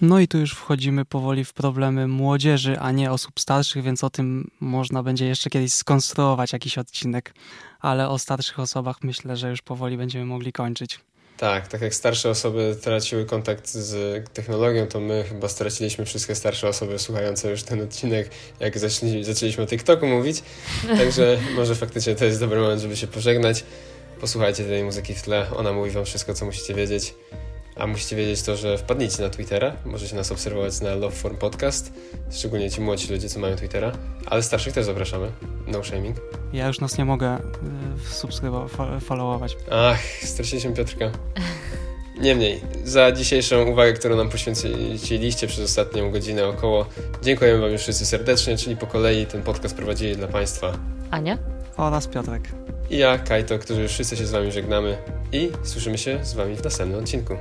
No 0.02 0.20
i 0.20 0.28
tu 0.28 0.38
już 0.38 0.54
wchodzimy 0.54 1.06
powoli 1.06 1.46
w 1.46 1.54
problemy 1.54 2.08
młodzieży, 2.08 2.80
a 2.80 2.92
nie 2.92 3.12
osób 3.12 3.40
starszych, 3.40 3.84
więc 3.84 4.04
o 4.04 4.10
tym 4.10 4.52
można 4.60 5.04
będzie 5.04 5.26
jeszcze 5.26 5.50
kiedyś 5.50 5.74
skonstruować 5.74 6.54
jakiś 6.54 6.78
odcinek, 6.78 7.34
ale 7.80 8.10
o 8.10 8.20
starszych 8.20 8.60
osobach 8.60 8.98
myślę, 9.04 9.38
że 9.38 9.50
już 9.50 9.62
powoli 9.62 9.98
będziemy 9.98 10.26
mogli 10.26 10.54
kończyć. 10.54 11.00
Tak, 11.38 11.68
tak 11.68 11.82
jak 11.82 11.96
starsze 11.96 12.30
osoby 12.30 12.78
traciły 12.82 13.26
kontakt 13.26 13.70
z 13.70 14.24
technologią, 14.34 14.88
to 14.88 15.00
my 15.00 15.24
chyba 15.30 15.50
straciliśmy 15.50 16.06
wszystkie 16.06 16.36
starsze 16.36 16.68
osoby 16.68 17.00
słuchające 17.00 17.52
już 17.52 17.64
ten 17.64 17.82
odcinek, 17.82 18.30
jak 18.60 18.80
zaczęli, 18.80 19.24
zaczęliśmy 19.24 19.64
o 19.64 19.68
TikToku 19.68 20.08
mówić. 20.08 20.44
Także 20.98 21.38
może 21.58 21.76
faktycznie 21.76 22.16
to 22.16 22.26
jest 22.26 22.40
dobry 22.40 22.60
moment, 22.60 22.82
żeby 22.82 22.98
się 22.98 23.08
pożegnać. 23.08 23.64
Posłuchajcie 24.22 24.64
tej 24.64 24.84
muzyki 24.84 25.14
w 25.14 25.22
tle, 25.22 25.48
ona 25.56 25.74
mówi 25.74 25.92
wam 25.92 26.06
wszystko, 26.06 26.34
co 26.34 26.46
musicie 26.46 26.74
wiedzieć. 26.74 27.14
A 27.76 27.88
musicie 27.88 28.16
wiedzieć 28.16 28.42
to, 28.42 28.56
że 28.56 28.78
wpadnijcie 28.78 29.24
na 29.24 29.30
Twittera, 29.30 29.76
możecie 29.86 30.16
nas 30.16 30.32
obserwować 30.32 30.82
na 30.82 30.96
Love 30.96 31.16
Form 31.16 31.38
Podcast, 31.38 31.94
szczególnie 32.32 32.72
ci 32.72 32.82
młodzi 32.82 33.14
ludzie, 33.14 33.30
co 33.30 33.40
mają 33.40 33.56
Twittera, 33.56 33.92
ale 34.26 34.44
starszych 34.44 34.74
też 34.74 34.86
zapraszamy, 34.86 35.32
no 35.68 35.84
shaming. 35.84 36.18
Ja 36.54 36.68
już 36.68 36.80
nas 36.80 36.98
nie 36.98 37.06
mogę 37.06 37.38
y, 37.38 38.14
subskrybować, 38.14 38.72
followować. 39.02 39.58
Ach, 39.72 40.02
straciliśmy 40.24 40.74
Piotrka. 40.74 41.12
Niemniej, 42.22 42.62
za 42.84 43.12
dzisiejszą 43.12 43.66
uwagę, 43.66 43.94
którą 43.94 44.16
nam 44.16 44.30
poświęciliście 44.30 45.48
przez 45.48 45.66
ostatnią 45.66 46.12
godzinę 46.12 46.48
około, 46.48 46.86
dziękujemy 47.22 47.62
Wam 47.62 47.72
już 47.72 47.82
wszyscy 47.82 48.06
serdecznie, 48.06 48.58
czyli 48.58 48.78
po 48.78 48.88
kolei 48.88 49.26
ten 49.26 49.42
podcast 49.42 49.76
prowadzili 49.76 50.16
dla 50.16 50.28
Państwa 50.28 50.74
Ania 51.12 51.38
oraz 51.78 52.08
Piotrek 52.08 52.65
i 52.90 52.98
ja, 52.98 53.18
Kajto, 53.18 53.60
którzy 53.60 53.88
wszyscy 53.88 54.18
się 54.18 54.26
z 54.26 54.32
Wami 54.32 54.52
żegnamy 54.52 54.98
i 55.32 55.52
słyszymy 55.64 55.98
się 55.98 56.26
z 56.26 56.34
Wami 56.34 56.56
w 56.56 56.64
następnym 56.64 57.00
odcinku. 57.00 57.38